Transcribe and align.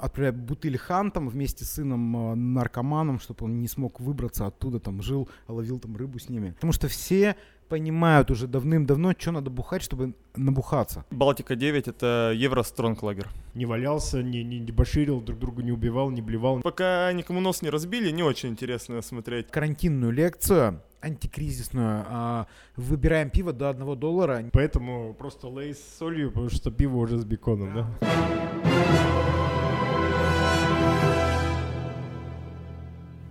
отправляют 0.00 0.36
бутыль 0.36 0.78
там 0.88 1.28
вместе 1.28 1.64
с 1.64 1.70
сыном 1.72 2.32
э, 2.32 2.34
наркоманом, 2.34 3.20
чтобы 3.20 3.44
он 3.44 3.60
не 3.60 3.68
смог 3.68 4.00
выбраться 4.00 4.46
оттуда, 4.46 4.80
там 4.80 5.02
жил, 5.02 5.28
ловил 5.48 5.78
там 5.78 5.96
рыбу 5.96 6.18
с 6.18 6.28
ними. 6.28 6.50
Потому 6.50 6.72
что 6.72 6.88
все 6.88 7.36
понимают 7.68 8.30
уже 8.30 8.48
давным-давно, 8.48 9.14
что 9.16 9.30
надо 9.30 9.48
бухать, 9.48 9.82
чтобы 9.82 10.14
набухаться. 10.34 11.04
Балтика 11.10 11.54
9 11.54 11.88
это 11.88 12.32
Евро 12.34 12.62
Стронг 12.64 13.02
лагер. 13.02 13.28
Не 13.54 13.64
валялся, 13.64 14.22
не, 14.22 14.42
не 14.42 14.58
дебоширил, 14.58 15.20
друг 15.20 15.38
друга 15.38 15.62
не 15.62 15.70
убивал, 15.70 16.10
не 16.10 16.20
блевал. 16.20 16.60
Пока 16.60 17.12
никому 17.12 17.40
нос 17.40 17.62
не 17.62 17.70
разбили, 17.70 18.10
не 18.10 18.24
очень 18.24 18.50
интересно 18.50 19.00
смотреть. 19.02 19.50
Карантинную 19.50 20.12
лекцию 20.12 20.82
антикризисную. 21.00 22.04
А, 22.08 22.46
выбираем 22.76 23.30
пиво 23.30 23.52
до 23.52 23.70
1 23.70 23.98
доллара. 23.98 24.44
Поэтому 24.52 25.14
просто 25.14 25.48
лейс 25.48 25.78
с 25.78 25.98
солью, 25.98 26.30
потому 26.30 26.50
что 26.50 26.70
пиво 26.70 26.96
уже 26.96 27.18
с 27.18 27.24
беконом, 27.24 27.74
да? 27.74 29.49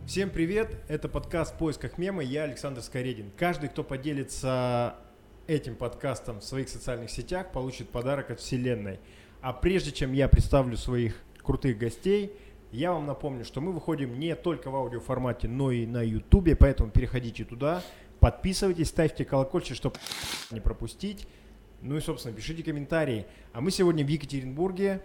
Всем 0.10 0.32
привет! 0.32 0.76
Это 0.88 1.08
подкаст 1.08 1.54
«В 1.54 1.58
поисках 1.60 2.00
мема». 2.00 2.24
Я 2.24 2.46
Александр 2.46 2.82
Скоредин. 2.82 3.30
Каждый, 3.38 3.70
кто 3.70 3.84
поделится 3.84 4.96
этим 5.46 5.76
подкастом 5.76 6.40
в 6.40 6.44
своих 6.44 6.68
социальных 6.68 7.12
сетях, 7.12 7.52
получит 7.52 7.90
подарок 7.90 8.32
от 8.32 8.40
Вселенной. 8.40 9.00
А 9.42 9.54
прежде 9.54 9.92
чем 9.92 10.14
я 10.14 10.28
представлю 10.28 10.78
своих 10.78 11.22
крутых 11.44 11.78
гостей, 11.78 12.34
я 12.72 12.92
вам 12.92 13.06
напомню, 13.06 13.46
что 13.46 13.62
мы 13.62 13.72
выходим 13.72 14.18
не 14.18 14.36
только 14.36 14.72
в 14.72 14.76
аудиоформате, 14.76 15.48
но 15.48 15.70
и 15.70 15.86
на 15.86 16.02
YouTube, 16.02 16.58
поэтому 16.58 16.90
переходите 16.90 17.46
туда, 17.46 17.84
подписывайтесь, 18.20 18.88
ставьте 18.88 19.26
колокольчик, 19.26 19.76
чтобы 19.76 19.98
не 20.50 20.60
пропустить. 20.60 21.28
Ну 21.84 21.98
и, 21.98 22.02
собственно, 22.02 22.36
пишите 22.36 22.64
комментарии. 22.64 23.28
А 23.54 23.62
мы 23.62 23.70
сегодня 23.70 24.04
в 24.04 24.08
Екатеринбурге, 24.08 25.04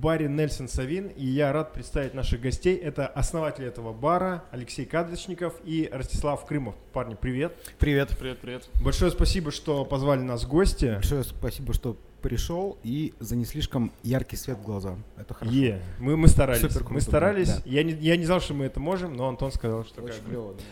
баре 0.00 0.28
Нельсон 0.28 0.68
Савин, 0.68 1.08
и 1.08 1.24
я 1.24 1.52
рад 1.52 1.72
представить 1.72 2.14
наших 2.14 2.40
гостей. 2.40 2.76
Это 2.76 3.06
основатель 3.06 3.64
этого 3.64 3.92
бара 3.92 4.44
Алексей 4.50 4.84
Кадрочников 4.84 5.54
и 5.64 5.88
Ростислав 5.92 6.44
Крымов. 6.46 6.74
Парни, 6.92 7.16
привет. 7.20 7.56
Привет. 7.78 8.10
Привет, 8.18 8.38
привет. 8.40 8.68
Большое 8.82 9.10
спасибо, 9.10 9.50
что 9.50 9.84
позвали 9.84 10.20
нас 10.22 10.44
в 10.44 10.48
гости. 10.48 10.92
Большое 10.94 11.24
спасибо, 11.24 11.72
что 11.74 11.96
пришел 12.22 12.78
и 12.82 13.12
за 13.20 13.36
не 13.36 13.44
слишком 13.44 13.92
яркий 14.02 14.36
свет 14.36 14.56
в 14.58 14.62
глаза. 14.62 14.96
Это 15.18 15.34
хорошо. 15.34 15.54
Е, 15.54 15.82
мы, 15.98 16.16
мы 16.16 16.28
старались. 16.28 16.60
Супер 16.62 16.78
круто, 16.78 16.94
мы 16.94 17.00
старались. 17.02 17.48
да. 17.48 17.62
Я, 17.66 17.82
не, 17.82 17.92
я 17.92 18.16
не 18.16 18.24
знал, 18.24 18.40
что 18.40 18.54
мы 18.54 18.64
это 18.64 18.80
можем, 18.80 19.14
но 19.14 19.28
Антон 19.28 19.52
сказал, 19.52 19.84
что 19.84 20.00
Очень 20.02 20.14
как 20.14 20.22
бы- 20.24 20.28
клево. 20.30 20.54
да. 20.54 20.62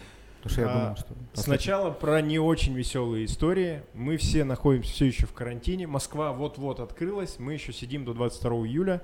Потому 0.42 0.52
что 0.52 0.60
я 0.60 0.68
А, 0.68 0.80
думал, 0.80 0.96
что... 0.96 1.40
Сначала 1.40 1.90
про 1.90 2.20
не 2.20 2.38
очень 2.38 2.74
веселые 2.74 3.26
истории. 3.26 3.82
Мы 3.94 4.16
все 4.16 4.44
находимся 4.44 4.92
все 4.92 5.06
еще 5.06 5.26
в 5.26 5.32
карантине. 5.32 5.86
Москва 5.86 6.32
вот-вот 6.32 6.80
открылась. 6.80 7.36
Мы 7.38 7.54
еще 7.54 7.72
сидим 7.72 8.04
до 8.04 8.12
22 8.14 8.50
июля. 8.66 9.02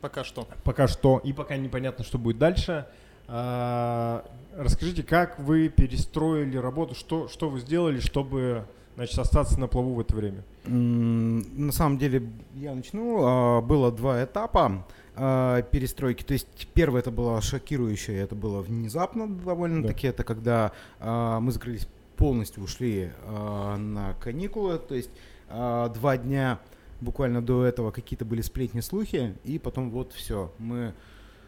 Пока 0.00 0.22
что. 0.22 0.46
Пока 0.64 0.86
что. 0.86 1.18
И 1.24 1.32
пока 1.32 1.56
непонятно, 1.56 2.04
что 2.04 2.18
будет 2.18 2.36
дальше. 2.38 2.86
А, 3.26 4.24
расскажите, 4.54 5.02
как 5.02 5.38
вы 5.38 5.68
перестроили 5.70 6.58
работу? 6.58 6.94
Что, 6.94 7.28
что 7.28 7.48
вы 7.48 7.60
сделали, 7.60 8.00
чтобы 8.00 8.64
значит, 8.96 9.18
остаться 9.18 9.58
на 9.58 9.66
плаву 9.66 9.94
в 9.94 10.00
это 10.00 10.14
время? 10.14 10.42
На 10.66 11.72
самом 11.72 11.96
деле, 11.96 12.28
я 12.54 12.74
начну. 12.74 13.20
А, 13.24 13.60
Было 13.62 13.90
два 13.90 14.22
этапа 14.22 14.84
а, 15.16 15.62
перестройки. 15.62 16.22
То 16.22 16.32
есть 16.32 16.68
первое 16.74 17.00
это 17.00 17.10
было 17.10 17.40
шокирующее, 17.40 18.20
это 18.20 18.34
было 18.34 18.60
внезапно 18.62 19.28
довольно-таки. 19.28 20.06
Это 20.06 20.24
когда 20.24 20.72
а, 21.00 21.40
мы 21.40 21.52
закрылись 21.52 21.88
полностью, 22.16 22.62
ушли 22.62 23.10
а, 23.24 23.76
на 23.76 24.14
каникулы. 24.14 24.78
То 24.78 24.94
есть 24.94 25.10
а, 25.48 25.88
два 25.88 26.16
дня 26.16 26.58
буквально 27.00 27.42
до 27.42 27.64
этого 27.64 27.90
какие-то 27.90 28.24
были 28.24 28.40
сплетни, 28.40 28.80
слухи, 28.80 29.34
и 29.44 29.58
потом 29.58 29.90
вот 29.90 30.12
все. 30.12 30.52
Мы 30.58 30.94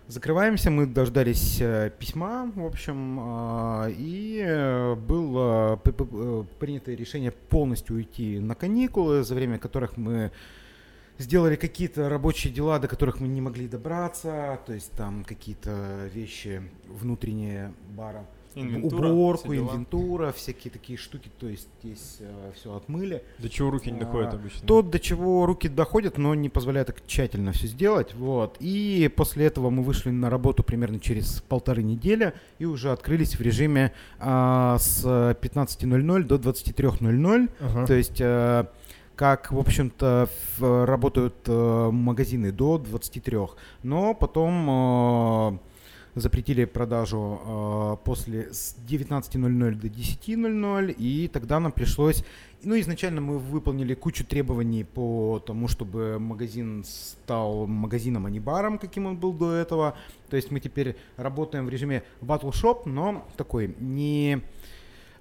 закрываемся, 0.09 0.71
мы 0.71 0.87
дождались 0.87 1.61
э, 1.61 1.91
письма, 1.99 2.51
в 2.55 2.65
общем, 2.65 3.19
а, 3.21 3.89
и 3.89 4.41
э, 4.47 4.95
было 4.95 5.77
п- 5.77 5.93
э, 5.99 6.45
принято 6.61 6.93
решение 6.93 7.33
полностью 7.33 7.97
уйти 7.97 8.39
на 8.39 8.55
каникулы, 8.55 9.25
за 9.25 9.35
время 9.35 9.59
которых 9.59 9.97
мы 9.97 10.31
сделали 11.19 11.57
какие-то 11.57 12.09
рабочие 12.09 12.53
дела, 12.53 12.79
до 12.79 12.89
которых 12.89 13.21
мы 13.21 13.29
не 13.29 13.41
могли 13.41 13.69
добраться, 13.69 14.59
то 14.67 14.73
есть 14.73 14.93
там 14.93 15.25
какие-то 15.25 16.09
вещи 16.13 16.63
внутренние 16.89 17.73
бара. 17.97 18.25
Инвентура, 18.59 19.09
Уборку, 19.09 19.49
все 19.53 19.61
инвентура, 19.61 20.33
всякие 20.33 20.71
такие 20.71 20.99
штуки, 20.99 21.31
то 21.39 21.47
есть 21.47 21.69
здесь 21.83 22.21
все 22.55 22.75
отмыли. 22.75 23.23
До 23.39 23.51
чего 23.51 23.71
руки 23.71 23.91
не 23.91 24.01
доходят 24.01 24.33
А, 24.33 24.37
обычно? 24.37 24.67
То, 24.67 24.81
до 24.81 24.99
чего 24.99 25.45
руки 25.45 25.69
доходят, 25.69 26.17
но 26.17 26.35
не 26.35 26.49
позволяет 26.49 26.87
так 26.87 27.07
тщательно 27.07 27.53
все 27.53 27.67
сделать. 27.67 28.15
Вот. 28.15 28.57
И 28.61 29.11
после 29.15 29.45
этого 29.45 29.69
мы 29.69 29.83
вышли 29.83 30.09
на 30.09 30.31
работу 30.31 30.63
примерно 30.63 31.01
через 31.01 31.43
полторы 31.47 31.83
недели 31.83 32.33
и 32.59 32.65
уже 32.65 32.93
открылись 32.93 33.39
в 33.39 33.43
режиме 33.43 33.93
а, 34.19 34.79
с 34.79 35.05
15.00 35.05 36.23
до 36.23 36.37
23.00. 36.37 37.51
Ага. 37.61 37.87
То 37.87 37.93
есть 37.93 38.21
э, 38.21 38.65
как, 39.17 39.51
в 39.51 39.59
общем-то, 39.59 40.29
работают 40.61 41.35
э, 41.47 41.91
магазины 41.91 42.53
до 42.53 42.79
23. 42.79 43.39
Но 43.83 44.15
потом 44.15 44.69
э, 44.71 45.59
запретили 46.15 46.67
продажу 46.67 47.41
э, 47.45 47.97
после 48.05 48.53
с 48.53 48.77
19.00 48.89 49.75
до 49.75 49.89
10.00, 49.89 50.93
и 50.93 51.29
тогда 51.29 51.61
нам 51.61 51.73
пришлось... 51.73 52.25
Ну, 52.63 52.79
изначально 52.81 53.21
мы 53.21 53.39
выполнили 53.39 53.95
кучу 53.95 54.25
требований 54.25 54.85
по 54.85 55.43
тому, 55.47 55.69
чтобы 55.69 56.19
магазин 56.19 56.85
стал 56.85 57.67
магазином, 57.67 58.27
а 58.27 58.31
не 58.31 58.41
баром, 58.41 58.79
каким 58.79 59.07
он 59.07 59.17
был 59.17 59.33
до 59.33 59.53
этого. 59.53 59.97
То 60.29 60.37
есть 60.37 60.51
мы 60.51 60.61
теперь 60.61 60.97
работаем 61.17 61.67
в 61.67 61.69
режиме 61.71 62.03
Battle 62.21 62.51
Shop, 62.51 62.83
но 62.87 63.27
такой 63.37 63.75
не 63.79 64.43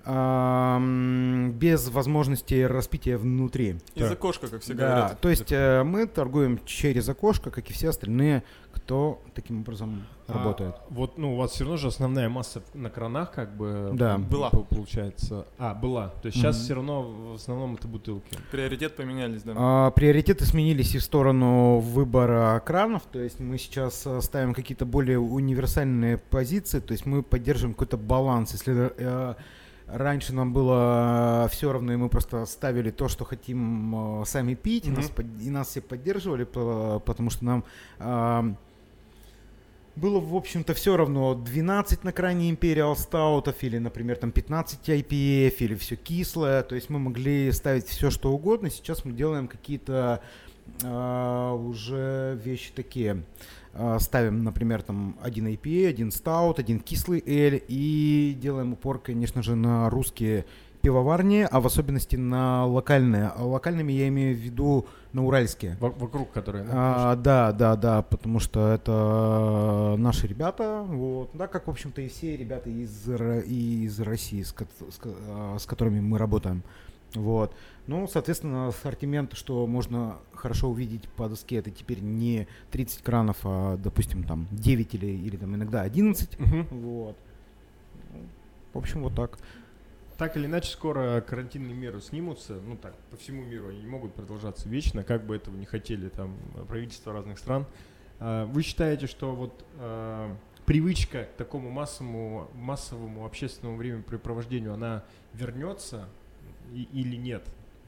без 0.07 1.89
возможности 1.89 2.61
распития 2.63 3.17
внутри. 3.17 3.77
Из 3.95 4.11
окошка, 4.11 4.47
как 4.47 4.61
все 4.61 4.73
Да, 4.73 4.87
говорят. 4.87 5.21
то 5.21 5.29
есть 5.29 5.51
э, 5.51 5.83
мы 5.83 6.05
торгуем 6.07 6.59
через 6.65 7.09
окошко, 7.09 7.49
как 7.51 7.69
и 7.69 7.73
все 7.73 7.89
остальные, 7.89 8.43
кто 8.71 9.21
таким 9.33 9.61
образом 9.61 10.05
А, 10.27 10.33
работает. 10.33 10.75
вот, 10.89 11.17
ну, 11.17 11.33
у 11.33 11.37
вас 11.37 11.51
все 11.51 11.63
равно 11.63 11.77
же 11.77 11.87
основная 11.87 12.29
масса 12.29 12.61
на 12.73 12.89
кранах, 12.89 13.31
как 13.31 13.55
бы, 13.55 13.91
Да. 13.93 14.17
Была. 14.17 14.49
по- 14.49 14.63
получается. 14.63 15.45
А, 15.57 15.73
была. 15.73 16.09
То 16.21 16.27
есть 16.27 16.37
сейчас 16.37 16.57
Мгм. 16.57 16.63
все 16.65 16.73
равно 16.75 17.01
в 17.03 17.33
основном 17.35 17.75
это 17.75 17.87
бутылки. 17.87 18.37
Приоритет 18.51 18.95
поменялись, 18.95 19.43
да. 19.43 19.53
А, 19.55 19.91
приоритеты 19.91 20.45
сменились 20.45 20.93
и 20.95 20.99
в 20.99 21.03
сторону 21.03 21.79
выбора 21.79 22.61
кранов, 22.65 23.03
то 23.11 23.19
есть 23.19 23.39
мы 23.39 23.57
сейчас 23.57 24.03
э, 24.05 24.21
ставим 24.21 24.53
какие-то 24.53 24.85
более 24.85 25.19
универсальные 25.19 26.17
позиции, 26.17 26.79
то 26.79 26.91
есть 26.91 27.05
мы 27.05 27.23
поддерживаем 27.23 27.73
какой-то 27.73 27.97
баланс. 27.97 28.51
Если 28.51 28.91
э, 28.97 29.35
раньше 29.87 30.33
нам 30.33 30.53
было 30.53 31.47
все 31.51 31.71
равно, 31.71 31.93
и 31.93 31.95
мы 31.95 32.09
просто 32.09 32.45
ставили 32.45 32.91
то, 32.91 33.07
что 33.07 33.25
хотим 33.25 34.21
э, 34.21 34.25
сами 34.25 34.53
пить, 34.55 34.87
и, 34.87 34.91
Мгм. 34.91 35.01
нас, 35.01 35.11
и 35.41 35.49
нас 35.49 35.67
все 35.69 35.81
поддерживали, 35.81 36.43
по- 36.43 36.99
потому 37.05 37.29
что 37.29 37.45
нам 37.45 37.63
ам, 37.99 38.57
было, 39.95 40.19
в 40.19 40.35
общем-то, 40.35 40.73
все 40.73 40.97
равно 40.97 41.35
12 41.35 42.03
на 42.03 42.11
крайне 42.11 42.51
Imperial 42.51 42.95
стаутов 42.97 43.63
или, 43.63 43.77
например, 43.77 44.17
там 44.17 44.31
15 44.31 44.89
IPF 44.89 45.55
или 45.59 45.75
все 45.75 45.95
кислое. 45.95 46.63
То 46.63 46.75
есть 46.75 46.89
мы 46.89 46.99
могли 46.99 47.49
ставить 47.53 47.87
все, 47.87 48.09
что 48.09 48.33
угодно. 48.33 48.69
Сейчас 48.69 49.05
мы 49.05 49.13
делаем 49.13 49.47
какие-то 49.47 50.21
а, 50.83 51.53
уже 51.53 52.37
вещи 52.43 52.71
такие. 52.75 53.23
А, 53.77 53.99
ставим, 53.99 54.43
например, 54.43 54.81
там 54.81 55.17
один 55.21 55.47
IPA, 55.47 55.89
один 55.89 56.11
стаут, 56.11 56.59
один 56.59 56.79
кислый 56.79 57.21
эль 57.25 57.61
и 57.67 58.37
делаем 58.41 58.73
упор, 58.73 58.99
конечно 58.99 59.43
же, 59.43 59.55
на 59.55 59.89
русские 59.89 60.45
пивоварни, 60.81 61.45
а 61.49 61.59
в 61.59 61.65
особенности 61.65 62.15
на 62.15 62.65
локальные. 62.65 63.31
А 63.35 63.43
локальными 63.43 63.91
я 63.91 64.07
имею 64.07 64.35
в 64.35 64.39
виду 64.39 64.85
на 65.11 65.25
уральские. 65.25 65.75
Во- 65.81 65.89
вокруг 65.89 66.31
которой. 66.31 66.63
да, 66.63 66.71
А, 66.71 67.15
да, 67.15 67.51
да, 67.51 67.75
да, 67.75 68.01
потому 68.01 68.39
что 68.39 68.69
это 68.69 69.95
наши 69.97 70.27
ребята, 70.27 70.85
вот, 70.87 71.31
да, 71.33 71.47
как, 71.47 71.67
в 71.67 71.69
общем-то, 71.69 72.01
и 72.01 72.07
все 72.07 72.37
ребята 72.37 72.69
из, 72.69 73.09
из 73.09 73.99
России, 73.99 74.43
с, 74.43 74.53
с 74.53 74.99
а, 75.03 75.57
с 75.59 75.65
которыми 75.65 75.99
мы 75.99 76.17
работаем. 76.17 76.63
Вот. 77.15 77.53
Ну, 77.87 78.07
соответственно, 78.07 78.67
ассортимент, 78.67 79.33
что 79.33 79.65
можно 79.67 80.17
хорошо 80.33 80.69
увидеть 80.69 81.07
по 81.09 81.29
доске, 81.29 81.57
это 81.57 81.71
теперь 81.71 81.99
не 81.99 82.47
30 82.71 83.01
кранов, 83.01 83.37
а, 83.43 83.77
допустим, 83.77 84.23
там 84.23 84.47
9 84.51 84.95
или, 84.95 85.07
или 85.07 85.37
там 85.37 85.55
иногда 85.55 85.81
11. 85.81 86.39
Мгм. 86.39 86.67
Вот. 86.71 87.17
В 88.73 88.77
общем, 88.77 89.03
вот 89.03 89.15
так. 89.15 89.37
Так 90.17 90.37
или 90.37 90.45
иначе, 90.45 90.71
скоро 90.71 91.21
карантинные 91.21 91.75
меры 91.75 91.99
снимутся. 92.01 92.53
Ну 92.65 92.77
так, 92.77 92.95
по 93.11 93.17
всему 93.17 93.43
миру 93.43 93.67
они 93.67 93.81
не 93.81 93.87
могут 93.87 94.13
продолжаться 94.13 94.69
вечно, 94.69 95.03
как 95.03 95.25
бы 95.25 95.35
этого 95.35 95.55
не 95.55 95.65
хотели 95.65 96.09
там 96.09 96.35
правительства 96.67 97.13
разных 97.13 97.37
стран. 97.37 97.65
А, 98.19 98.45
Вы 98.45 98.63
считаете, 98.63 99.07
что 99.07 99.35
вот 99.35 99.65
а, 99.77 100.35
привычка 100.65 101.25
к 101.25 101.37
такому 101.37 101.69
массовому, 101.69 102.49
массовому 102.53 103.25
общественному 103.25 103.77
времяпрепровождению, 103.77 104.73
она 104.73 105.03
вернется 105.33 106.07
и- 106.75 106.99
или 107.01 107.15
нет? 107.15 107.43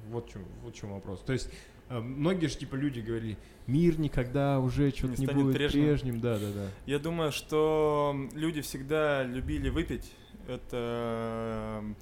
Вот 0.10 0.28
в 0.30 0.31
чем, 0.34 0.45
вот 0.63 0.74
в 0.74 0.78
чем 0.78 0.92
вопрос. 0.94 1.22
То 1.22 1.34
есть 1.34 1.50
А, 1.89 2.01
Многие 2.01 2.48
же, 2.48 2.57
типа, 2.57 2.75
люди 2.75 3.00
говорили, 3.00 3.38
мир 3.66 3.98
никогда 3.98 4.60
уже 4.60 4.89
что-то 4.92 5.22
Не 5.22 5.25
не, 5.25 5.34
будет 5.34 5.56
прежним». 5.56 5.84
прежним. 5.86 6.19
Да, 6.19 6.38
да, 6.38 6.48
да. 6.54 6.68
Я 6.86 7.00
думаю, 7.00 7.31
что 7.31 8.13
люди 8.34 8.60
всегда 8.60 9.24
любили 9.24 9.69
выпить. 9.69 10.12
Это 10.50 11.81
э, 11.81 11.94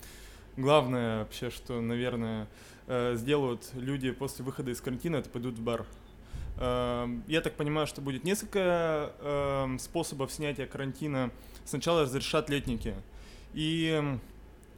главное 0.61 1.19
вообще, 1.19 1.51
что, 1.51 1.81
наверное, 1.81 2.47
э, 2.87 3.13
сделают 3.15 3.69
люди 3.75 4.09
после 4.09 4.43
выхода 4.43 4.71
из 4.71 4.81
карантина, 4.81 5.17
это 5.17 5.29
пойдут 5.29 5.53
в 5.59 5.61
бар. 5.61 5.85
Э, 6.57 7.07
Я 7.27 7.41
так 7.41 7.53
понимаю, 7.53 7.85
что 7.85 8.01
будет 8.01 8.23
несколько 8.23 9.13
э, 9.19 9.77
способов 9.79 10.31
снятия 10.31 10.65
карантина. 10.65 11.29
Сначала 11.63 12.01
разрешат 12.03 12.49
летники. 12.49 12.95
И 13.53 14.01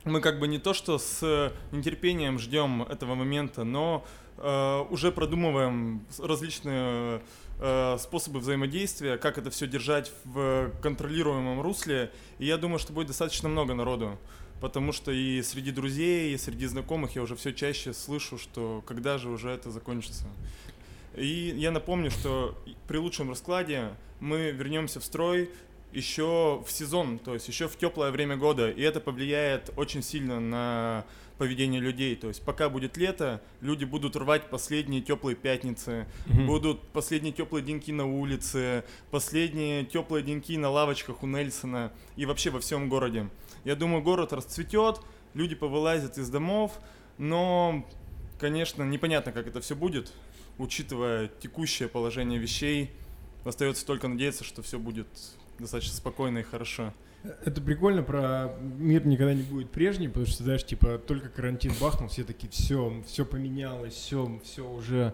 мы 0.07 0.21
как 0.21 0.39
бы 0.39 0.47
не 0.47 0.59
то 0.59 0.73
что 0.73 0.97
с 0.97 1.53
нетерпением 1.71 2.39
ждем 2.39 2.83
этого 2.83 3.15
момента, 3.15 3.63
но 3.63 4.05
э, 4.37 4.85
уже 4.89 5.11
продумываем 5.11 6.05
различные 6.17 7.21
э, 7.59 7.97
способы 7.99 8.39
взаимодействия, 8.39 9.17
как 9.17 9.37
это 9.37 9.49
все 9.49 9.67
держать 9.67 10.11
в 10.25 10.71
контролируемом 10.81 11.61
русле. 11.61 12.11
И 12.39 12.45
я 12.45 12.57
думаю, 12.57 12.79
что 12.79 12.93
будет 12.93 13.07
достаточно 13.07 13.49
много 13.49 13.73
народу. 13.73 14.17
Потому 14.59 14.91
что 14.91 15.11
и 15.11 15.43
среди 15.43 15.71
друзей, 15.71 16.33
и 16.33 16.37
среди 16.37 16.65
знакомых 16.65 17.15
я 17.15 17.21
уже 17.21 17.35
все 17.35 17.53
чаще 17.53 17.93
слышу, 17.93 18.39
что 18.39 18.83
когда 18.87 19.19
же 19.19 19.29
уже 19.29 19.49
это 19.49 19.69
закончится. 19.69 20.25
И 21.15 21.53
я 21.57 21.71
напомню, 21.71 22.09
что 22.11 22.57
при 22.87 22.97
лучшем 22.97 23.29
раскладе 23.29 23.89
мы 24.19 24.51
вернемся 24.51 24.99
в 24.99 25.03
строй 25.03 25.49
еще 25.91 26.63
в 26.65 26.71
сезон, 26.71 27.19
то 27.19 27.33
есть 27.33 27.47
еще 27.47 27.67
в 27.67 27.77
теплое 27.77 28.11
время 28.11 28.37
года, 28.37 28.69
и 28.69 28.81
это 28.81 28.99
повлияет 28.99 29.71
очень 29.77 30.03
сильно 30.03 30.39
на 30.39 31.05
поведение 31.37 31.79
людей. 31.79 32.15
То 32.15 32.27
есть 32.27 32.41
пока 32.43 32.69
будет 32.69 32.97
лето, 32.97 33.41
люди 33.61 33.85
будут 33.85 34.15
рвать 34.15 34.49
последние 34.49 35.01
теплые 35.01 35.35
пятницы, 35.35 36.07
будут 36.25 36.81
последние 36.89 37.33
теплые 37.33 37.63
деньки 37.63 37.91
на 37.91 38.05
улице, 38.05 38.83
последние 39.11 39.85
теплые 39.85 40.23
деньки 40.23 40.57
на 40.57 40.69
лавочках 40.69 41.23
у 41.23 41.27
Нельсона 41.27 41.91
и 42.15 42.25
вообще 42.25 42.49
во 42.49 42.59
всем 42.59 42.89
городе. 42.89 43.29
Я 43.63 43.75
думаю, 43.75 44.01
город 44.01 44.33
расцветет, 44.33 44.99
люди 45.33 45.55
повылазят 45.55 46.17
из 46.17 46.29
домов, 46.29 46.79
но, 47.17 47.87
конечно, 48.39 48.83
непонятно, 48.83 49.31
как 49.31 49.47
это 49.47 49.61
все 49.61 49.75
будет, 49.75 50.11
учитывая 50.57 51.27
текущее 51.27 51.87
положение 51.87 52.39
вещей. 52.39 52.91
Остается 53.43 53.85
только 53.85 54.07
надеяться, 54.07 54.43
что 54.43 54.61
все 54.61 54.77
будет 54.77 55.07
достаточно 55.59 55.95
спокойно 55.95 56.39
и 56.39 56.43
хорошо. 56.43 56.93
Это 57.45 57.61
прикольно 57.61 58.03
про 58.03 58.53
мир 58.61 59.05
никогда 59.05 59.33
не 59.33 59.41
будет 59.41 59.71
прежним, 59.71 60.11
потому 60.11 60.25
что, 60.27 60.43
знаешь, 60.43 60.63
типа, 60.65 60.97
только 60.99 61.29
карантин 61.29 61.73
бахнул, 61.81 62.07
все 62.09 62.23
такие, 62.23 62.49
все, 62.49 63.03
все 63.07 63.25
поменялось, 63.25 63.93
все, 63.93 64.39
все 64.43 64.69
уже... 64.69 65.13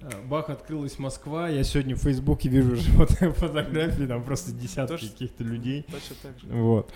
э, 0.00 0.08
Бах, 0.26 0.48
открылась 0.50 0.98
Москва, 0.98 1.48
я 1.48 1.62
сегодня 1.62 1.94
в 1.96 2.00
Фейсбуке 2.00 2.48
вижу 2.48 2.72
уже 2.74 2.90
фото- 2.92 3.32
фотографии, 3.32 4.04
там 4.04 4.24
просто 4.24 4.52
десятки 4.52 5.06
каких-то 5.08 5.44
людей. 5.44 5.84
Точно 5.90 6.16
так 6.22 6.38
же. 6.40 6.46
Вот. 6.48 6.92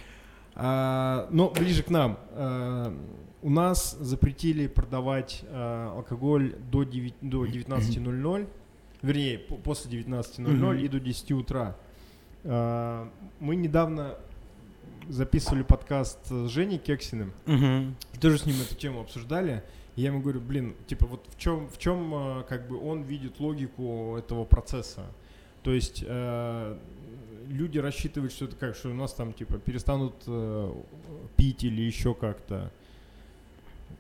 А, 0.55 1.29
но 1.31 1.51
ближе 1.51 1.83
к 1.83 1.91
нам. 1.91 2.19
А, 2.33 2.97
у 3.43 3.51
нас 3.51 3.97
запретили 4.01 4.67
продавать 4.67 5.43
а, 5.51 5.93
алкоголь 5.95 6.57
до, 6.73 6.83
9 6.83 7.15
до 7.21 7.47
19.00, 7.47 8.49
вернее, 9.03 9.39
по- 9.39 9.55
после 9.57 10.01
19.00 10.01 10.41
Мгм. 10.49 10.73
и 10.79 10.89
до 10.89 10.99
10 10.99 11.31
утра. 11.33 11.77
А, 12.45 13.11
мы 13.41 13.57
недавно 13.57 14.17
записывали 15.09 15.63
подкаст 15.63 16.19
с 16.27 16.49
Женей 16.49 16.79
Кексиным, 16.79 17.33
и 17.47 18.19
тоже 18.19 18.39
с 18.39 18.47
ним 18.47 18.57
эту 18.61 18.75
тему 18.75 19.01
обсуждали. 19.01 19.63
И 19.97 20.03
я 20.03 20.09
ему 20.09 20.21
говорю, 20.21 20.41
блин, 20.41 20.77
типа 20.87 21.07
вот 21.07 21.27
в 21.29 21.39
чем, 21.39 21.69
в 21.69 21.79
чем 21.79 22.15
э, 22.15 22.45
как 22.49 22.69
бы 22.69 22.81
он 22.81 23.03
видит 23.03 23.41
логику 23.41 24.17
этого 24.17 24.45
процесса. 24.45 25.07
То 25.65 25.73
есть 25.73 26.05
э, 26.07 26.79
люди 27.49 27.79
рассчитывают, 27.79 28.33
что 28.33 28.45
это 28.45 28.55
как, 28.55 28.77
что 28.77 28.91
у 28.91 28.95
нас 28.95 29.13
там 29.13 29.33
типа 29.33 29.59
перестанут 29.59 30.15
э, 30.27 30.73
пить 31.37 31.65
или 31.65 31.83
еще 31.83 32.15
как-то. 32.15 32.71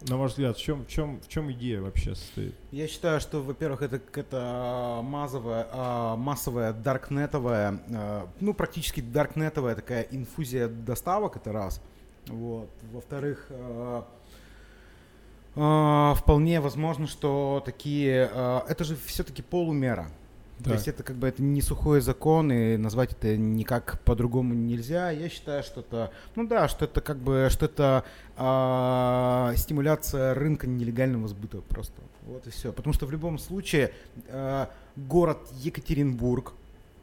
На 0.02 0.16
ваш 0.16 0.32
взгляд, 0.32 0.56
в 0.56 0.60
чем, 0.60 0.84
в 0.84 0.88
чем, 0.88 1.20
в 1.20 1.28
чем 1.28 1.50
идея 1.52 1.80
вообще 1.80 2.14
состоит? 2.14 2.54
Я 2.70 2.86
считаю, 2.86 3.20
что, 3.20 3.42
во-первых, 3.42 3.82
это 3.82 3.98
какая-то 3.98 5.00
мазовая, 5.02 5.66
а, 5.72 6.16
массовая 6.16 6.72
даркнетовая, 6.72 7.80
а, 7.92 8.28
ну, 8.38 8.54
практически 8.54 9.00
даркнетовая 9.00 9.74
такая 9.74 10.02
инфузия 10.02 10.68
доставок, 10.68 11.36
это 11.36 11.52
раз. 11.52 11.80
Вот. 12.28 12.70
Во-вторых, 12.92 13.48
а, 13.50 14.06
а, 15.56 16.14
вполне 16.14 16.60
возможно, 16.60 17.08
что 17.08 17.60
такие... 17.64 18.30
а, 18.32 18.64
это 18.68 18.84
же 18.84 18.96
все-таки 19.04 19.42
полумера. 19.42 20.08
То 20.64 20.72
есть 20.72 20.88
это 20.88 21.02
как 21.02 21.16
бы 21.16 21.28
это 21.28 21.42
не 21.42 21.62
сухой 21.62 22.00
закон, 22.00 22.50
и 22.52 22.76
назвать 22.76 23.12
это 23.12 23.36
никак 23.36 24.00
по-другому 24.04 24.54
нельзя. 24.54 25.10
Я 25.10 25.28
считаю, 25.28 25.62
что 25.62 25.80
это, 25.80 26.10
ну 26.34 26.46
да, 26.46 26.68
что 26.68 26.84
это 26.84 27.00
как 27.00 27.18
бы, 27.18 27.48
что 27.50 27.66
это 27.66 28.04
а, 28.36 29.52
стимуляция 29.56 30.34
рынка 30.34 30.66
нелегального 30.66 31.28
сбыта 31.28 31.60
просто. 31.60 32.00
Вот 32.26 32.46
и 32.46 32.50
все. 32.50 32.72
Потому 32.72 32.92
что 32.92 33.06
в 33.06 33.10
любом 33.10 33.38
случае 33.38 33.92
а, 34.28 34.70
город 34.96 35.38
Екатеринбург 35.60 36.52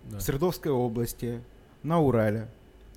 Да. 0.06 0.18
в 0.18 0.22
Свердловской 0.22 0.72
области, 0.72 1.42
на 1.84 2.00
Урале, 2.00 2.48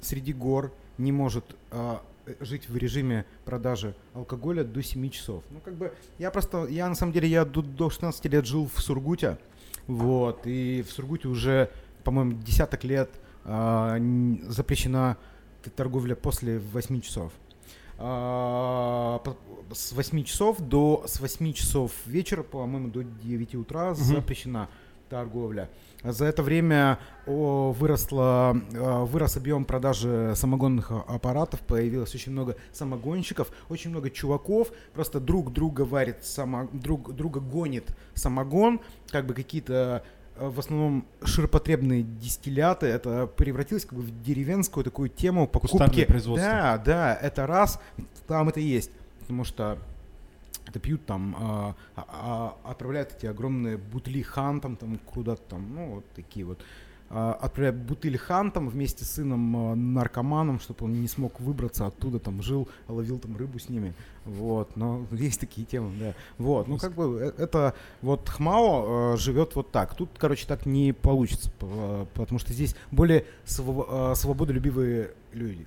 среди 0.00 0.32
гор 0.32 0.72
не 0.99 1.12
может 1.12 1.44
э, 1.70 1.96
жить 2.40 2.69
в 2.69 2.76
режиме 2.76 3.25
продажи 3.44 3.94
алкоголя 4.14 4.64
до 4.64 4.82
7 4.82 5.10
часов. 5.10 5.43
Ну, 5.50 5.60
как 5.64 5.75
бы, 5.75 5.93
я 6.19 6.31
просто, 6.31 6.66
я 6.66 6.88
на 6.88 6.94
самом 6.94 7.12
деле, 7.12 7.28
я 7.28 7.44
до, 7.44 7.62
до 7.62 7.90
16 7.90 8.25
лет 8.26 8.46
жил 8.46 8.69
в 8.72 8.81
Сургуте, 8.81 9.38
вот, 9.88 10.46
и 10.46 10.82
в 10.87 10.90
Сургуте 10.93 11.26
уже, 11.29 11.69
по-моему, 12.05 12.35
десяток 12.35 12.85
лет 12.85 13.11
н- 13.44 14.40
запрещена 14.49 15.17
торговля 15.75 16.14
после 16.14 16.58
8 16.61 17.00
часов. 17.00 17.32
По- 17.99 19.37
с 19.73 19.93
8 19.93 20.23
часов 20.25 20.61
до 20.61 21.05
с 21.06 21.20
8 21.20 21.52
часов 21.52 21.93
вечера, 22.06 22.43
по-моему, 22.43 22.88
до 22.88 23.02
9 23.02 23.55
утра 23.56 23.94
запрещена 23.94 24.69
торговля. 25.08 25.69
За 26.05 26.26
это 26.26 26.43
время 26.44 26.99
выросло, 27.26 28.56
э, 28.72 29.05
вырос 29.05 29.37
объем 29.37 29.64
продажи 29.64 30.32
самогонных 30.37 30.93
аппаратов, 30.93 31.60
появилось 31.60 32.14
очень 32.14 32.32
много 32.32 32.56
самогонщиков, 32.72 33.49
очень 33.69 33.90
много 33.90 34.10
чуваков, 34.10 34.69
просто 34.94 35.19
друг 35.19 35.52
друга 35.52 35.82
варит, 35.82 36.25
само, 36.25 36.69
друг 36.72 37.14
друга 37.14 37.40
гонит 37.40 37.96
самогон, 38.14 38.81
как 39.10 39.26
бы 39.26 39.34
какие-то 39.34 40.05
э, 40.37 40.49
в 40.49 40.60
основном 40.60 41.05
ширпотребные 41.25 42.05
дистилляты, 42.05 42.87
это 42.87 43.26
превратилось 43.26 43.84
как 43.84 43.99
бы 43.99 44.02
в 44.02 44.22
деревенскую 44.22 44.84
такую 44.84 45.08
тему 45.08 45.48
покупки. 45.48 45.72
Кустарное 45.72 46.06
производство. 46.06 46.48
Да, 46.48 46.79
да, 46.79 47.15
это 47.17 47.46
раз, 47.48 47.81
там 48.29 48.48
это 48.48 48.60
есть, 48.60 48.93
потому 49.20 49.43
что 49.43 49.79
это 50.69 50.79
пьют 50.81 51.06
там, 51.06 51.34
а, 51.39 51.75
а- 51.96 52.56
а- 52.65 52.70
отправляют 52.70 53.15
эти 53.17 53.27
огромные 53.27 53.79
бутыли 53.79 54.22
хантом 54.22 54.77
там 54.77 54.98
куда-то 54.98 55.43
там, 55.43 55.75
ну 55.75 55.94
вот 55.96 56.05
такие 56.15 56.44
вот. 56.44 56.60
А, 57.10 57.32
отправляют 57.32 57.77
бутыль 57.79 58.19
хантом 58.19 58.69
вместе 58.69 59.06
с 59.06 59.13
сыном 59.13 59.56
а, 59.56 59.75
наркоманом, 59.75 60.60
чтобы 60.60 60.84
он 60.84 61.01
не 61.01 61.08
смог 61.08 61.41
выбраться 61.41 61.87
оттуда, 61.87 62.19
там 62.19 62.43
жил, 62.43 62.69
ловил 62.87 63.19
там 63.19 63.34
рыбу 63.34 63.58
с 63.58 63.70
ними. 63.70 63.94
Вот, 64.27 64.77
но 64.77 65.06
есть 65.13 65.41
такие 65.41 65.67
темы, 65.67 65.91
да. 65.98 66.15
Вот, 66.37 66.69
ну 66.69 66.77
как 66.77 66.93
бы 66.93 67.19
э, 67.19 67.43
это 67.43 67.75
вот 68.03 68.29
Хмао 68.29 69.15
э, 69.15 69.17
живет 69.17 69.56
вот 69.56 69.72
так. 69.72 69.94
Тут, 69.94 70.10
короче, 70.19 70.46
так 70.46 70.67
не 70.67 70.93
получится, 70.93 71.51
потому 72.13 72.39
что 72.39 72.53
здесь 72.53 72.77
более 72.91 73.25
сво- 73.46 74.13
э, 74.13 74.15
свободолюбивые 74.15 75.13
люди. 75.32 75.67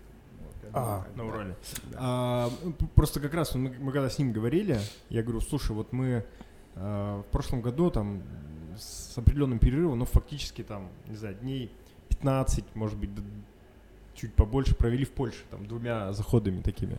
А, 0.74 1.06
на 1.16 1.18
да. 1.18 1.24
Урале. 1.24 1.56
А, 1.96 2.50
п- 2.78 2.86
просто 2.96 3.20
как 3.20 3.34
раз 3.34 3.54
мы, 3.56 3.76
мы 3.80 3.92
когда 3.92 4.10
с 4.10 4.18
ним 4.20 4.32
говорили, 4.32 4.80
я 5.10 5.24
говорю, 5.24 5.42
слушай, 5.42 5.72
вот 5.76 5.92
мы 5.94 6.24
а, 6.76 7.22
в 7.22 7.26
прошлом 7.32 7.62
году 7.62 7.90
там 7.92 8.22
с 8.78 9.18
определенным 9.18 9.60
перерывом, 9.60 10.00
ну 10.00 10.06
фактически 10.06 10.64
там, 10.64 10.88
не 11.08 11.16
знаю, 11.18 11.36
дней 11.36 11.72
15, 12.10 12.64
может 12.76 12.98
быть, 12.98 13.10
чуть 14.16 14.34
побольше 14.34 14.76
провели 14.76 15.06
в 15.06 15.12
Польше, 15.12 15.40
там, 15.50 15.66
двумя 15.66 16.14
заходами 16.14 16.62
такими. 16.62 16.98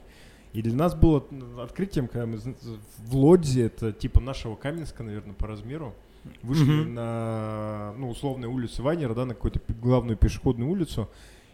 И 0.53 0.61
для 0.61 0.75
нас 0.75 0.95
было 0.95 1.25
открытием, 1.63 2.09
когда 2.09 2.27
мы 2.27 2.37
в 2.37 3.17
Лодзе, 3.17 3.67
это 3.67 3.91
типа 3.93 4.21
нашего 4.21 4.55
Каменска, 4.55 5.03
наверное, 5.03 5.35
по 5.35 5.47
размеру, 5.47 5.95
вышли 6.43 6.83
Мгм. 6.83 6.95
на, 6.95 7.95
ну, 7.97 8.11
условной 8.11 8.49
улице 8.49 8.83
Ванера, 8.83 9.15
да, 9.15 9.25
на 9.25 9.35
какую-то 9.35 9.61
главную 9.81 10.17
пешеходную 10.19 10.71
улицу, 10.71 11.09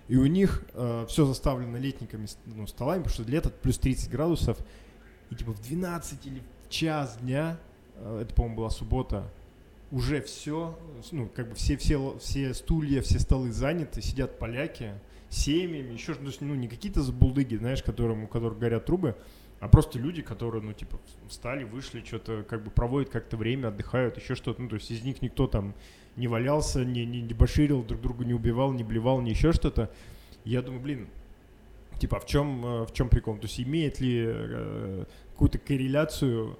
и 0.08 0.16
у 0.16 0.26
них 0.26 0.64
все 1.08 1.24
заставлено 1.26 1.78
летниками, 1.78 2.26
ну, 2.46 2.66
столами, 2.66 3.02
потому 3.02 3.22
что 3.22 3.30
лето 3.30 3.50
плюс 3.50 3.78
30 3.78 4.10
градусов, 4.10 4.58
и 5.30 5.34
типа 5.34 5.52
в 5.52 5.60
12 5.60 6.26
или 6.26 6.42
в 6.66 6.70
час 6.70 7.18
дня, 7.20 7.58
э, 7.96 8.20
это, 8.22 8.34
по-моему, 8.34 8.56
была 8.56 8.70
суббота, 8.70 9.30
уже 9.90 10.20
все, 10.20 10.78
ну, 11.12 11.28
как 11.34 11.48
бы 11.50 11.54
все, 11.54 11.76
все, 11.76 12.18
все 12.18 12.52
стулья, 12.54 13.00
все 13.00 13.18
столы 13.18 13.52
заняты, 13.52 14.02
сидят 14.02 14.38
поляки, 14.38 14.92
семьями, 15.30 15.92
еще, 15.92 16.14
ну, 16.40 16.54
не 16.54 16.68
какие-то 16.68 17.02
забулдыги, 17.02 17.56
знаешь, 17.56 17.82
которым, 17.82 18.24
у 18.24 18.26
которых 18.26 18.58
горят 18.58 18.86
трубы, 18.86 19.16
а 19.60 19.68
просто 19.68 19.98
люди, 19.98 20.22
которые, 20.22 20.62
ну, 20.62 20.72
типа, 20.72 21.00
встали, 21.28 21.64
вышли, 21.64 22.02
что-то 22.04 22.44
как 22.48 22.62
бы 22.62 22.70
проводят 22.70 23.10
как-то 23.10 23.36
время, 23.36 23.68
отдыхают, 23.68 24.16
еще 24.16 24.34
что-то. 24.34 24.62
Ну, 24.62 24.68
то 24.68 24.76
есть 24.76 24.90
из 24.90 25.02
них 25.02 25.20
никто 25.20 25.46
там 25.46 25.74
не 26.18 26.28
валялся, 26.28 26.84
не, 26.84 27.06
не 27.06 27.22
дебоширил, 27.22 27.82
друг 27.82 28.00
друга 28.00 28.24
не 28.24 28.34
убивал, 28.34 28.72
не 28.72 28.84
блевал, 28.84 29.20
не 29.20 29.30
еще 29.30 29.52
что-то. 29.52 29.90
Я 30.44 30.62
думаю, 30.62 30.82
блин, 30.82 31.08
типа, 31.98 32.18
а 32.18 32.20
в 32.20 32.26
чем, 32.26 32.64
э, 32.64 32.86
в 32.86 32.92
чем 32.92 33.08
прикол? 33.08 33.36
То 33.36 33.46
есть 33.46 33.60
имеет 33.60 34.00
ли 34.00 34.24
э, 34.26 35.04
какую-то 35.32 35.58
корреляцию 35.58 36.58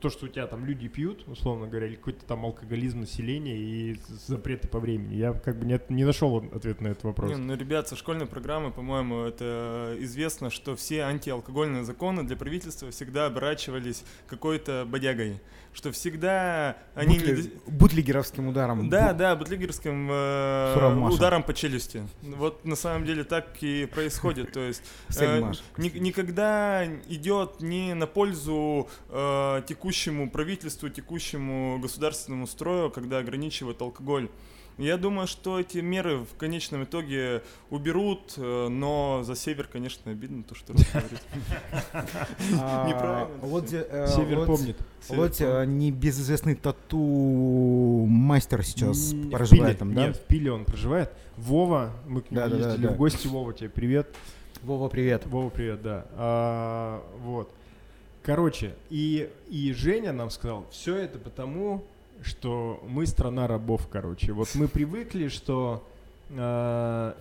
то, 0.00 0.10
что 0.10 0.26
у 0.26 0.28
тебя 0.28 0.46
там 0.46 0.64
люди 0.64 0.88
пьют, 0.88 1.26
условно 1.28 1.66
говоря, 1.66 1.86
или 1.86 1.94
какой-то 1.94 2.24
там 2.26 2.44
алкоголизм 2.44 3.00
населения 3.00 3.56
и 3.56 3.96
запреты 4.26 4.68
по 4.68 4.80
времени. 4.80 5.14
Я 5.14 5.32
как 5.32 5.58
бы 5.58 5.66
не, 5.66 5.80
не 5.88 6.04
нашел 6.04 6.36
ответ 6.52 6.80
на 6.80 6.88
этот 6.88 7.04
вопрос. 7.04 7.30
Не, 7.30 7.36
ну, 7.36 7.56
ребят, 7.56 7.88
со 7.88 7.96
школьной 7.96 8.26
программы, 8.26 8.70
по-моему, 8.70 9.22
это 9.22 9.96
известно, 10.00 10.50
что 10.50 10.76
все 10.76 11.02
антиалкогольные 11.02 11.84
законы 11.84 12.24
для 12.24 12.36
правительства 12.36 12.90
всегда 12.90 13.26
оборачивались 13.26 14.04
какой-то 14.26 14.86
бодягой 14.86 15.40
что 15.78 15.92
всегда 15.92 16.76
они... 16.96 17.18
Бутли... 17.18 17.42
Не... 17.42 17.70
Бутлигеровским 17.70 18.48
ударом. 18.48 18.90
Да, 18.90 19.12
да, 19.12 19.36
бутлигерским 19.36 20.08
э, 20.10 21.08
ударом 21.08 21.44
по 21.44 21.54
челюсти. 21.54 22.02
Вот 22.22 22.64
на 22.64 22.74
самом 22.74 23.06
деле 23.06 23.22
так 23.22 23.46
и 23.60 23.86
происходит. 23.86 24.52
То 24.52 24.60
есть 24.60 24.82
э, 25.20 25.52
ни, 25.76 25.88
никогда 25.90 26.84
идет 27.08 27.60
не 27.60 27.94
на 27.94 28.08
пользу 28.08 28.88
э, 29.08 29.62
текущему 29.68 30.28
правительству, 30.28 30.88
текущему 30.88 31.78
государственному 31.78 32.48
строю, 32.48 32.90
когда 32.90 33.18
ограничивают 33.18 33.80
алкоголь. 33.80 34.28
Я 34.78 34.96
думаю, 34.96 35.26
что 35.26 35.58
эти 35.58 35.78
меры 35.78 36.18
в 36.18 36.36
конечном 36.36 36.84
итоге 36.84 37.42
уберут, 37.68 38.34
э, 38.36 38.68
но 38.68 39.24
за 39.24 39.34
север, 39.34 39.68
конечно, 39.70 40.12
обидно 40.12 40.44
то, 40.44 40.54
что 40.54 40.72
говорит. 40.72 41.20
А, 42.60 42.88
Неправильно. 42.88 43.86
Э, 43.90 44.06
север 44.06 44.46
помнит. 44.46 44.76
Вот 45.08 45.40
э, 45.40 45.64
небезызвестный 45.66 46.54
тату-мастер 46.54 48.64
сейчас 48.64 49.14
проживает 49.32 49.80
там, 49.80 49.94
да? 49.94 50.06
Нет, 50.06 50.16
в 50.16 50.20
Пиле 50.20 50.52
он 50.52 50.64
проживает. 50.64 51.10
Вова, 51.36 51.90
мы 52.06 52.22
к 52.22 52.30
нему 52.30 52.46
ездили 52.46 52.86
в 52.86 52.96
гости. 52.96 53.26
Вова, 53.26 53.52
тебе 53.52 53.70
привет. 53.70 54.14
Вова, 54.62 54.88
привет. 54.88 55.26
Вова, 55.26 55.50
привет, 55.50 55.82
да. 55.82 56.06
А, 56.12 57.02
вот. 57.24 57.52
Короче, 58.22 58.76
и, 58.90 59.28
и 59.48 59.72
Женя 59.72 60.12
нам 60.12 60.30
сказал, 60.30 60.66
все 60.70 60.94
это 60.96 61.18
потому, 61.18 61.84
что 62.22 62.82
мы 62.86 63.06
страна 63.06 63.46
рабов, 63.46 63.88
короче. 63.90 64.32
Вот 64.32 64.48
мы 64.54 64.68
привыкли, 64.68 65.28
что 65.28 65.86
э, 66.30 67.12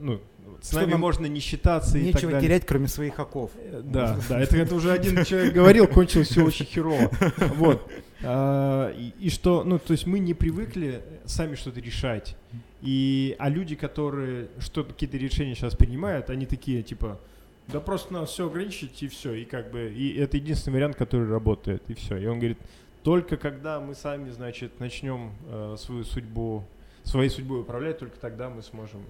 ну, 0.00 0.20
с 0.60 0.72
нами 0.72 0.94
можно 0.94 1.26
не 1.26 1.40
считаться 1.40 1.98
и 1.98 2.12
так 2.12 2.22
далее. 2.22 2.40
терять, 2.40 2.66
кроме 2.66 2.88
своих 2.88 3.18
оков. 3.18 3.50
Э, 3.56 3.80
да, 3.84 4.18
да, 4.28 4.40
это, 4.40 4.56
это 4.56 4.74
уже 4.74 4.92
один 4.92 5.24
человек 5.24 5.54
говорил, 5.54 5.86
кончилось 5.86 6.28
все 6.28 6.44
очень 6.44 6.66
херово. 6.66 7.10
Вот. 7.56 7.88
А, 8.22 8.92
и, 8.96 9.12
и 9.20 9.30
что, 9.30 9.62
ну, 9.64 9.78
то 9.78 9.92
есть 9.92 10.06
мы 10.06 10.18
не 10.18 10.34
привыкли 10.34 11.02
сами 11.24 11.54
что-то 11.54 11.80
решать. 11.80 12.36
И, 12.80 13.36
а 13.38 13.48
люди, 13.48 13.76
которые 13.76 14.48
что 14.58 14.84
какие-то 14.84 15.16
решения 15.16 15.54
сейчас 15.54 15.76
принимают, 15.76 16.30
они 16.30 16.46
такие, 16.46 16.82
типа, 16.82 17.20
да 17.68 17.80
просто 17.80 18.12
надо 18.12 18.26
все 18.26 18.46
ограничить 18.46 19.02
и 19.02 19.08
все. 19.08 19.34
И 19.34 19.44
как 19.44 19.70
бы, 19.70 19.92
и 19.92 20.16
это 20.16 20.36
единственный 20.36 20.74
вариант, 20.74 20.96
который 20.96 21.28
работает, 21.28 21.82
и 21.88 21.94
все. 21.94 22.16
И 22.16 22.26
он 22.26 22.38
говорит, 22.38 22.58
только 23.02 23.36
когда 23.36 23.80
мы 23.80 23.94
сами, 23.94 24.30
значит, 24.30 24.80
начнем 24.80 25.32
э, 25.46 25.76
свою 25.78 26.04
судьбу, 26.04 26.64
своей 27.08 27.30
судьбой 27.30 27.60
управлять, 27.60 27.98
только 27.98 28.18
тогда 28.18 28.50
мы 28.50 28.62
сможем, 28.62 29.04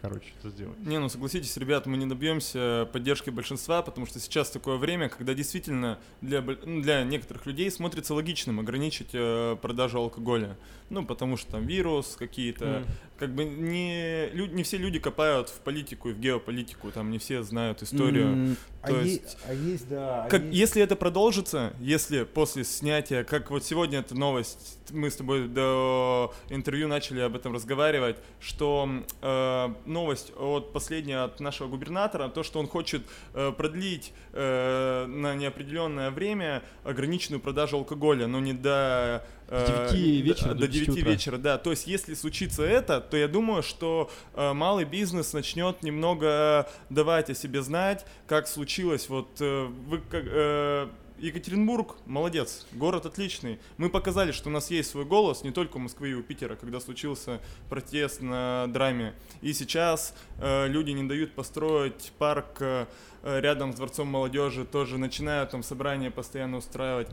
короче, 0.00 0.32
это 0.40 0.50
сделать. 0.50 0.78
Не, 0.80 0.98
ну 0.98 1.08
согласитесь, 1.08 1.56
ребят, 1.56 1.86
мы 1.86 1.96
не 1.96 2.06
добьемся 2.06 2.88
поддержки 2.92 3.30
большинства, 3.30 3.82
потому 3.82 4.06
что 4.06 4.18
сейчас 4.20 4.50
такое 4.50 4.76
время, 4.76 5.08
когда 5.08 5.34
действительно 5.34 5.98
для, 6.20 6.40
ну, 6.40 6.82
для 6.82 7.04
некоторых 7.04 7.46
людей 7.46 7.70
смотрится 7.70 8.14
логичным 8.14 8.60
ограничить 8.60 9.10
э, 9.12 9.56
продажу 9.60 9.98
алкоголя. 9.98 10.56
Ну, 10.90 11.04
потому 11.06 11.36
что 11.36 11.52
там 11.52 11.66
вирус, 11.66 12.14
какие-то 12.16 12.64
mm 12.64 12.86
как 13.18 13.32
бы 13.32 13.44
не, 13.44 14.30
не 14.32 14.62
все 14.64 14.76
люди 14.76 14.98
копают 14.98 15.48
в 15.48 15.60
политику 15.60 16.08
и 16.08 16.12
в 16.12 16.18
геополитику, 16.18 16.90
там 16.90 17.10
не 17.10 17.18
все 17.18 17.42
знают 17.42 17.82
историю. 17.82 18.26
Mm, 18.26 18.56
То 18.86 18.98
а 18.98 19.02
есть, 19.02 19.38
а 19.46 19.54
есть, 19.54 19.88
да. 19.88 20.24
А 20.24 20.28
как, 20.28 20.42
есть... 20.42 20.56
Если 20.56 20.82
это 20.82 20.96
продолжится, 20.96 21.72
если 21.78 22.24
после 22.24 22.64
снятия, 22.64 23.22
как 23.22 23.50
вот 23.50 23.64
сегодня 23.64 24.00
эта 24.00 24.16
новость, 24.16 24.78
мы 24.90 25.10
с 25.10 25.16
тобой 25.16 25.48
до 25.48 26.34
интервью 26.48 26.88
начали 26.88 27.20
об 27.20 27.33
этом 27.36 27.54
разговаривать, 27.54 28.16
что 28.40 28.88
э, 29.22 29.74
новость 29.86 30.32
от 30.36 30.72
последняя 30.72 31.24
от 31.24 31.40
нашего 31.40 31.68
губернатора, 31.68 32.28
то, 32.28 32.42
что 32.42 32.58
он 32.60 32.66
хочет 32.66 33.02
э, 33.34 33.52
продлить 33.56 34.12
э, 34.32 35.06
на 35.06 35.34
неопределенное 35.34 36.10
время 36.10 36.62
ограниченную 36.84 37.40
продажу 37.40 37.76
алкоголя, 37.76 38.26
но 38.26 38.40
не 38.40 38.52
до 38.52 39.24
с 39.48 39.90
9 39.92 39.92
э, 39.92 40.20
вечера 40.22 40.54
до, 40.54 40.60
до 40.60 40.68
9 40.68 40.88
утра. 40.88 41.10
вечера, 41.10 41.38
да. 41.38 41.58
То 41.58 41.70
есть, 41.70 41.86
если 41.86 42.14
случится 42.14 42.62
это, 42.62 43.00
то 43.00 43.16
я 43.16 43.28
думаю, 43.28 43.62
что 43.62 44.10
э, 44.34 44.52
малый 44.52 44.84
бизнес 44.84 45.32
начнет 45.32 45.82
немного 45.82 46.68
давать 46.88 47.30
о 47.30 47.34
себе 47.34 47.62
знать, 47.62 48.06
как 48.26 48.48
случилось. 48.48 49.08
Вот 49.08 49.28
э, 49.40 49.64
вы 49.64 49.98
как. 49.98 50.24
Э, 50.26 50.88
Екатеринбург 51.24 51.96
молодец, 52.04 52.66
город 52.72 53.06
отличный. 53.06 53.58
Мы 53.78 53.88
показали, 53.88 54.30
что 54.30 54.50
у 54.50 54.52
нас 54.52 54.70
есть 54.70 54.90
свой 54.90 55.06
голос, 55.06 55.42
не 55.42 55.52
только 55.52 55.78
у 55.78 55.80
Москвы 55.80 56.10
и 56.10 56.14
у 56.14 56.22
Питера, 56.22 56.54
когда 56.54 56.80
случился 56.80 57.40
протест 57.70 58.20
на 58.20 58.66
драме. 58.68 59.14
И 59.40 59.54
сейчас 59.54 60.14
э, 60.38 60.68
люди 60.68 60.90
не 60.90 61.08
дают 61.08 61.32
построить 61.32 62.12
парк 62.18 62.58
э, 62.60 62.84
рядом 63.22 63.72
с 63.72 63.76
Дворцом 63.76 64.08
молодежи, 64.08 64.66
тоже 64.66 64.98
начинают 64.98 65.48
там 65.48 65.62
собрания 65.62 66.10
постоянно 66.10 66.58
устраивать. 66.58 67.08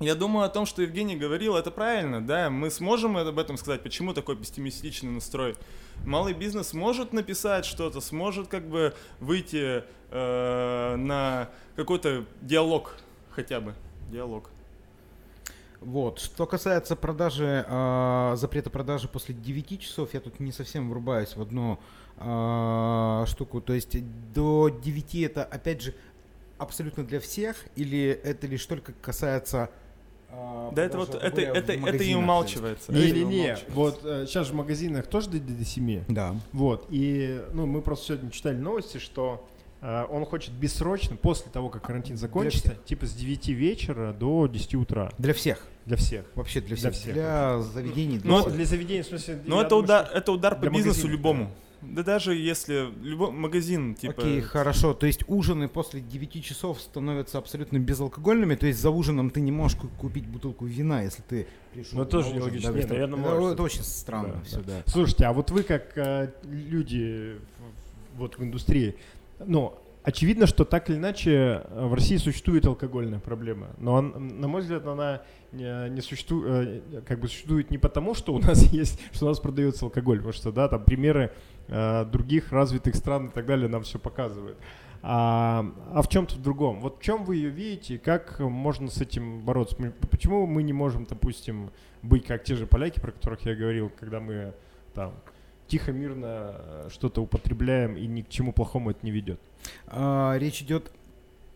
Я 0.00 0.16
думаю 0.16 0.46
о 0.46 0.48
том, 0.48 0.66
что 0.66 0.82
Евгений 0.82 1.14
говорил, 1.14 1.54
это 1.54 1.70
правильно, 1.70 2.20
да, 2.20 2.50
мы 2.50 2.68
сможем 2.68 3.16
об 3.16 3.38
этом 3.38 3.56
сказать, 3.58 3.84
почему 3.84 4.12
такой 4.12 4.34
пессимистичный 4.34 5.12
настрой. 5.12 5.54
Малый 6.04 6.34
бизнес 6.34 6.72
может 6.72 7.12
написать 7.12 7.64
что-то, 7.64 8.00
сможет 8.00 8.48
как 8.48 8.68
бы 8.68 8.92
выйти 9.20 9.84
э, 10.10 10.96
на 10.96 11.48
какой-то 11.76 12.24
диалог 12.40 12.96
хотя 13.30 13.60
бы, 13.60 13.74
диалог. 14.10 14.50
Вот. 15.80 16.20
Что 16.20 16.46
касается 16.46 16.94
продажи, 16.94 17.64
э, 17.66 18.32
запрета 18.36 18.70
продажи 18.70 19.08
после 19.08 19.34
9 19.34 19.80
часов, 19.80 20.12
я 20.12 20.20
тут 20.20 20.38
не 20.38 20.52
совсем 20.52 20.90
врубаюсь 20.90 21.34
в 21.36 21.40
одну 21.40 21.78
э, 22.18 23.24
штуку. 23.26 23.60
То 23.60 23.72
есть 23.72 23.96
до 24.34 24.68
9 24.68 25.14
это, 25.16 25.42
опять 25.44 25.80
же, 25.80 25.94
абсолютно 26.58 27.04
для 27.04 27.18
всех, 27.18 27.56
или 27.76 28.08
это 28.08 28.46
лишь 28.46 28.66
только 28.66 28.92
касается 28.92 29.70
а, 30.32 30.70
да, 30.72 30.84
это 30.84 30.98
вот 30.98 31.14
это, 31.14 31.40
это, 31.40 31.72
это 31.72 32.04
и 32.04 32.14
умалчивается. 32.14 32.92
Не-не-не, 32.92 33.58
вот 33.70 34.00
э, 34.04 34.26
сейчас 34.28 34.46
же 34.46 34.52
в 34.52 34.56
магазинах 34.56 35.06
тоже 35.06 35.30
до, 35.30 35.40
до 35.40 35.64
7. 35.64 36.04
Да. 36.08 36.36
Вот, 36.52 36.86
и 36.88 37.42
ну, 37.52 37.66
мы 37.66 37.82
просто 37.82 38.06
сегодня 38.06 38.30
читали 38.30 38.56
новости, 38.56 38.98
что 38.98 39.44
э, 39.44 39.49
он 39.82 40.26
хочет 40.26 40.52
бессрочно, 40.52 41.16
после 41.16 41.50
того, 41.50 41.68
как 41.68 41.86
карантин 41.86 42.16
закончится, 42.16 42.76
типа 42.84 43.06
с 43.06 43.14
9 43.14 43.48
вечера 43.48 44.12
до 44.12 44.46
10 44.46 44.74
утра. 44.74 45.10
Для 45.18 45.32
всех. 45.34 45.62
Для 45.86 45.96
всех. 45.96 46.26
Вообще 46.34 46.60
для 46.60 46.76
всех. 46.76 46.92
Для, 46.92 47.00
всех. 47.00 47.14
для 47.14 47.60
заведений. 47.60 48.18
Для, 48.18 48.30
ну, 48.30 48.50
для 48.50 48.64
заведений, 48.64 49.02
в 49.02 49.06
смысле... 49.06 49.40
Ну, 49.46 49.60
это, 49.60 49.76
удар, 49.76 50.08
это 50.12 50.32
удар 50.32 50.58
по 50.58 50.68
бизнесу 50.68 51.08
любому. 51.08 51.44
Да. 51.44 51.50
Да 51.82 52.02
даже 52.02 52.34
если 52.34 52.88
любой 53.02 53.30
магазин, 53.30 53.94
типа... 53.94 54.20
Окей, 54.20 54.40
хорошо. 54.42 54.92
То 54.92 55.06
есть 55.06 55.24
ужины 55.28 55.66
после 55.66 56.00
9 56.00 56.44
часов 56.44 56.80
становятся 56.80 57.38
абсолютно 57.38 57.78
безалкогольными, 57.78 58.54
то 58.54 58.66
есть 58.66 58.80
за 58.80 58.90
ужином 58.90 59.30
ты 59.30 59.40
не 59.40 59.50
можешь 59.50 59.78
купить 59.98 60.26
бутылку 60.26 60.66
вина, 60.66 61.02
если 61.02 61.22
ты 61.22 61.46
пришел 61.72 61.98
Ну 61.98 62.04
тоже 62.04 62.34
нелогично. 62.34 62.72
Да, 62.72 62.78
Нет, 62.78 62.90
наверное, 62.90 63.18
это, 63.18 63.34
может. 63.34 63.52
это 63.54 63.62
очень 63.62 63.82
странно 63.82 64.34
да, 64.34 64.42
все, 64.44 64.56
да. 64.58 64.62
да. 64.62 64.82
Слушайте, 64.86 65.24
а 65.24 65.32
вот 65.32 65.50
вы 65.50 65.62
как 65.62 65.96
э, 65.96 66.30
люди 66.44 67.36
вот 68.16 68.36
в 68.36 68.44
индустрии, 68.44 68.96
ну, 69.46 69.74
очевидно, 70.02 70.46
что 70.46 70.64
так 70.64 70.90
или 70.90 70.96
иначе 70.96 71.62
э, 71.64 71.86
в 71.86 71.94
России 71.94 72.16
существует 72.16 72.66
алкогольная 72.66 73.20
проблема, 73.20 73.68
но, 73.78 74.00
на 74.00 74.48
мой 74.48 74.62
взгляд, 74.62 74.86
она 74.86 75.22
не, 75.52 76.00
существует, 76.00 76.82
э, 76.92 77.02
как 77.06 77.20
бы 77.20 77.28
существует 77.28 77.70
не 77.70 77.78
потому, 77.78 78.14
что 78.14 78.34
у 78.34 78.38
нас 78.38 78.62
есть, 78.72 79.00
что 79.12 79.26
у 79.26 79.28
нас 79.28 79.40
продается 79.40 79.84
алкоголь, 79.84 80.18
потому 80.18 80.32
что, 80.32 80.52
да, 80.52 80.68
там 80.68 80.84
примеры 80.84 81.32
Э, 81.72 82.04
других 82.04 82.50
развитых 82.50 82.96
стран 82.96 83.26
и 83.26 83.30
так 83.30 83.46
далее 83.46 83.68
нам 83.68 83.84
все 83.84 84.00
показывает. 84.00 84.56
А, 85.02 85.64
а 85.94 86.02
в 86.02 86.08
чем-то 86.08 86.34
в 86.34 86.42
другом. 86.42 86.80
Вот 86.80 86.98
в 86.98 87.02
чем 87.02 87.24
вы 87.24 87.36
ее 87.36 87.48
видите, 87.48 87.96
как 87.96 88.40
можно 88.40 88.90
с 88.90 89.00
этим 89.00 89.42
бороться? 89.42 89.76
Почему 90.10 90.46
мы 90.46 90.64
не 90.64 90.72
можем, 90.72 91.06
допустим, 91.08 91.70
быть 92.02 92.26
как 92.26 92.42
те 92.42 92.56
же 92.56 92.66
поляки, 92.66 92.98
про 92.98 93.12
которых 93.12 93.46
я 93.46 93.54
говорил, 93.54 93.90
когда 94.00 94.18
мы 94.18 94.52
там 94.94 95.14
тихо, 95.70 95.92
мирно 95.92 96.54
э, 96.58 96.88
что-то 96.92 97.22
употребляем 97.22 97.96
и 97.96 98.06
ни 98.06 98.22
к 98.22 98.28
чему 98.28 98.52
плохому 98.52 98.90
это 98.90 98.98
не 99.02 99.10
ведет? 99.12 99.40
А, 99.86 100.36
речь 100.38 100.60
идет 100.62 100.90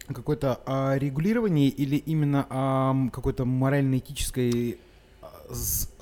какое-то 0.07 0.61
о 0.67 0.97
регулировании 0.99 1.69
или 1.69 1.97
именно 1.97 2.47
о 2.51 2.95
какой-то 3.11 3.45
морально-этической 3.45 4.79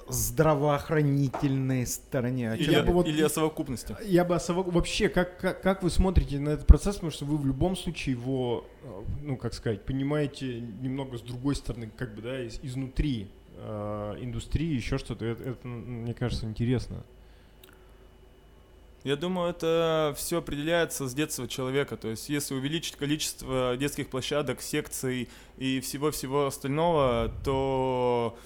здравоохранительной 0.08 1.86
стороне. 1.86 2.54
Или, 2.58 2.72
Я 2.72 2.82
бы 2.82 2.92
вот- 2.92 3.06
или 3.06 3.22
о 3.22 3.28
совокупности. 3.28 3.96
Я 4.04 4.24
бы 4.24 4.34
особо... 4.34 4.68
Вообще, 4.70 5.08
как, 5.08 5.38
как, 5.38 5.62
как 5.62 5.82
вы 5.82 5.90
смотрите 5.90 6.38
на 6.38 6.50
этот 6.50 6.66
процесс, 6.66 6.96
потому 6.96 7.12
что 7.12 7.24
вы 7.24 7.36
в 7.38 7.46
любом 7.46 7.76
случае 7.76 8.16
его, 8.16 8.66
э, 8.82 9.02
ну, 9.22 9.36
как 9.36 9.54
сказать, 9.54 9.82
понимаете 9.84 10.60
немного 10.60 11.16
с 11.16 11.22
другой 11.22 11.54
стороны, 11.56 11.90
как 11.96 12.14
бы, 12.14 12.22
да, 12.22 12.42
из- 12.44 12.58
изнутри 12.62 13.28
э, 13.56 14.16
индустрии, 14.20 14.74
еще 14.74 14.98
что-то. 14.98 15.24
Это, 15.24 15.44
это, 15.44 15.68
мне 15.68 16.14
кажется, 16.14 16.46
интересно. 16.46 17.04
Я 19.04 19.16
думаю, 19.16 19.50
это 19.50 20.14
все 20.16 20.38
определяется 20.38 21.08
с 21.08 21.14
детства 21.14 21.48
человека. 21.48 21.96
То 21.96 22.08
есть, 22.08 22.28
если 22.28 22.54
увеличить 22.54 22.94
количество 22.96 23.76
детских 23.76 24.08
площадок, 24.08 24.62
секций 24.62 25.28
и 25.58 25.80
всего-всего 25.80 26.46
остального, 26.46 27.32
то 27.44 28.38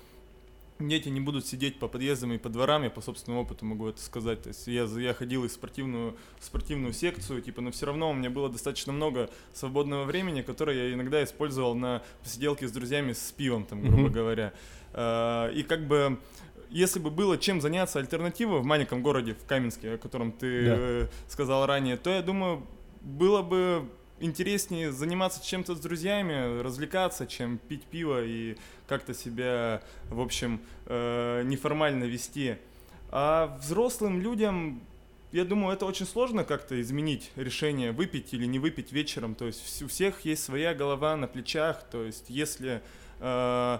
дети 0.79 1.09
не 1.11 1.21
будут 1.21 1.47
сидеть 1.47 1.79
по 1.79 1.89
подъездам 1.89 2.33
и 2.33 2.39
по 2.39 2.49
дворам. 2.49 2.85
Я 2.85 2.91
по 2.91 3.03
собственному 3.03 3.43
опыту 3.43 3.67
могу 3.67 3.89
это 3.89 4.01
сказать. 4.01 4.43
То 4.43 4.49
есть, 4.49 4.67
я, 4.67 4.85
я 4.85 5.13
ходил 5.13 5.47
в 5.47 5.53
спортивную, 5.53 6.17
в 6.39 6.45
спортивную 6.45 6.95
секцию, 6.95 7.43
типа, 7.43 7.61
но 7.61 7.71
все 7.71 7.85
равно 7.85 8.11
у 8.11 8.15
меня 8.15 8.31
было 8.31 8.49
достаточно 8.49 8.95
много 8.95 9.29
свободного 9.53 10.05
времени, 10.05 10.41
которое 10.41 10.89
я 10.89 10.95
иногда 10.95 11.23
использовал 11.23 11.75
на 11.75 12.03
посиделке 12.23 12.67
с 12.67 12.73
друзьями 12.73 13.13
с 13.13 13.31
пивом, 13.33 13.67
там, 13.67 13.83
грубо 13.83 14.05
Мгм. 14.05 14.13
говоря. 14.13 14.53
А, 14.95 15.51
И 15.51 15.63
как 15.63 15.87
бы 15.87 16.19
если 16.71 16.99
бы 16.99 17.11
было 17.11 17.39
чем 17.39 17.61
заняться 17.61 17.99
альтернатива 17.99 18.59
в 18.59 18.65
маленьком 18.65 19.03
городе, 19.03 19.35
в 19.35 19.45
Каменске, 19.47 19.95
о 19.95 19.99
котором 19.99 20.33
ты 20.33 20.65
Да. 20.67 20.75
э, 20.77 21.09
сказал 21.29 21.67
ранее, 21.67 21.97
то 21.97 22.11
я 22.11 22.23
думаю, 22.23 22.67
было 23.01 23.43
бы 23.43 23.89
интереснее 24.19 24.93
заниматься 24.93 25.45
чем-то 25.45 25.75
с 25.75 25.81
друзьями, 25.81 26.61
развлекаться, 26.63 27.27
чем 27.27 27.59
пить 27.59 27.85
пиво 27.85 28.25
и 28.25 28.57
как-то 28.89 29.13
себя, 29.15 29.83
в 30.09 30.21
общем, 30.21 30.61
э, 30.87 31.43
неформально 31.45 32.05
вести. 32.05 32.57
А 33.11 33.57
взрослым 33.63 34.21
людям, 34.21 34.81
я 35.33 35.45
думаю, 35.45 35.75
это 35.75 35.87
очень 35.87 36.07
сложно 36.07 36.45
как-то 36.45 36.81
изменить 36.81 37.31
решение, 37.37 37.93
выпить 37.93 38.33
или 38.33 38.47
не 38.47 38.59
выпить 38.59 38.91
вечером. 38.91 39.35
То 39.35 39.47
есть 39.47 39.83
у 39.83 39.89
всех 39.89 40.25
есть 40.25 40.43
своя 40.43 40.75
голова 40.75 41.15
на 41.17 41.27
плечах. 41.29 41.85
То 41.91 42.03
есть 42.05 42.25
если 42.29 42.81
э, 43.21 43.79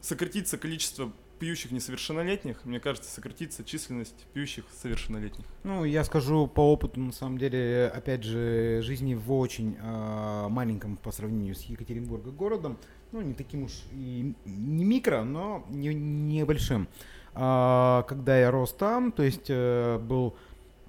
сократится 0.00 0.58
количество 0.58 1.12
пьющих 1.40 1.72
несовершеннолетних, 1.72 2.64
мне 2.64 2.78
кажется, 2.78 3.10
сократится 3.10 3.64
численность 3.64 4.26
пьющих 4.34 4.66
совершеннолетних. 4.80 5.46
Ну, 5.64 5.84
я 5.84 6.04
скажу 6.04 6.46
по 6.46 6.60
опыту, 6.60 7.00
на 7.00 7.12
самом 7.12 7.38
деле, 7.38 7.90
опять 7.92 8.22
же, 8.22 8.82
жизни 8.82 9.14
в 9.14 9.32
очень 9.32 9.76
а, 9.80 10.48
маленьком 10.50 10.96
по 10.96 11.10
сравнению 11.10 11.54
с 11.54 11.62
Екатеринбургом 11.62 12.36
городом, 12.36 12.78
ну, 13.10 13.22
не 13.22 13.34
таким 13.34 13.64
уж 13.64 13.72
и 13.92 14.34
не 14.44 14.84
микро, 14.84 15.22
но 15.22 15.66
не, 15.70 15.94
небольшим. 15.94 16.86
А, 17.32 18.02
когда 18.02 18.38
я 18.38 18.50
рос 18.50 18.72
там, 18.74 19.10
то 19.10 19.22
есть 19.22 19.46
э, 19.48 19.98
был 19.98 20.36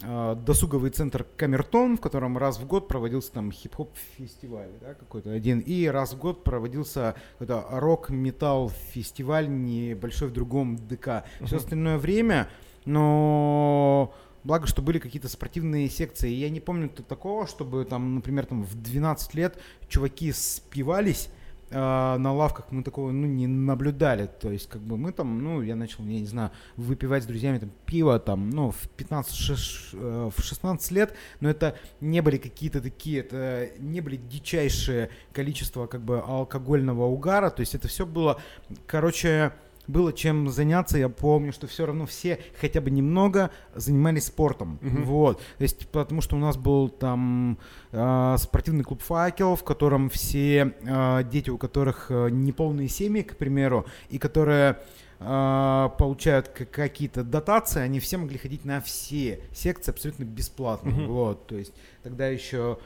досуговый 0.04 0.90
центр 0.92 1.26
Камертон, 1.38 1.98
в 1.98 2.02
котором 2.02 2.38
раз 2.38 2.60
в 2.60 2.66
год 2.68 2.88
проводился 2.88 3.32
там 3.34 3.52
хип-хоп 3.52 3.92
фестиваль, 4.18 4.70
да, 4.82 4.94
какой-то 4.94 5.32
один, 5.32 5.60
и 5.60 5.86
раз 5.88 6.14
в 6.14 6.18
год 6.18 6.44
проводился 6.44 7.16
какой-то 7.34 7.66
рок-металл 7.70 8.70
фестиваль 8.70 9.48
небольшой 9.50 10.30
в 10.30 10.34
другом 10.34 10.76
ДК. 10.76 11.24
Все 11.44 11.56
Мгм. 11.56 11.56
остальное 11.56 11.98
время, 11.98 12.50
но 12.86 14.14
благо, 14.44 14.68
что 14.68 14.82
были 14.82 15.00
какие-то 15.00 15.30
спортивные 15.30 15.90
секции. 15.90 16.30
Я 16.30 16.50
не 16.50 16.60
помню 16.60 16.90
такого, 16.90 17.48
чтобы 17.48 17.86
там, 17.86 18.16
например, 18.16 18.46
там 18.46 18.64
в 18.64 18.76
12 18.82 19.34
лет 19.36 19.58
чуваки 19.88 20.32
спивались 20.32 21.30
а, 21.72 22.18
на 22.18 22.34
лавках 22.34 22.66
мы 22.72 22.84
такого 22.84 23.12
ну, 23.12 23.28
не 23.28 23.48
наблюдали. 23.48 24.28
То 24.28 24.52
есть, 24.52 24.70
как 24.70 24.82
бы 24.82 24.98
мы 24.98 25.12
там, 25.12 25.42
ну, 25.44 25.62
я 25.62 25.76
начал, 25.76 26.04
я 26.04 26.20
не 26.20 26.26
знаю, 26.26 26.52
выпивать 26.76 27.24
с 27.24 27.26
друзьями 27.26 27.60
там 27.60 27.72
пиво 27.86 28.20
там, 28.20 28.50
ну, 28.50 28.72
в 28.72 28.90
15, 28.98 29.34
шеш- 29.34 29.90
э, 29.94 30.30
в 30.36 30.42
16 30.42 30.92
лет, 30.92 31.14
но 31.40 31.50
это 31.50 31.76
не 32.02 32.22
были 32.22 32.38
какие-то 32.38 32.82
такие, 32.82 33.22
это 33.22 33.70
не 33.80 34.02
были 34.02 34.18
дичайшие 34.18 35.10
количество 35.34 35.88
как 35.88 36.02
бы 36.02 36.20
алкогольного 36.20 37.06
угара, 37.06 37.50
то 37.50 37.62
есть 37.62 37.76
это 37.76 37.88
все 37.88 38.06
было, 38.06 38.40
короче, 38.86 39.54
было 39.88 40.14
чем 40.14 40.50
заняться, 40.50 40.98
я 40.98 41.10
помню, 41.10 41.52
что 41.52 41.68
все 41.68 41.86
равно 41.86 42.06
все 42.06 42.40
хотя 42.60 42.82
бы 42.82 42.92
немного 42.92 43.50
занимались 43.76 44.26
спортом, 44.28 44.80
Мгм. 44.82 45.04
вот, 45.04 45.38
то 45.58 45.64
есть 45.64 45.88
потому 45.90 46.22
что 46.22 46.36
у 46.36 46.40
нас 46.40 46.56
был 46.58 46.90
там 46.90 47.58
э, 47.92 48.36
спортивный 48.38 48.84
клуб 48.84 49.02
«Факел», 49.02 49.56
в 49.56 49.64
котором 49.64 50.10
все 50.10 50.74
э, 50.82 51.24
дети, 51.32 51.50
у 51.50 51.58
которых 51.58 52.08
э, 52.10 52.30
неполные 52.30 52.88
семьи, 52.88 53.22
к 53.24 53.38
примеру, 53.38 53.86
и 54.10 54.18
которые 54.18 54.80
э, 55.20 55.90
получают 55.98 56.48
какие-то 56.50 57.24
дотации, 57.24 57.82
они 57.82 58.00
все 58.00 58.18
могли 58.18 58.38
ходить 58.38 58.66
на 58.66 58.82
все 58.82 59.42
секции 59.52 59.92
абсолютно 59.92 60.24
бесплатно, 60.24 60.92
Мгм. 60.92 61.08
вот, 61.08 61.48
то 61.48 61.56
есть 61.56 61.74
тогда 62.04 62.28
еще 62.28 62.78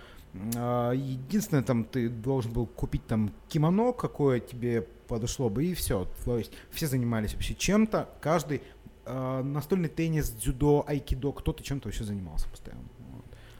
а, 0.58 0.92
Единственное, 0.92 1.64
там 1.64 1.86
ты 1.86 2.10
должен 2.10 2.52
был 2.52 2.66
купить 2.66 3.08
там 3.08 3.32
кимоно, 3.48 3.94
какое 3.94 4.42
тебе 4.42 4.86
подошло 5.08 5.50
бы, 5.50 5.66
и 5.66 5.74
все. 5.74 6.08
То 6.26 6.38
есть 6.38 6.52
все 6.72 6.88
занимались 6.88 7.34
вообще 7.34 7.56
чем-то, 7.56 8.10
каждый 8.22 8.62
а, 9.06 9.44
настольный 9.44 9.90
теннис, 9.90 10.30
дзюдо, 10.30 10.84
айкидо, 10.88 11.32
кто-то 11.32 11.64
чем-то 11.64 11.88
вообще 11.88 12.04
занимался 12.04 12.50
постоянно. 12.50 12.84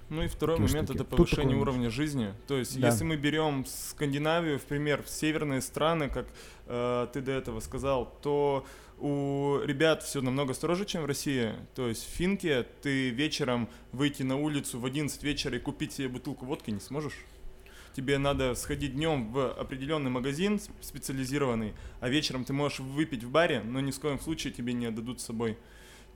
Ну 0.10 0.22
и 0.22 0.28
второй 0.28 0.58
Такие 0.58 0.70
момент 0.72 0.90
штуки. 0.90 1.02
это 1.02 1.10
повышение 1.10 1.44
такое 1.46 1.62
уровня 1.62 1.90
жизни. 1.90 2.34
То 2.48 2.58
есть, 2.58 2.80
Да. 2.80 2.90
если 2.90 3.04
мы 3.04 3.16
берем 3.16 3.66
Скандинавию, 3.66 4.60
в 4.60 4.64
пример, 4.64 5.04
северные 5.08 5.62
страны, 5.62 6.10
как 6.10 6.28
э, 6.68 7.08
ты 7.12 7.22
до 7.22 7.32
этого 7.32 7.60
сказал, 7.60 8.16
то 8.22 8.66
у 9.00 9.58
ребят 9.64 10.04
все 10.04 10.22
намного 10.22 10.54
строже, 10.54 10.86
чем 10.86 11.02
в 11.02 11.06
России. 11.06 11.54
То 11.74 11.88
есть 11.88 12.04
в 12.06 12.10
Финке 12.12 12.66
ты 12.82 13.10
вечером 13.10 13.68
выйти 13.92 14.22
на 14.24 14.38
улицу 14.38 14.80
в 14.80 14.86
11 14.86 15.24
вечера 15.24 15.58
и 15.58 15.60
купить 15.60 15.94
себе 15.94 16.08
бутылку 16.08 16.46
водки 16.46 16.70
не 16.70 16.80
сможешь. 16.80 17.16
Тебе 17.96 18.18
надо 18.18 18.56
сходить 18.56 18.94
днем 18.94 19.32
в 19.32 19.54
определенный 19.54 20.12
магазин 20.12 20.60
специализированный, 20.82 21.74
а 22.02 22.10
вечером 22.10 22.44
ты 22.44 22.52
можешь 22.52 22.80
выпить 22.80 23.24
в 23.24 23.30
баре, 23.30 23.62
но 23.64 23.80
ни 23.80 23.92
в 23.92 24.00
коем 24.02 24.20
случае 24.20 24.52
тебе 24.52 24.74
не 24.74 24.88
отдадут 24.88 25.22
с 25.22 25.26
собой. 25.26 25.58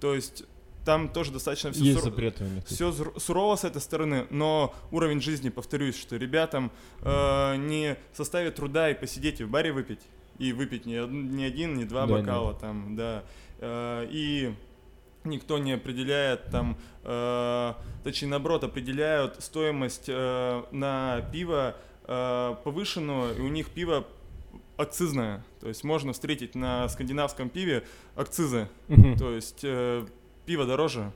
То 0.01 0.13
есть 0.13 0.43
там 0.83 1.07
тоже 1.07 1.31
достаточно 1.31 1.71
все 1.71 1.83
Есть 1.83 2.03
запреты 2.03 2.43
у 2.43 2.47
них. 2.47 2.65
все 2.65 2.91
сурово 2.91 3.55
с 3.55 3.63
этой 3.63 3.81
стороны, 3.81 4.27
но 4.29 4.75
уровень 4.91 5.21
жизни, 5.21 5.47
повторюсь, 5.47 5.97
что 5.97 6.17
ребятам 6.17 6.71
э, 7.01 7.55
не 7.55 7.95
составит 8.11 8.55
труда 8.55 8.89
и 8.89 8.93
посидеть 8.93 9.39
и 9.39 9.45
в 9.45 9.49
баре 9.49 9.71
выпить, 9.71 10.01
и 10.37 10.51
выпить 10.51 10.85
не, 10.85 11.05
не 11.07 11.45
один, 11.45 11.75
не 11.75 11.85
два 11.85 12.05
Да, 12.05 12.17
бокала 12.17 12.55
там, 12.55 12.97
да. 12.97 13.23
Э, 13.59 14.05
и 14.11 14.53
никто 15.23 15.57
не 15.57 15.73
определяет 15.73 16.45
там, 16.51 16.77
э, 17.03 17.73
точнее 18.03 18.29
наоборот, 18.29 18.63
определяют 18.63 19.43
стоимость 19.43 20.05
э, 20.07 20.63
на 20.71 21.21
пиво 21.31 21.75
э, 22.05 22.55
повышенную, 22.63 23.37
и 23.37 23.41
у 23.41 23.47
них 23.47 23.69
пиво 23.69 24.05
акцизное. 24.77 25.43
То 25.59 25.67
есть 25.67 25.83
можно 25.83 26.13
встретить 26.13 26.55
на 26.55 26.87
скандинавском 26.87 27.49
пиве 27.49 27.85
акцизы. 28.15 28.69
То 29.17 29.31
есть 29.31 29.59
э, 29.63 30.05
пиво 30.45 30.65
дороже. 30.65 31.11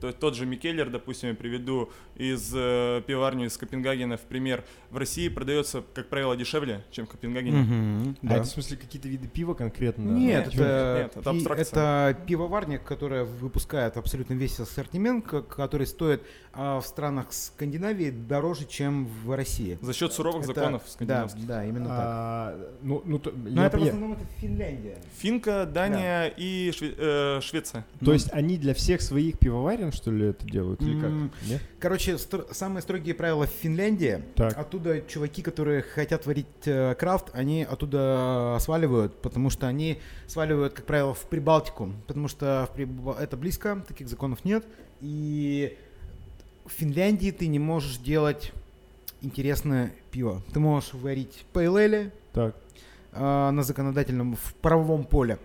То 0.00 0.08
есть 0.08 0.18
тот 0.18 0.34
же 0.34 0.44
Микеллер, 0.46 0.90
допустим, 0.90 1.30
я 1.30 1.34
приведу 1.34 1.90
из 2.16 2.52
э, 2.54 3.02
пивоварни 3.06 3.46
из 3.46 3.56
Копенгагена 3.56 4.16
в 4.16 4.20
пример. 4.22 4.62
В 4.90 4.98
России 4.98 5.28
продается, 5.28 5.82
как 5.94 6.08
правило, 6.08 6.36
дешевле, 6.36 6.84
чем 6.90 7.06
в 7.06 7.10
Копенгагене. 7.10 8.14
А 8.22 8.26
да. 8.26 8.34
это 8.36 8.44
в 8.44 8.48
смысле 8.48 8.76
какие-то 8.76 9.08
виды 9.08 9.26
пива 9.26 9.54
конкретно? 9.54 10.02
Нет, 10.10 10.46
Нет, 10.46 10.54
это, 10.54 10.96
нет, 11.02 11.16
это 11.16 11.30
пи- 11.30 11.36
абстракция. 11.38 12.10
это 12.10 12.20
пивоварня, 12.26 12.78
которая 12.78 13.24
выпускает 13.24 13.96
абсолютно 13.96 14.34
весь 14.34 14.60
ассортимент, 14.60 15.26
ко- 15.26 15.42
который 15.42 15.86
стоит 15.86 16.22
а, 16.52 16.80
в 16.80 16.86
странах 16.86 17.32
Скандинавии 17.32 18.10
дороже, 18.10 18.66
чем 18.66 19.06
в 19.06 19.34
России. 19.34 19.78
За 19.82 19.92
счет 19.92 20.12
суровых 20.12 20.44
Это- 20.44 20.54
законов 20.54 20.82
Да, 20.84 20.90
скандинавских. 20.90 21.46
да, 21.46 21.64
именно 21.64 21.86
так. 21.88 21.98
А, 21.98 22.70
ну, 22.82 23.02
ну, 23.04 23.18
то, 23.18 23.32
Но 23.34 23.60
я- 23.62 23.66
это 23.66 23.76
в 23.78 23.80
я- 23.80 23.86
основном 23.86 24.12
это 24.14 24.24
Финляндия. 24.40 24.98
Финка, 25.18 25.66
Дания 25.66 26.26
и 26.36 26.70
Шве- 26.70 26.94
э, 26.96 27.40
Швеция. 27.42 27.84
То 28.04 28.12
есть 28.12 28.30
они 28.32 28.56
для 28.56 28.74
всех 28.74 29.00
своих 29.02 29.38
пивоварен, 29.38 29.85
что 29.92 30.10
ли, 30.10 30.28
это 30.28 30.46
делают? 30.46 30.80
Или 30.82 31.00
как? 31.00 31.10
Нет? 31.48 31.62
Короче, 31.78 32.16
стр- 32.18 32.46
самые 32.52 32.82
строгие 32.82 33.14
правила 33.14 33.46
в 33.46 33.50
Финляндии. 33.50 34.22
Так. 34.34 34.56
Оттуда 34.56 35.00
чуваки, 35.02 35.42
которые 35.42 35.82
хотят 35.82 36.26
варить 36.26 36.46
э, 36.66 36.94
крафт, 36.94 37.26
они 37.32 37.64
оттуда 37.64 38.56
сваливают, 38.60 39.20
потому 39.22 39.50
что 39.50 39.66
они 39.66 40.00
сваливают, 40.26 40.74
как 40.74 40.86
правило, 40.86 41.14
в 41.14 41.22
Прибалтику, 41.26 41.92
потому 42.06 42.28
что 42.28 42.68
в 42.72 42.76
Прибал- 42.76 43.18
это 43.18 43.36
близко, 43.36 43.82
таких 43.86 44.08
законов 44.08 44.44
нет. 44.44 44.64
И 45.00 45.76
в 46.64 46.70
Финляндии 46.72 47.30
ты 47.30 47.46
не 47.46 47.58
можешь 47.58 47.98
делать 47.98 48.52
интересное 49.22 49.92
пиво. 50.10 50.42
Ты 50.52 50.60
можешь 50.60 50.92
варить 50.94 51.44
пейлели 51.52 52.12
Так. 52.32 52.54
э, 53.12 53.50
на 53.50 53.62
законодательном, 53.62 54.36
в 54.36 54.54
правовом 54.56 55.04
поле. 55.04 55.38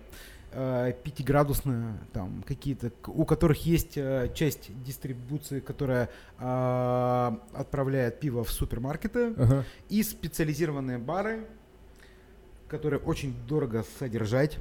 Э, 0.52 0.92
Пятиградусное, 1.02 1.98
там 2.12 2.42
какие-то, 2.46 2.92
у 3.06 3.24
которых 3.24 3.64
есть 3.66 3.96
э, 3.96 4.30
часть 4.34 4.70
дистрибуции, 4.84 5.60
которая 5.60 6.08
а, 6.38 7.38
отправляет 7.54 8.20
пиво 8.20 8.44
в 8.44 8.50
супермаркеты, 8.50 9.34
Ага. 9.36 9.64
и 9.88 10.02
специализированные 10.02 10.98
бары, 10.98 11.46
которые 12.68 13.00
очень 13.00 13.34
дорого 13.46 13.84
содержать. 13.98 14.58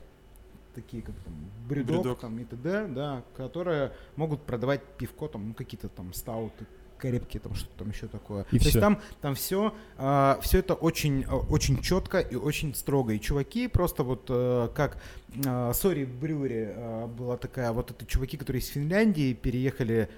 такие 0.76 1.04
как 1.04 1.16
там 1.16 1.34
бредок, 1.68 2.02
Бредок. 2.02 2.20
там 2.22 2.40
и 2.40 2.46
т.д., 2.46 2.88
да, 2.88 3.24
которые 3.36 3.92
могут 4.16 4.42
продавать 4.44 4.82
пивко, 4.98 5.28
там, 5.28 5.50
ну, 5.50 5.54
какие-то 5.54 5.90
там 5.90 6.14
стауты, 6.14 6.66
крепкие, 7.02 7.42
там 7.42 7.56
что-то 7.56 7.80
там 7.80 7.90
еще 7.90 8.08
такое. 8.08 8.46
И 8.52 8.58
То 8.58 8.60
всё. 8.60 8.70
есть 8.70 8.80
там, 8.80 9.02
там 9.22 9.36
все, 9.36 9.74
все 9.98 10.60
это 10.60 10.76
очень, 10.76 11.24
э, 11.24 11.26
очень 11.28 11.82
четко 11.82 12.20
и 12.20 12.36
очень 12.36 12.76
строго. 12.76 13.14
И 13.14 13.20
чуваки 13.20 13.68
просто 13.68 14.04
вот 14.04 14.26
э, 14.30 14.70
как 14.76 14.98
э, 15.44 15.72
Сори 15.74 16.06
Брюри 16.06 16.70
э, 16.70 17.08
была 17.08 17.38
такая, 17.38 17.72
вот 17.72 17.92
это 17.92 18.06
чуваки, 18.06 18.38
которые 18.38 18.62
из 18.62 18.68
Финляндии 18.68 19.34
переехали, 19.34 20.10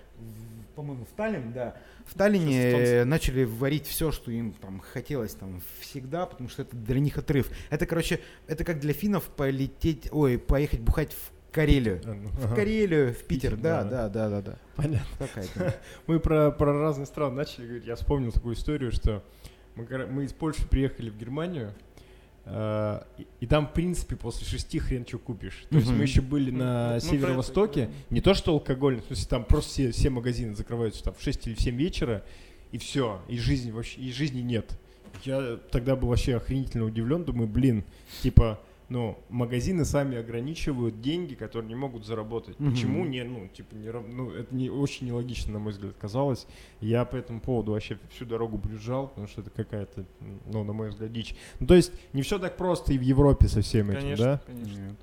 по-моему, 0.75 1.05
в 1.05 1.15
Таллин, 1.15 1.53
да. 1.53 1.75
В 2.05 2.15
Таллине 2.15 2.71
э, 2.71 3.03
начали 3.05 3.45
варить 3.45 3.87
все, 3.87 4.11
что 4.11 4.31
им 4.31 4.53
там 4.53 4.81
хотелось 4.81 5.33
там 5.35 5.61
всегда, 5.79 6.25
потому 6.25 6.49
что 6.49 6.63
это 6.63 6.75
для 6.75 6.99
них 6.99 7.17
отрыв. 7.17 7.49
Это, 7.69 7.85
короче, 7.85 8.19
это 8.47 8.63
как 8.65 8.79
для 8.79 8.93
финнов 8.93 9.23
полететь, 9.23 10.09
ой, 10.11 10.37
поехать 10.37 10.81
бухать 10.81 11.13
в 11.13 11.32
Карелию. 11.53 12.01
А, 12.03 12.13
ну, 12.13 12.29
В 12.29 12.45
ага. 12.45 12.55
Карелию, 12.55 13.13
в 13.13 13.23
Питер, 13.23 13.51
Питер, 13.51 13.57
да, 13.57 13.83
да, 13.83 14.09
да, 14.09 14.29
да, 14.29 14.29
да, 14.29 14.51
да. 14.51 14.57
Понятно. 14.75 15.73
Мы 16.07 16.19
про, 16.19 16.51
про 16.51 16.73
разные 16.73 17.05
страны 17.05 17.35
начали 17.35 17.65
говорить. 17.65 17.85
Я 17.85 17.95
вспомнил 17.95 18.31
такую 18.31 18.55
историю, 18.55 18.91
что 18.91 19.23
мы, 19.75 20.25
из 20.25 20.33
Польши 20.33 20.67
приехали 20.67 21.09
в 21.09 21.17
Германию, 21.17 21.73
э, 22.45 23.01
и, 23.17 23.27
и 23.41 23.47
там, 23.47 23.67
в 23.67 23.73
принципе, 23.73 24.15
после 24.15 24.45
шести 24.45 24.79
хрен 24.79 25.05
что 25.05 25.19
купишь. 25.19 25.65
То 25.69 25.77
есть 25.77 25.91
мы 25.91 26.03
еще 26.03 26.21
были 26.21 26.51
Ну, 26.51 26.59
на 26.59 26.93
ну, 26.95 26.99
северо-востоке. 26.99 27.89
Не 28.09 28.21
то, 28.21 28.33
что 28.33 28.51
алкоголь, 28.51 29.01
в 29.01 29.05
смысле, 29.05 29.27
там 29.29 29.45
просто 29.45 29.71
все, 29.71 29.91
все 29.91 30.09
магазины 30.09 30.55
закрываются 30.55 31.03
там 31.03 31.13
в 31.13 31.21
6 31.21 31.47
или 31.47 31.55
в 31.55 31.61
7 31.61 31.75
вечера, 31.75 32.23
и 32.71 32.77
все, 32.77 33.21
и 33.27 33.37
жизни 33.37 33.71
вообще, 33.71 34.01
и 34.01 34.11
жизни 34.11 34.41
нет. 34.41 34.77
Я 35.23 35.59
тогда 35.71 35.95
был 35.95 36.09
вообще 36.09 36.35
охренительно 36.35 36.85
удивлен, 36.85 37.23
думаю, 37.23 37.47
блин, 37.47 37.83
типа, 38.21 38.59
ну, 38.93 39.17
магазины 39.29 39.85
сами 39.85 40.19
ограничивают 40.19 41.01
деньги, 41.01 41.33
которые 41.33 41.67
не 41.67 41.73
могут 41.73 42.05
заработать. 42.05 42.59
Мгм. 42.59 42.71
Почему 42.71 43.05
не, 43.05 43.23
ну, 43.23 43.47
типа, 43.47 43.73
не, 43.73 43.91
ну, 43.91 44.29
это 44.29 44.53
не 44.53 44.69
очень 44.69 45.07
нелогично, 45.07 45.53
на 45.53 45.57
мой 45.59 45.71
взгляд, 45.73 45.95
казалось. 45.99 46.45
Я 46.79 47.03
по 47.03 47.15
этому 47.15 47.41
поводу 47.41 47.71
вообще 47.71 47.97
всю 48.11 48.25
дорогу 48.25 48.57
брюзжал, 48.59 49.07
потому 49.07 49.27
что 49.27 49.41
это 49.41 49.49
какая-то, 49.49 50.05
ну, 50.45 50.63
на 50.63 50.73
мой 50.73 50.89
взгляд, 50.89 51.11
дичь. 51.11 51.35
Ну, 51.59 51.65
то 51.65 51.73
есть, 51.73 51.91
не 52.13 52.21
все 52.21 52.37
так 52.37 52.55
просто 52.55 52.93
и 52.93 52.99
в 52.99 53.01
Европе 53.01 53.47
со 53.47 53.61
всем 53.61 53.89
этим, 53.89 54.01
Конечно, 54.01 54.25
да? 54.25 54.41
конечно. 54.45 54.95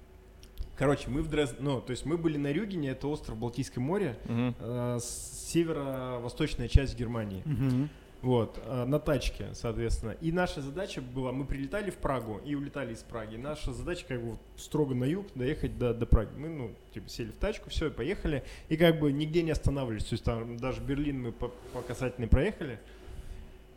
Короче, 0.76 1.10
мы 1.10 1.22
в 1.22 1.28
Дрезд... 1.28 1.56
ну, 1.58 1.80
то 1.80 1.90
есть 1.90 2.06
мы 2.06 2.16
были 2.16 2.36
на 2.38 2.52
Рюгене, 2.52 2.90
это 2.90 3.08
остров 3.08 3.36
Балтийское 3.38 3.82
море, 3.84 4.16
Мгм. 4.26 4.54
э, 4.60 4.98
северо-восточная 5.02 6.68
часть 6.68 6.96
Германии. 6.96 7.42
Мгм. 7.44 7.88
Вот, 8.22 8.60
э, 8.66 8.84
на 8.84 8.98
тачке, 8.98 9.48
соответственно. 9.54 10.10
И 10.20 10.30
наша 10.30 10.60
задача 10.60 11.00
была, 11.00 11.32
мы 11.32 11.46
прилетали 11.46 11.90
в 11.90 11.96
Прагу 11.96 12.38
и 12.44 12.54
улетали 12.54 12.92
из 12.92 12.98
Праги. 12.98 13.36
Наша 13.36 13.72
задача 13.72 14.04
как 14.06 14.22
бы 14.22 14.36
строго 14.56 14.94
на 14.94 15.04
юг 15.04 15.26
доехать 15.34 15.78
до, 15.78 15.94
до 15.94 16.04
Праги. 16.04 16.28
Мы, 16.36 16.48
ну, 16.50 16.74
типа, 16.92 17.08
сели 17.08 17.30
в 17.30 17.36
тачку, 17.36 17.70
все, 17.70 17.90
поехали. 17.90 18.44
И 18.68 18.76
как 18.76 18.98
бы 18.98 19.10
нигде 19.10 19.42
не 19.42 19.52
останавливались. 19.52 20.04
То 20.04 20.14
есть 20.14 20.24
там 20.24 20.58
даже 20.58 20.82
Берлин 20.82 21.22
мы 21.22 21.32
по, 21.32 21.48
по 21.72 21.80
касательной 21.80 22.28
проехали. 22.28 22.78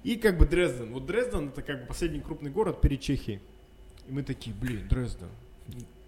И 0.04 0.18
как 0.18 0.38
бы 0.38 0.46
Дрезден. 0.46 0.92
Вот 0.92 1.06
Дрезден 1.06 1.48
это 1.48 1.62
как 1.62 1.82
бы 1.82 1.88
последний 1.88 2.20
крупный 2.20 2.52
город 2.52 2.82
перед 2.82 3.00
Чехией. 3.00 3.40
И 4.10 4.12
мы 4.12 4.24
такие, 4.24 4.54
блин, 4.54 4.90
Дрезден. 4.90 5.30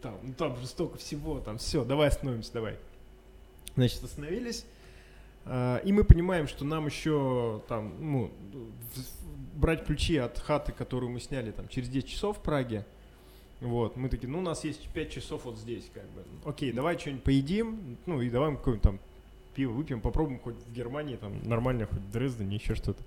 Там, 0.02 0.19
ну, 0.21 0.34
там 0.34 0.58
же 0.58 0.67
столько 0.67 0.98
всего, 0.98 1.39
там 1.39 1.58
все, 1.58 1.86
давай 1.86 2.10
остановимся, 2.10 2.52
давай. 2.52 2.76
Значит, 3.76 4.04
остановились. 4.04 4.65
А, 5.45 5.77
И 5.79 5.91
мы 5.91 6.03
понимаем, 6.03 6.47
что 6.47 6.65
нам 6.65 6.88
еще 6.88 7.62
там, 7.67 7.93
ну, 7.99 8.31
брать 9.55 9.86
ключи 9.86 10.17
от 10.17 10.39
хаты, 10.39 10.71
которую 10.71 11.12
мы 11.12 11.19
сняли 11.19 11.51
там 11.51 11.67
через 11.67 11.89
10 11.89 12.08
часов 12.08 12.38
в 12.38 12.41
Праге. 12.41 12.86
Вот, 13.62 13.95
мы 13.95 14.10
такие, 14.10 14.27
ну, 14.27 14.39
у 14.39 14.41
нас 14.41 14.63
есть 14.63 14.88
5 14.89 15.12
часов 15.12 15.45
вот 15.45 15.58
здесь, 15.58 15.89
как 15.93 16.03
бы. 16.10 16.23
Окей, 16.43 16.71
давай 16.71 16.99
что-нибудь 16.99 17.23
поедим, 17.23 17.97
ну, 18.05 18.21
и 18.21 18.29
давай 18.29 18.51
какое-нибудь 18.51 18.84
там 18.84 18.99
пиво 19.55 19.71
выпьем, 19.71 20.01
попробуем 20.01 20.39
хоть 20.39 20.55
в 20.55 20.73
Германии, 20.73 21.15
там, 21.15 21.41
нормально, 21.43 21.88
хоть 21.88 22.01
в 22.01 22.12
Дрездене, 22.12 22.58
еще 22.58 22.75
что-то. 22.75 23.01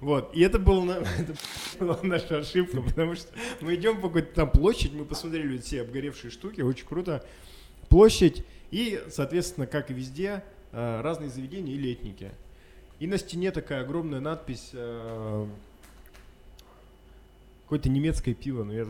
Вот, 0.00 0.34
и 0.34 0.40
это, 0.40 0.58
был, 0.58 0.90
это 1.78 1.98
наша 2.02 2.38
ошибка, 2.38 2.80
потому 2.80 3.14
что 3.14 3.28
мы 3.60 3.74
идем 3.74 4.00
по 4.00 4.08
какой-то 4.08 4.34
там 4.34 4.50
площадь, 4.50 4.92
мы 4.94 5.04
посмотрели 5.04 5.58
все 5.58 5.82
обгоревшие 5.82 6.30
штуки, 6.30 6.62
очень 6.62 6.86
круто. 6.86 7.24
Площадь, 7.88 8.44
и, 8.70 9.00
соответственно, 9.10 9.66
как 9.66 9.90
и 9.90 9.94
везде, 9.94 10.42
разные 10.72 11.30
заведения 11.30 11.74
и 11.74 11.78
летники. 11.78 12.30
И 12.98 13.06
на 13.06 13.18
стене 13.18 13.50
такая 13.50 13.82
огромная 13.82 14.20
надпись, 14.20 14.70
э, 14.72 15.46
какое-то 17.64 17.88
немецкое 17.88 18.34
пиво, 18.34 18.64
но 18.64 18.72
я, 18.72 18.86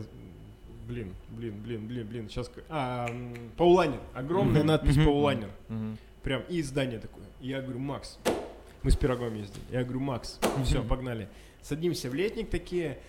блин, 0.87 1.13
блин, 1.29 1.55
блин, 1.63 1.87
блин, 1.87 2.07
блин, 2.07 2.29
сейчас, 2.29 2.51
а, 2.69 3.07
м, 3.09 3.33
Пауланер, 3.57 3.99
огромная 4.13 4.63
надпись. 4.63 4.95
Пауланер, 4.95 5.49
Мгм. 5.69 5.97
прям, 6.21 6.43
и 6.49 6.59
издание 6.61 6.99
такое. 6.99 7.23
И 7.41 7.47
я 7.47 7.61
говорю, 7.61 7.79
Макс, 7.79 8.19
мы 8.83 8.91
с 8.91 8.95
пирогом 8.95 9.35
ездили, 9.35 9.63
я 9.71 9.83
говорю, 9.83 9.99
Макс, 10.01 10.39
все, 10.65 10.83
погнали. 10.83 11.27
Садимся 11.61 12.09
в 12.09 12.13
летник 12.13 12.49
такие, 12.49 12.99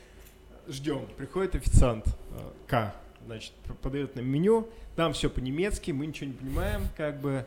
ждем, 0.69 1.07
приходит 1.17 1.57
официант, 1.57 2.07
э, 2.07 2.51
К, 2.69 2.95
значит, 3.27 3.53
подает 3.83 4.15
нам 4.17 4.27
меню, 4.27 4.69
там 4.97 5.13
все 5.13 5.29
по-немецки, 5.29 5.91
мы 5.91 6.07
ничего 6.07 6.29
не 6.29 6.35
понимаем, 6.37 6.83
как 6.97 7.21
бы 7.21 7.31
э, 7.31 7.45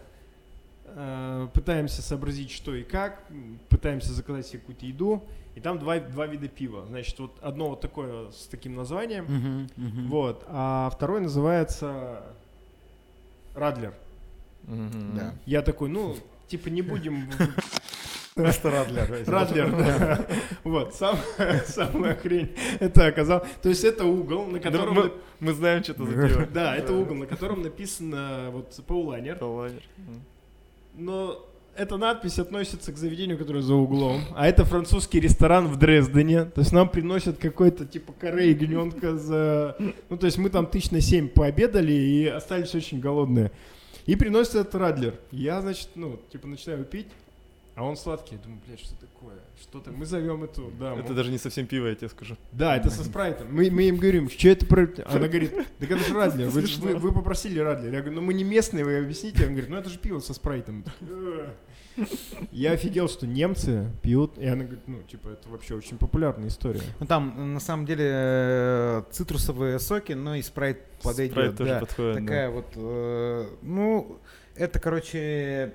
пытаемся 1.53 2.01
сообразить, 2.01 2.51
что 2.51 2.73
и 2.73 2.83
как, 2.83 3.23
пытаемся 3.69 4.13
заказать 4.13 4.47
себе 4.47 4.59
какую-то 4.59 4.85
еду, 4.85 5.23
и 5.55 5.59
там 5.59 5.79
два, 5.79 5.99
два 5.99 6.27
вида 6.27 6.47
пива. 6.47 6.85
Значит, 6.85 7.17
вот 7.19 7.35
одно 7.41 7.69
вот 7.69 7.81
такое 7.81 8.29
с 8.31 8.45
таким 8.45 8.75
названием, 8.75 9.25
Мгм, 9.25 9.69
мгм. 9.75 10.07
вот, 10.07 10.43
а 10.47 10.89
второй 10.93 11.21
называется 11.21 12.23
Радлер. 13.55 13.93
Мгм. 14.63 15.15
Да. 15.15 15.33
Я 15.45 15.61
такой, 15.63 15.89
ну, 15.89 16.15
типа 16.47 16.69
не 16.69 16.81
будем... 16.81 17.29
Просто 18.35 18.69
Радлер. 18.69 19.23
Радлер, 19.25 19.71
да. 19.71 20.27
Вот, 20.63 20.93
сам, 20.93 21.17
самая 21.65 22.13
хрень 22.13 22.55
это 22.79 23.07
оказалось. 23.07 23.49
То 23.63 23.69
есть 23.69 23.83
это 23.83 24.05
угол, 24.05 24.45
на 24.45 24.59
котором... 24.59 24.93
мы, 24.93 25.11
мы 25.39 25.53
знаем, 25.53 25.83
что 25.83 25.93
это 25.93 26.05
за 26.05 26.27
пиво. 26.27 26.45
Да, 26.53 26.75
это 26.75 26.93
угол, 26.93 27.15
на 27.15 27.25
котором 27.25 27.63
написано 27.63 28.49
вот 28.51 28.79
Паулайнер. 28.85 29.37
Паулайнер. 29.37 29.81
Но 30.97 31.45
эта 31.75 31.95
надпись 31.97 32.39
относится 32.39 32.91
к 32.91 32.97
заведению, 32.97 33.37
которое 33.37 33.61
за 33.61 33.75
углом. 33.75 34.21
А 34.35 34.47
это 34.47 34.65
французский 34.65 35.19
ресторан 35.19 35.67
в 35.67 35.77
Дрездене. 35.77 36.45
То 36.45 36.61
есть 36.61 36.71
нам 36.73 36.89
приносят 36.89 37.37
какой-то 37.37 37.85
типа 37.85 38.13
каре 38.13 38.49
ягненка 38.49 39.15
за... 39.15 39.77
Ну, 40.09 40.17
то 40.17 40.25
есть 40.25 40.39
мы 40.39 40.49
там 40.49 40.65
тысяч 40.65 40.89
на 40.89 40.99
семь 40.99 41.29
пообедали 41.29 41.93
и 41.93 42.25
остались 42.25 42.73
очень 42.73 42.99
голодные. 42.99 43.51
И 44.07 44.15
приносят 44.15 44.55
этот 44.55 44.75
Радлер. 44.75 45.19
Я, 45.31 45.61
значит, 45.61 45.89
ну, 45.93 46.19
типа 46.31 46.47
начинаю 46.47 46.83
пить, 46.83 47.07
а 47.75 47.83
он 47.83 47.95
сладкий. 47.95 48.35
Я 48.35 48.41
думаю, 48.41 48.59
блядь, 48.65 48.79
что 48.79 48.95
такое? 48.95 49.37
Что 49.61 49.79
так? 49.79 49.95
Мы 49.95 50.05
зовем 50.05 50.43
эту, 50.43 50.71
да. 50.79 50.95
Это 50.95 51.13
даже 51.13 51.31
не 51.31 51.37
совсем 51.37 51.65
пиво, 51.65 51.87
я 51.87 51.95
тебе 51.95 52.09
скажу. 52.09 52.37
Да, 52.51 52.77
это 52.77 52.89
со 52.89 53.03
спрайтом. 53.03 53.47
Мы, 53.51 53.71
мы 53.71 53.83
им 53.83 53.97
говорим, 53.97 54.29
что 54.29 54.49
это 54.49 54.65
про... 54.65 54.87
Она 55.05 55.27
говорит, 55.27 55.53
так 55.79 55.91
это 55.91 56.03
же 56.03 56.13
Радлер. 56.13 56.49
Вы, 56.49 56.61
вы- 56.61 56.95
вы 56.97 57.11
попросили 57.11 57.59
Радлер. 57.59 57.93
Я 57.93 58.01
говорю, 58.01 58.21
ну 58.21 58.21
мы 58.21 58.33
не 58.33 58.43
местные, 58.43 58.85
вы 58.85 58.97
объясните. 58.97 59.45
Он 59.45 59.51
говорит, 59.51 59.69
ну 59.69 59.77
это 59.77 59.89
же 59.89 59.97
пиво 59.97 60.19
со 60.19 60.33
спрайтом. 60.33 60.85
Я 62.51 62.73
офигел, 62.73 63.09
что 63.09 63.25
немцы 63.25 63.91
пьют. 64.03 64.37
И 64.37 64.45
она 64.45 64.63
говорит, 64.63 64.87
ну, 64.87 65.01
типа, 65.01 65.29
это 65.29 65.49
вообще 65.49 65.73
очень 65.73 65.97
популярная 65.97 66.49
история. 66.49 66.81
Ну 66.99 67.07
там 67.07 67.53
на 67.53 67.59
самом 67.59 67.85
деле 67.85 68.05
э, 68.07 69.03
цитрусовые 69.11 69.79
соки, 69.79 70.13
но 70.13 70.35
и 70.35 70.43
спрайт 70.43 70.79
подойдет. 71.01 71.31
Спрайт 71.31 71.57
тоже 71.57 71.71
да. 71.71 71.79
подходит. 71.79 72.15
да. 72.15 72.21
Такая 72.21 72.49
вот, 72.51 72.67
э, 72.75 73.45
ну, 73.63 74.19
это, 74.55 74.79
короче, 74.79 75.73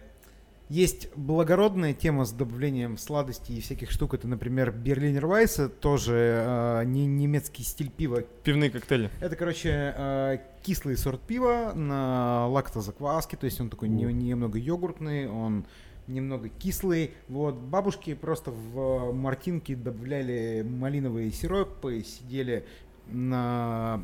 есть 0.73 1.15
благородная 1.17 1.93
тема 1.93 2.25
с 2.25 2.33
добавлением 2.33 2.97
сладостей 2.97 3.59
и 3.59 3.61
всяких 3.61 3.91
штук. 3.91 4.15
Это, 4.15 4.27
например, 4.27 4.73
Берлинер 4.73 5.27
Вайса, 5.27 5.69
тоже 5.69 6.45
э, 6.47 6.85
не 6.87 7.05
немецкий 7.05 7.63
стиль 7.63 7.91
пива. 7.91 8.23
Пивные 8.43 8.71
коктейли. 8.71 9.11
Это, 9.21 9.37
короче, 9.37 9.95
э, 9.95 10.39
кислый 10.63 10.97
сорт 10.97 11.21
пива 11.21 11.73
на 11.75 12.47
лактозакваске, 12.49 13.37
то 13.37 13.45
есть 13.45 13.61
он 13.61 13.69
такой 13.69 13.91
не- 13.91 14.05
немного 14.13 14.59
йогуртный, 14.59 15.29
он 15.29 15.67
немного 16.07 16.49
кислый. 16.49 17.11
Вот 17.29 17.55
бабушки 17.57 18.15
просто 18.15 18.51
в 18.51 19.13
мартинки 19.13 19.75
добавляли 19.75 20.67
малиновые 20.67 21.33
сиропы, 21.33 22.03
сидели 22.03 22.65
на 23.09 24.01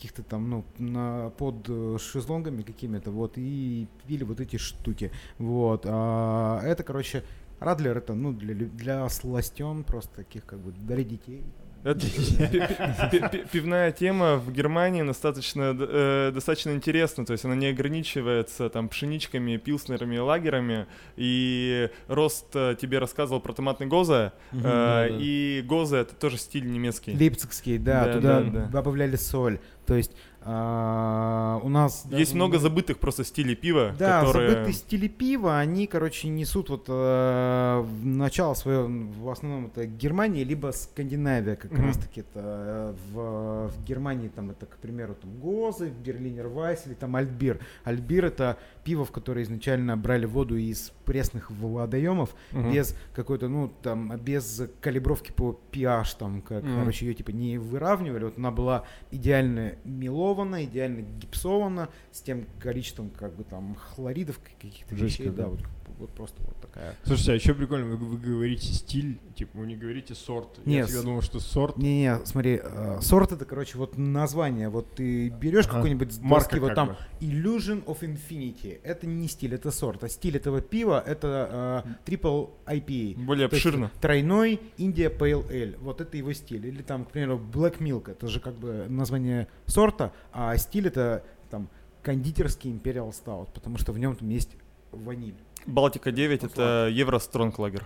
каких-то 0.00 0.22
там, 0.22 0.48
ну, 0.48 0.64
на, 0.78 1.30
под 1.36 1.68
э, 1.68 1.98
шезлонгами 2.00 2.62
какими-то, 2.62 3.10
вот, 3.10 3.32
и 3.36 3.86
пили 4.06 4.24
вот 4.24 4.40
эти 4.40 4.56
штуки. 4.56 5.12
Вот. 5.38 5.84
А 5.86 6.62
это, 6.62 6.82
короче, 6.82 7.22
Радлер 7.58 7.98
это, 7.98 8.14
ну, 8.14 8.32
для, 8.32 8.54
для 8.54 9.06
сластен 9.10 9.84
просто 9.84 10.16
таких, 10.16 10.46
как 10.46 10.60
бы, 10.60 10.72
для 10.72 11.04
детей. 11.04 11.42
Пивная 13.52 13.90
тема 13.90 14.36
в 14.36 14.52
Германии 14.52 15.02
достаточно, 15.02 15.74
э, 15.78 16.30
достаточно 16.34 16.72
интересна, 16.72 17.24
то 17.24 17.32
есть 17.32 17.46
она 17.46 17.54
не 17.54 17.68
ограничивается 17.68 18.68
там 18.68 18.90
пшеничками, 18.90 19.56
пилснерами, 19.56 20.18
лагерами, 20.18 20.86
и 21.16 21.88
Рост 22.06 22.54
э, 22.54 22.76
тебе 22.78 22.98
рассказывал 22.98 23.40
про 23.40 23.54
томатный 23.54 23.86
гоза, 23.86 24.34
э, 24.52 24.56
да, 24.60 25.06
да. 25.08 25.08
и 25.08 25.62
гоза 25.62 26.00
это 26.00 26.14
тоже 26.14 26.36
стиль 26.36 26.70
немецкий. 26.70 27.16
Лейпцигский, 27.16 27.78
да, 27.78 28.04
Да, 28.04 28.12
туда 28.12 28.40
да, 28.40 28.50
да. 28.50 28.66
добавляли 28.66 29.16
соль. 29.16 29.58
То 29.86 29.96
есть 29.96 30.12
А, 30.42 31.60
у 31.62 31.68
нас 31.68 32.04
есть 32.06 32.32
даже 32.32 32.34
много 32.34 32.58
забытых 32.58 32.98
просто 32.98 33.24
стилей 33.24 33.54
пива, 33.54 33.94
да, 33.98 34.20
которые 34.24 34.50
забытые 34.50 34.72
стили 34.72 35.06
пива, 35.08 35.58
они, 35.58 35.86
короче, 35.86 36.28
несут 36.28 36.70
вот 36.70 36.86
э, 36.88 37.84
начало 38.02 38.54
свое, 38.54 38.86
в 38.86 39.28
основном 39.28 39.66
это 39.66 39.86
Германия, 39.86 40.42
либо 40.44 40.72
Скандинавия, 40.72 41.56
как 41.56 41.72
Мгм. 41.72 41.86
раз 41.86 41.98
таки 41.98 42.20
это 42.20 42.32
э, 42.34 42.94
в, 43.12 43.68
в 43.68 43.84
Германии 43.84 44.28
там 44.28 44.50
это, 44.50 44.64
к 44.64 44.76
примеру, 44.78 45.14
там 45.14 45.30
Гозы, 45.40 45.90
Берлинер 45.90 46.48
Вайс 46.48 46.86
или 46.86 46.94
там 46.94 47.16
Альтбир. 47.16 47.60
Альтбир 47.84 48.24
это 48.24 48.56
пиво, 48.82 49.04
в 49.04 49.10
которое 49.10 49.42
изначально 49.42 49.96
брали 49.96 50.24
воду 50.24 50.56
из 50.56 50.92
пресных 51.10 51.50
водоемов, 51.50 52.36
Мгм. 52.52 52.70
без 52.70 52.94
какой-то, 53.16 53.48
ну, 53.48 53.68
там, 53.82 54.16
без 54.18 54.62
калибровки 54.80 55.32
по 55.32 55.58
pH, 55.72 56.14
там, 56.20 56.40
как, 56.40 56.62
Мгм. 56.62 56.76
короче, 56.78 57.04
ее, 57.06 57.14
типа, 57.14 57.30
не 57.32 57.58
выравнивали, 57.58 58.26
вот 58.26 58.38
она 58.38 58.52
была 58.52 58.84
идеально 59.10 59.72
мелована, 59.84 60.64
идеально 60.64 61.00
гипсована, 61.00 61.88
с 62.12 62.20
тем 62.20 62.46
количеством, 62.60 63.10
как 63.10 63.34
бы, 63.34 63.42
там, 63.42 63.74
хлоридов, 63.74 64.38
каких-то 64.38 64.94
вещей, 64.94 65.30
да, 65.30 65.48
вот, 65.48 65.58
вот 66.00 66.10
просто 66.10 66.42
вот 66.42 66.56
такая. 66.60 66.96
Слушайте, 67.04 67.32
а 67.32 67.34
еще 67.36 67.54
прикольно, 67.54 67.86
вы, 67.86 67.96
вы 67.96 68.16
говорите 68.18 68.66
стиль, 68.72 69.18
типа, 69.36 69.58
вы 69.58 69.66
не 69.66 69.76
говорите 69.76 70.14
сорт. 70.14 70.58
Я 70.64 70.72
Нет, 70.72 70.86
всегда 70.86 71.02
с- 71.02 71.04
думал, 71.04 71.22
что 71.22 71.40
сорт. 71.40 71.76
Не-не, 71.76 72.18
смотри, 72.26 72.60
э, 72.62 72.98
сорт 73.02 73.32
это, 73.32 73.44
короче, 73.44 73.78
вот 73.78 73.96
название, 73.98 74.68
вот 74.68 74.92
ты 74.94 75.28
берешь 75.28 75.66
Ага. 75.66 75.76
какой-нибудь 75.76 76.08
доски, 76.20 76.58
вот 76.58 76.66
как 76.68 76.74
там 76.74 76.88
бы. 76.88 76.96
Illusion 77.20 77.84
of 77.84 78.00
Infinity, 78.00 78.80
это 78.82 79.06
не 79.06 79.28
стиль, 79.28 79.54
это 79.54 79.70
сорт, 79.70 80.02
а 80.04 80.08
стиль 80.08 80.36
этого 80.36 80.60
пива 80.60 81.02
это 81.06 81.84
э, 81.86 82.10
Triple 82.10 82.50
IPA. 82.66 83.24
более 83.24 83.48
То 83.48 83.54
есть 83.56 83.66
обширно. 83.66 83.90
Тройной 84.00 84.60
Индия 84.78 85.08
Pale 85.10 85.48
Ale. 85.50 85.76
Вот 85.80 86.00
это 86.00 86.16
его 86.16 86.32
стиль. 86.32 86.66
Или 86.66 86.82
там, 86.82 87.04
к 87.04 87.10
примеру, 87.10 87.38
Black 87.38 87.78
Milk. 87.78 88.10
Это 88.10 88.26
же 88.28 88.40
как 88.40 88.54
бы 88.54 88.86
название 88.88 89.48
сорта, 89.66 90.12
а 90.32 90.56
стиль 90.56 90.86
это 90.88 91.24
там 91.50 91.68
кондитерский 92.02 92.70
Imperial 92.72 93.10
Stout, 93.10 93.52
потому 93.52 93.76
что 93.78 93.92
в 93.92 93.98
нем 93.98 94.16
там 94.16 94.28
есть 94.30 94.56
ваниль. 94.92 95.34
Балтика 95.66 96.10
9 96.12 96.42
Вот 96.42 96.52
это 96.52 96.88
Евро 96.92 97.18
Стронглагер. 97.18 97.84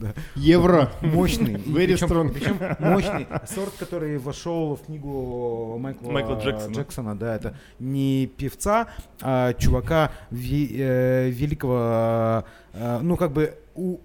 Да. 0.00 0.14
Евро. 0.34 0.90
Мощный. 1.02 1.54
Very 1.56 1.94
strong. 1.94 2.32
причем 2.32 2.58
мощный. 2.78 3.26
Сорт, 3.46 3.74
который 3.78 4.16
вошел 4.18 4.76
в 4.76 4.86
книгу 4.86 5.76
Майкла, 5.78 6.10
Майкла 6.10 6.40
Джексона. 6.42 6.72
Джексона. 6.74 7.18
Да, 7.18 7.36
это 7.36 7.56
не 7.78 8.26
певца, 8.26 8.88
а 9.20 9.52
чувака 9.54 10.12
э, 10.30 11.28
великого, 11.28 12.44
э, 12.72 12.98
ну 13.02 13.16
как 13.16 13.32
бы 13.32 13.58
у 13.74 13.98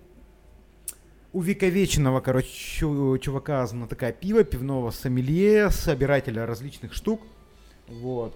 увековеченного, 1.33 2.19
короче, 2.19 2.49
чу- 2.49 3.17
чувака, 3.19 3.65
знатока 3.65 4.11
пива, 4.11 4.43
пивного 4.43 4.91
сомелье, 4.91 5.69
собирателя 5.69 6.45
различных 6.45 6.93
штук. 6.93 7.21
Вот. 7.87 8.35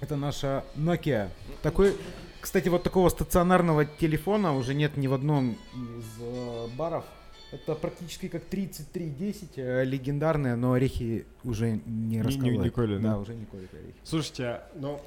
Это 0.00 0.16
наша 0.16 0.64
Nokia. 0.76 1.28
Такой, 1.62 1.96
кстати, 2.40 2.68
вот 2.68 2.82
такого 2.82 3.08
стационарного 3.08 3.84
телефона 3.84 4.54
уже 4.54 4.74
нет 4.74 4.96
ни 4.96 5.06
в 5.08 5.12
одном 5.12 5.58
из 5.74 6.04
э, 6.20 6.68
баров. 6.76 7.04
Это 7.50 7.74
практически 7.74 8.28
как 8.28 8.44
3310, 8.44 9.50
э, 9.56 9.84
легендарная, 9.84 10.54
но 10.54 10.74
орехи 10.74 11.26
уже 11.42 11.80
не 11.86 12.18
не 12.18 12.22
раскололи. 12.22 12.68
колят, 12.68 13.02
да? 13.02 13.12
да, 13.12 13.18
уже 13.18 13.34
не 13.34 13.44
колят 13.46 13.72
орехи. 13.74 13.94
Слушайте, 14.04 14.44
а, 14.44 14.70
ну, 14.76 15.00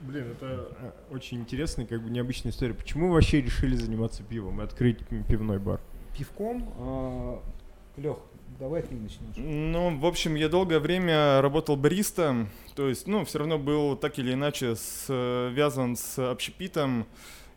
блин, 0.00 0.30
это 0.30 0.68
э, 0.80 0.90
очень 1.10 1.40
интересная, 1.40 1.84
как 1.84 2.02
бы 2.02 2.08
необычная 2.08 2.52
история. 2.52 2.74
Почему 2.74 3.08
вы 3.08 3.14
вообще 3.14 3.42
решили 3.42 3.76
заниматься 3.76 4.22
пивом 4.22 4.60
и 4.60 4.64
открыть 4.64 4.98
пивной 5.28 5.58
бар? 5.58 5.80
Пивком, 6.16 7.42
Лех, 7.96 8.18
давай 8.58 8.82
ты 8.82 8.94
начнешь. 8.94 9.36
Ну, 9.36 9.98
в 9.98 10.06
общем, 10.06 10.34
я 10.34 10.48
долгое 10.48 10.78
время 10.80 11.40
работал 11.40 11.76
бариста, 11.76 12.48
то 12.74 12.88
есть, 12.88 13.06
ну, 13.06 13.24
все 13.24 13.38
равно 13.38 13.58
был 13.58 13.96
так 13.96 14.18
или 14.18 14.32
иначе 14.32 14.76
связан 14.76 15.96
с 15.96 16.18
общепитом, 16.30 17.06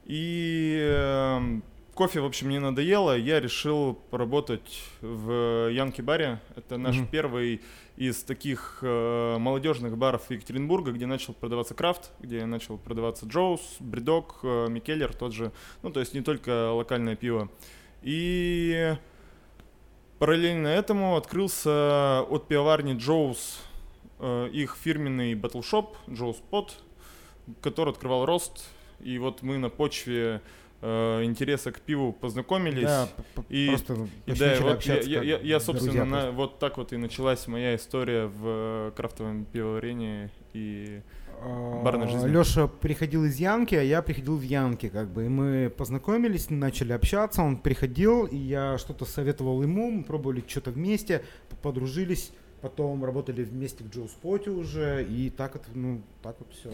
и 0.05 0.79
э, 0.81 1.59
кофе, 1.93 2.21
в 2.21 2.25
общем, 2.25 2.47
мне 2.47 2.59
надоело, 2.59 3.17
я 3.17 3.39
решил 3.39 3.95
поработать 4.09 4.83
в 5.01 5.69
Янки 5.71 6.01
баре, 6.01 6.39
это 6.55 6.77
наш 6.77 6.97
Мгм. 6.97 7.07
первый 7.07 7.61
из 7.97 8.23
таких 8.23 8.79
э, 8.81 9.37
молодежных 9.37 9.97
баров 9.97 10.23
Екатеринбурга, 10.29 10.91
где 10.91 11.05
начал 11.05 11.33
продаваться 11.33 11.75
крафт, 11.75 12.11
где 12.19 12.45
начал 12.45 12.77
продаваться 12.77 13.25
Джоус, 13.25 13.61
Бредок, 13.79 14.39
э, 14.43 14.67
Микеллер 14.69 15.13
тот 15.13 15.33
же, 15.33 15.51
ну, 15.83 15.91
то 15.91 15.99
есть 15.99 16.13
не 16.13 16.21
только 16.21 16.71
локальное 16.71 17.15
пиво. 17.15 17.49
И 18.01 18.95
Параллельно 20.25 20.67
этому 20.67 21.17
открылся 21.17 22.21
от 22.29 22.47
пивоварни 22.47 22.93
Джоус 22.95 23.59
э, 24.19 24.49
их 24.53 24.77
фирменный 24.79 25.33
батлшоп 25.33 25.97
Джоус 26.07 26.43
Pot, 26.51 26.73
который 27.59 27.89
открывал 27.89 28.27
рост. 28.27 28.69
И 28.99 29.17
вот 29.17 29.41
мы 29.41 29.57
на 29.57 29.71
почве 29.71 30.41
э, 30.83 31.23
интереса 31.23 31.71
к 31.71 31.81
пиву 31.81 32.13
познакомились. 32.13 32.83
Да, 32.83 33.07
и- 33.49 33.69
просто 33.69 33.93
И 34.27 34.33
да, 34.33 34.57
вот 34.61 34.83
я, 34.83 34.99
я- 34.99 35.23
я- 35.23 35.39
я, 35.39 35.59
собственно, 35.59 36.05
на- 36.05 36.29
вот 36.31 36.59
так 36.59 36.77
вот 36.77 36.93
и 36.93 36.97
началась 36.97 37.47
моя 37.47 37.75
история 37.75 38.27
в 38.27 38.41
э, 38.45 38.91
крафтовом 38.95 39.45
пивоварении. 39.45 40.29
И 40.53 41.01
барной 41.83 42.07
жизни. 42.07 42.27
Леша 42.29 42.67
приходил 42.67 43.23
из 43.25 43.37
Янки, 43.39 43.75
а 43.75 43.81
я 43.81 44.01
приходил 44.01 44.37
в 44.37 44.41
Янки, 44.41 44.89
как 44.89 45.09
бы. 45.09 45.25
И 45.25 45.29
мы 45.29 45.69
познакомились, 45.75 46.49
начали 46.49 46.93
общаться. 46.93 47.41
Он 47.41 47.57
приходил, 47.57 48.25
и 48.25 48.37
я 48.37 48.77
что-то 48.77 49.05
советовал 49.05 49.61
ему. 49.63 49.89
Мы 49.91 50.03
пробовали 50.03 50.43
что-то 50.47 50.71
вместе, 50.71 51.23
подружились. 51.61 52.31
Потом 52.61 53.03
работали 53.03 53.43
вместе 53.43 53.83
в 53.83 53.89
Джоу 53.89 54.07
Споте 54.07 54.51
уже. 54.51 55.03
И 55.03 55.29
так 55.31 55.55
это, 55.55 55.65
ну, 55.73 56.01
так 56.21 56.35
вот 56.39 56.53
все. 56.53 56.69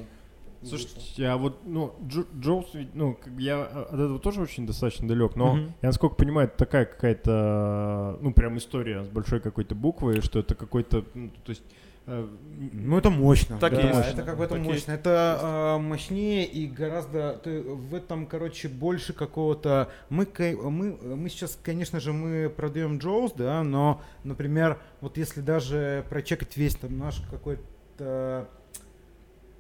Слушайте, 0.63 1.27
а 1.27 1.38
вот, 1.38 1.60
ну, 1.65 1.93
Джо- 2.08 2.25
Джоус, 2.41 2.65
ну, 2.95 3.13
как 3.13 3.32
бы 3.32 3.41
я 3.43 3.63
от 3.63 3.93
этого 3.93 4.17
тоже 4.19 4.41
очень 4.41 4.65
достаточно 4.65 5.08
далек, 5.08 5.36
но 5.36 5.53
Мгм. 5.53 5.65
я, 5.84 5.89
насколько 5.89 6.15
понимаю, 6.15 6.47
это 6.47 6.58
такая 6.58 6.86
какая-то, 6.86 8.17
ну, 8.21 8.34
прям 8.34 8.58
история 8.58 9.03
с 9.03 9.08
большой 9.08 9.39
какой-то 9.39 9.75
буквой, 9.75 10.19
что 10.21 10.39
это 10.39 10.56
какой-то, 10.56 11.06
ну, 11.13 11.30
то 11.43 11.51
есть... 11.51 11.63
э, 12.08 12.28
Ну, 12.74 12.98
это 12.98 13.10
мощно. 13.10 13.60
Так 13.60 13.74
да, 13.74 13.82
есть. 13.82 14.13
Это 14.13 14.24
как 14.24 14.38
бы 14.38 14.46
это 14.46 14.56
Так 14.56 14.63
мощно. 14.63 14.91
Это 14.91 15.39
а, 15.41 15.78
мощнее 15.78 16.46
и 16.46 16.67
гораздо 16.67 17.34
ты 17.43 17.62
в 17.62 17.93
этом, 17.93 18.26
короче, 18.26 18.67
больше 18.67 19.13
какого-то. 19.13 19.89
Мы, 20.10 20.28
мы, 20.63 21.15
мы 21.15 21.30
сейчас, 21.30 21.60
конечно 21.62 22.00
же, 22.00 22.13
мы 22.13 22.50
продаем 22.50 22.98
Jaws, 22.97 23.34
да, 23.34 23.63
но, 23.63 24.02
например, 24.24 24.80
вот 25.02 25.17
если 25.17 25.41
даже 25.41 26.04
прочекать 26.10 26.58
весь 26.58 26.76
там 26.76 26.98
наш 26.98 27.22
какой-то 27.30 28.48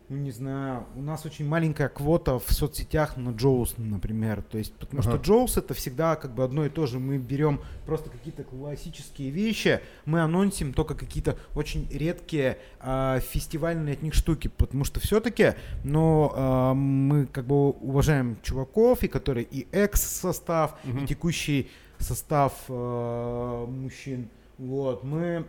ну, 0.09 0.17
не 0.17 0.31
знаю, 0.31 0.85
у 0.95 1.01
нас 1.01 1.25
очень 1.25 1.45
маленькая 1.45 1.89
квота 1.89 2.39
в 2.39 2.49
соцсетях 2.53 3.17
на 3.17 3.31
Jaws, 3.31 3.75
например. 3.77 4.41
То 4.41 4.57
есть, 4.57 4.73
потому 4.73 5.01
Ага. 5.01 5.09
что 5.11 5.21
Jaws 5.21 5.57
это 5.57 5.73
всегда 5.73 6.15
как 6.15 6.33
бы 6.33 6.43
одно 6.45 6.65
и 6.65 6.69
то 6.69 6.85
же. 6.85 6.97
Мы 6.99 7.17
берем 7.17 7.59
просто 7.85 8.09
какие-то 8.09 8.43
классические 8.45 9.31
вещи, 9.31 9.81
мы 10.05 10.21
анонсим 10.21 10.71
только 10.73 10.95
какие-то 10.95 11.37
очень 11.55 11.87
редкие 11.91 12.57
а, 12.79 13.19
фестивальные 13.19 13.93
от 13.95 14.01
них 14.01 14.13
штуки, 14.13 14.47
потому 14.47 14.85
что 14.85 14.99
все-таки, 15.01 15.55
но 15.83 16.31
а, 16.35 16.73
мы 16.73 17.25
как 17.25 17.45
бы 17.45 17.69
уважаем 17.71 18.37
чуваков, 18.43 19.03
и 19.03 19.07
которые 19.09 19.45
и 19.49 19.67
экс-состав, 19.73 20.77
Мгм. 20.85 21.03
и 21.03 21.07
текущий 21.07 21.69
состав 21.99 22.53
а, 22.69 23.65
мужчин. 23.65 24.29
Вот, 24.57 25.03
мы 25.03 25.45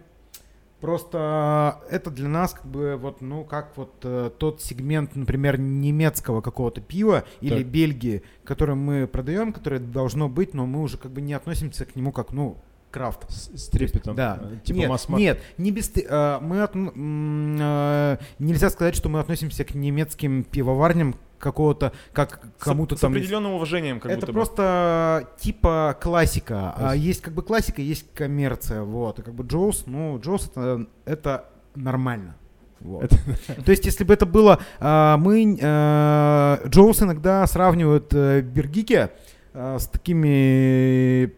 Просто 0.81 1.81
это 1.91 2.11
для 2.11 2.29
нас 2.29 2.55
как 2.55 2.67
бы 2.67 2.97
вот, 2.97 3.21
ну, 3.21 3.45
как 3.45 3.77
вот 3.77 3.93
э, 4.05 4.31
тот 4.39 4.63
сегмент, 4.63 5.17
например, 5.17 5.59
немецкого 5.59 6.41
какого-то 6.41 6.81
пива 6.81 7.25
или 7.41 7.63
Так. 7.63 7.67
Бельгии, 7.67 8.23
который 8.45 8.77
мы 8.77 9.09
продаем, 9.09 9.53
которое 9.53 9.81
должно 9.81 10.29
быть, 10.29 10.55
но 10.55 10.67
мы 10.67 10.83
уже 10.83 10.97
как 10.97 11.11
бы 11.11 11.21
не 11.21 11.35
относимся 11.35 11.85
к 11.85 11.97
нему 11.97 12.13
как, 12.13 12.31
ну, 12.33 12.59
крафт. 12.93 13.29
с, 13.31 13.51
с 13.57 13.69
трепетом. 13.69 14.15
Да. 14.15 14.39
э, 14.41 14.57
Типа 14.65 14.77
нет, 14.79 15.01
нет, 15.19 15.41
не 15.59 15.73
без, 15.73 15.91
э, 15.97 16.39
мы 16.41 16.63
от- 16.63 16.77
э, 16.77 18.19
нельзя 18.39 18.71
сказать, 18.71 18.95
что 18.95 19.09
мы 19.09 19.21
относимся 19.21 19.65
к 19.65 19.75
немецким 19.75 20.45
пивоварням 20.45 21.17
какого-то, 21.39 21.93
как 22.13 22.41
кому-то 22.59 22.97
с, 22.97 23.01
там. 23.01 23.13
с 23.13 23.17
определенным 23.17 23.53
уважением, 23.53 24.01
как 24.01 24.13
это 24.13 24.21
будто 24.21 24.33
бы. 24.33 24.33
просто 24.33 25.29
типа 25.39 25.97
классика. 26.01 26.75
А 26.77 26.95
есть- 26.95 27.07
есть 27.07 27.23
как 27.23 27.35
бы 27.35 27.43
классика, 27.43 27.83
есть 27.83 28.07
коммерция. 28.15 28.83
Вот. 28.83 29.19
И 29.19 29.23
как 29.23 29.35
бы 29.35 29.45
Jaws, 29.45 29.85
ну, 29.87 30.19
Jaws 30.21 30.49
это, 30.49 30.87
это 31.05 31.45
нормально. 31.75 32.37
Вот. 32.81 33.11
То 33.65 33.71
есть, 33.71 33.85
если 33.87 34.05
бы 34.05 34.15
это 34.15 34.27
было, 34.27 34.61
а, 34.79 35.17
мы 35.17 35.59
а, 35.61 36.61
Jaws 36.67 37.03
иногда 37.03 37.47
сравнивают 37.47 38.15
э, 38.15 38.41
Бергике 38.41 39.11
а, 39.53 39.79
с 39.79 39.89
такими 39.89 41.33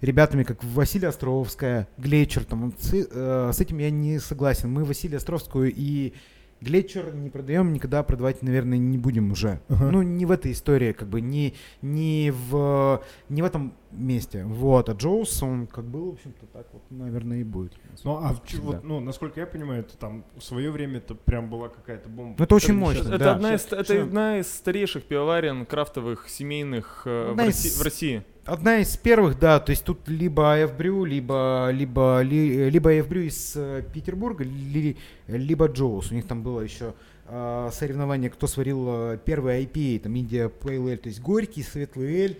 ребятами, 0.00 0.42
как 0.42 0.62
Василия 0.62 1.08
Островская, 1.08 1.88
Глейчер, 1.98 2.44
там, 2.44 2.74
с, 2.78 2.92
э, 2.92 3.50
с 3.52 3.60
этим 3.60 3.78
я 3.78 3.90
не 3.90 4.18
согласен. 4.18 4.70
Мы 4.70 4.84
Василия 4.84 5.18
Островскую 5.18 5.72
и 5.74 6.14
Глетчер 6.62 7.14
не 7.14 7.28
продаем, 7.28 7.72
никогда 7.74 8.02
продавать, 8.02 8.42
наверное, 8.42 8.78
не 8.78 8.96
будем 8.96 9.30
уже. 9.30 9.60
Ага. 9.68 9.90
Ну, 9.90 10.02
не 10.02 10.24
в 10.24 10.30
этой 10.30 10.52
истории, 10.52 10.92
как 10.92 11.08
бы, 11.08 11.20
не, 11.20 11.54
не, 11.82 12.32
в, 12.32 13.02
не 13.28 13.42
в 13.42 13.44
этом 13.44 13.74
месте. 13.92 14.44
Вот, 14.44 14.88
а 14.88 14.92
Джоус, 14.92 15.42
он 15.42 15.66
как 15.66 15.84
был, 15.84 16.10
в 16.10 16.14
общем-то, 16.14 16.46
так 16.46 16.66
вот, 16.72 16.82
наверное, 16.90 17.38
и 17.40 17.44
будет. 17.44 17.72
Ну, 18.04 18.16
а 18.16 18.32
в 18.32 18.40
вот, 18.62 18.82
ну, 18.84 19.00
насколько 19.00 19.38
я 19.40 19.46
понимаю, 19.46 19.80
это 19.80 19.98
там 19.98 20.24
в 20.36 20.42
свое 20.42 20.70
время 20.70 20.98
это 20.98 21.14
прям 21.14 21.50
была 21.50 21.68
какая-то 21.68 22.08
бомба. 22.08 22.42
Это 22.42 22.54
очень 22.54 22.74
мощно, 22.74 23.02
сейчас- 23.02 23.08
Это, 23.14 23.18
да. 23.24 23.34
одна, 23.34 23.54
из, 23.54 23.66
это 23.66 24.02
одна 24.02 24.38
из 24.38 24.48
старейших 24.50 25.04
пивоварен 25.04 25.66
крафтовых 25.66 26.28
семейных 26.28 27.02
э, 27.04 27.32
в, 27.32 27.38
Росси- 27.38 27.78
в 27.78 27.82
России. 27.82 28.22
Одна 28.46 28.78
из 28.78 28.96
первых, 28.96 29.40
да, 29.40 29.58
то 29.58 29.70
есть 29.70 29.84
тут 29.84 30.08
либо 30.08 30.56
Brew, 30.66 31.04
либо, 31.04 31.68
либо, 31.72 32.20
ли- 32.22 32.70
либо 32.70 32.94
AF 32.94 33.08
Brew 33.08 33.26
из 33.26 33.54
э, 33.56 33.82
Петербурга, 33.92 34.44
ли- 34.44 34.96
либо 35.26 35.66
Джоус. 35.66 36.12
У 36.12 36.14
них 36.14 36.28
там 36.28 36.44
было 36.44 36.60
еще 36.60 36.94
э, 37.26 37.70
соревнование, 37.72 38.30
кто 38.30 38.46
сварил 38.46 38.86
э, 38.88 39.18
первый 39.24 39.64
IPA, 39.64 39.98
там 39.98 40.14
Индия 40.14 40.48
Pale 40.48 40.78
Ale, 40.78 40.96
то 40.96 41.08
есть 41.08 41.20
горький, 41.20 41.64
светлый 41.64 42.14
эль 42.14 42.38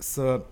с 0.00 0.44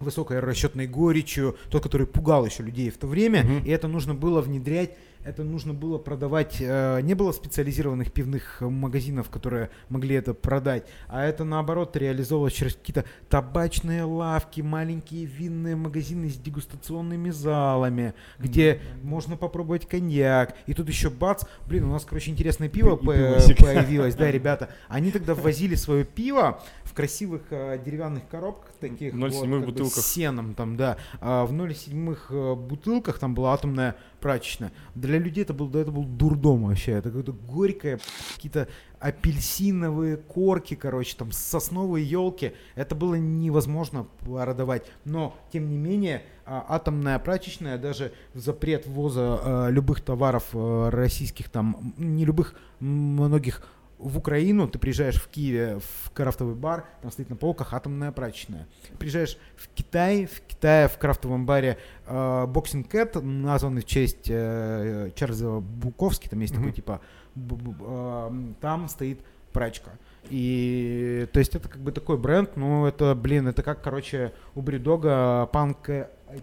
высокой 0.00 0.40
расчетной 0.40 0.88
горечью, 0.88 1.56
тот, 1.70 1.84
который 1.84 2.08
пугал 2.08 2.44
еще 2.44 2.64
людей 2.64 2.90
в 2.90 2.98
то 2.98 3.06
время, 3.06 3.44
Мгм. 3.44 3.58
и 3.64 3.70
это 3.70 3.86
нужно 3.86 4.14
было 4.14 4.40
внедрять, 4.40 4.90
это 5.24 5.42
нужно 5.42 5.72
было 5.72 5.98
продавать, 5.98 6.58
э, 6.60 7.00
не 7.02 7.14
было 7.14 7.32
специализированных 7.32 8.12
пивных 8.12 8.58
э, 8.60 8.68
магазинов, 8.68 9.30
которые 9.30 9.70
могли 9.88 10.14
это 10.16 10.34
продать, 10.34 10.86
а 11.08 11.24
это 11.24 11.44
наоборот 11.44 11.96
реализовывалось 11.96 12.52
через 12.52 12.74
какие-то 12.74 13.04
табачные 13.28 14.04
лавки, 14.04 14.60
маленькие 14.60 15.24
винные 15.24 15.76
магазины 15.76 16.28
с 16.28 16.36
дегустационными 16.36 17.30
залами, 17.30 18.14
где 18.38 18.80
можно 19.02 19.36
попробовать 19.36 19.88
коньяк, 19.88 20.54
и 20.66 20.74
тут 20.74 20.88
еще 20.88 21.08
бац, 21.08 21.44
блин, 21.66 21.84
у 21.84 21.92
нас, 21.92 22.04
короче, 22.04 22.30
интересное 22.30 22.68
пиво 22.68 22.96
по- 22.96 23.12
появилось, 23.58 24.14
да, 24.14 24.30
ребята, 24.30 24.68
они 24.88 25.10
тогда 25.10 25.34
ввозили 25.34 25.74
свое 25.74 26.04
пиво 26.04 26.60
в 26.84 26.92
красивых 26.92 27.42
э, 27.50 27.80
деревянных 27.82 28.28
коробках 28.28 28.72
таких, 28.78 29.14
0,7 29.14 29.40
как 29.40 29.48
бы 29.48 29.60
бутылках. 29.60 30.04
с 30.04 30.12
сеном 30.12 30.54
там, 30.54 30.76
да, 30.76 30.98
а 31.20 31.46
в 31.46 31.52
0,7 31.52 32.18
э, 32.28 32.54
бутылках 32.54 33.18
там 33.18 33.34
была 33.34 33.54
атомная 33.54 33.96
прачечная. 34.24 34.72
Для 34.94 35.18
людей 35.18 35.42
это 35.42 35.52
был, 35.52 35.68
это 35.76 35.90
был 35.90 36.04
дурдом 36.04 36.64
вообще, 36.64 36.92
это 36.92 37.10
какое-то 37.10 37.32
горькое, 37.32 38.00
какие-то 38.34 38.68
апельсиновые 38.98 40.16
корки, 40.16 40.74
короче, 40.74 41.14
там 41.14 41.30
сосновые 41.30 42.08
елки. 42.08 42.54
Это 42.74 42.94
было 42.94 43.16
невозможно 43.16 44.06
продавать. 44.20 44.86
Но, 45.04 45.36
тем 45.52 45.68
не 45.68 45.76
менее, 45.76 46.22
а, 46.46 46.64
атомная 46.70 47.18
прачечная, 47.18 47.76
даже 47.76 48.12
запрет 48.32 48.86
ввоза 48.86 49.40
э, 49.44 49.70
любых 49.70 50.00
товаров 50.00 50.44
э, 50.54 50.88
российских, 50.88 51.50
там, 51.50 51.92
не 51.98 52.24
любых, 52.24 52.54
многих 52.80 53.62
в 54.04 54.18
Украину, 54.18 54.68
ты 54.68 54.78
приезжаешь 54.78 55.16
в 55.16 55.28
Киеве 55.28 55.78
в 55.78 56.10
крафтовый 56.12 56.54
бар, 56.54 56.84
там 57.00 57.10
стоит 57.10 57.30
на 57.30 57.36
полках 57.36 57.72
атомная 57.72 58.12
прачечная. 58.12 58.68
Приезжаешь 58.98 59.38
в 59.56 59.68
Китай, 59.68 60.26
в 60.26 60.40
Китае 60.42 60.88
в 60.88 60.98
крафтовом 60.98 61.46
баре 61.46 61.78
э, 62.06 62.12
Boxing 62.12 62.88
Cat, 62.88 63.20
названный 63.20 63.80
в 63.80 63.86
честь 63.86 64.26
э, 64.28 65.10
Чарльза 65.14 65.60
Буковски, 65.60 66.28
там 66.28 66.40
есть 66.40 66.52
Мгм. 66.52 66.62
такой 66.62 66.72
типа, 66.74 67.00
э, 67.36 68.30
там 68.60 68.88
стоит 68.88 69.20
прачка. 69.52 69.92
И 70.30 71.28
то 71.32 71.38
есть 71.38 71.54
это 71.54 71.68
как 71.68 71.80
бы 71.80 71.92
такой 71.92 72.16
бренд, 72.18 72.56
ну 72.56 72.86
это, 72.86 73.14
блин, 73.14 73.46
это 73.48 73.62
как, 73.62 73.82
короче, 73.82 74.32
у 74.54 74.62
Бридога 74.62 75.46
панк 75.52 75.88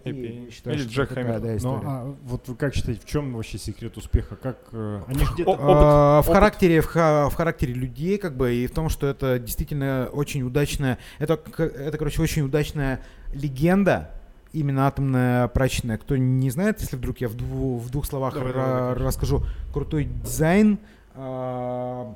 э, 0.04 0.50
считаю, 0.50 0.76
Или 0.76 0.84
Джек 0.86 1.10
Хэмилтон. 1.10 1.42
да, 1.42 1.48
Ну, 1.50 1.56
история. 1.56 1.80
а 1.84 2.16
вот 2.24 2.48
вы 2.48 2.54
как 2.56 2.74
считаете, 2.74 3.00
в 3.00 3.04
чем 3.06 3.32
вообще 3.34 3.58
секрет 3.58 3.96
успеха? 3.96 4.36
Как 4.36 4.58
э, 4.72 5.00
они 5.06 5.22
А, 5.46 6.20
в 6.22 6.26
опыт. 6.28 6.34
характере 6.34 6.80
в, 6.80 6.86
ха- 6.86 7.28
в 7.28 7.34
характере 7.34 7.74
людей 7.74 8.18
как 8.18 8.36
бы 8.36 8.54
и 8.54 8.66
в 8.66 8.72
том 8.72 8.88
что 8.88 9.06
это 9.06 9.38
действительно 9.38 10.08
очень 10.12 10.42
удачная 10.42 10.98
это 11.18 11.40
это 11.58 11.98
короче 11.98 12.20
очень 12.22 12.42
удачная 12.42 13.00
легенда 13.32 14.10
именно 14.52 14.86
атомная 14.86 15.48
прачечная 15.48 15.96
кто 15.98 16.16
не 16.16 16.50
знает 16.50 16.80
если 16.80 16.96
вдруг 16.96 17.18
я 17.22 17.28
в, 17.28 17.34
дву- 17.34 17.78
в 17.78 17.90
двух 17.90 18.04
словах 18.06 18.34
Давай, 18.34 18.52
давай, 18.52 18.92
расскажу 18.94 19.42
крутой 19.72 20.04
дизайн 20.04 20.78
а, 21.14 22.14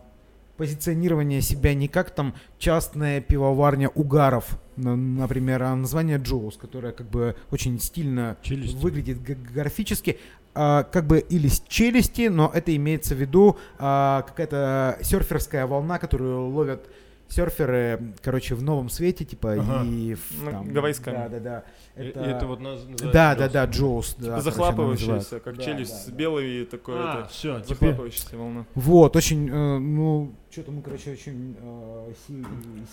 позиционирование 0.56 1.40
себя 1.42 1.74
не 1.74 1.88
как 1.88 2.10
там 2.10 2.34
частная 2.58 3.20
пивоварня 3.20 3.88
угаров 3.90 4.58
на- 4.76 4.96
например 4.96 5.62
а 5.62 5.74
название 5.76 6.18
Джоус 6.18 6.56
которое 6.56 6.92
как 6.92 7.08
бы 7.08 7.36
очень 7.50 7.78
стильно 7.80 8.36
челюсти. 8.42 8.76
выглядит 8.76 9.18
графически, 9.22 10.18
а, 10.54 10.84
как 10.84 11.06
бы 11.06 11.18
или 11.18 11.48
с 11.48 11.60
челюсти, 11.68 12.28
но 12.28 12.50
это 12.52 12.74
имеется 12.74 13.14
в 13.14 13.20
виду 13.20 13.58
а, 13.78 14.22
какая-то 14.22 14.98
серферская 15.02 15.66
волна, 15.66 15.98
которую 15.98 16.48
ловят 16.48 16.88
серферы, 17.28 18.14
короче, 18.22 18.54
в 18.54 18.62
новом 18.62 18.88
свете, 18.88 19.24
типа, 19.24 19.52
Ага. 19.54 19.84
и 19.84 20.14
в, 20.14 20.42
На 20.44 20.50
там, 20.52 20.72
гавайсками. 20.72 21.14
Да, 21.14 21.28
да, 21.28 21.40
да. 21.40 21.64
И- 22.02 22.06
и 22.06 22.08
Это, 22.10 22.20
это 22.20 22.46
вот 22.46 22.60
наз- 22.60 22.88
называется 22.88 23.12
да, 23.12 23.34
да, 23.34 23.46
Джоус. 23.46 23.46
да, 23.48 23.64
Джоус. 23.66 24.14
да, 24.14 24.22
Типа 24.22 24.32
она 24.34 24.40
захлапывающаяся, 24.42 25.40
как 25.40 25.56
Да, 25.56 25.62
челюсть 25.62 26.06
да, 26.06 26.10
да. 26.12 26.16
белый 26.16 26.64
такой 26.66 26.94
А, 26.98 27.20
это, 27.20 27.28
все, 27.28 27.60
теперь 27.60 27.76
захлапывающаяся 27.78 28.36
волна. 28.36 28.64
Вот, 28.74 29.16
очень, 29.16 29.48
э, 29.48 29.78
ну, 29.78 30.34
что-то 30.50 30.70
мы, 30.72 30.82
короче, 30.82 31.12
очень 31.12 31.56
э, 31.60 32.12
си- 32.26 32.44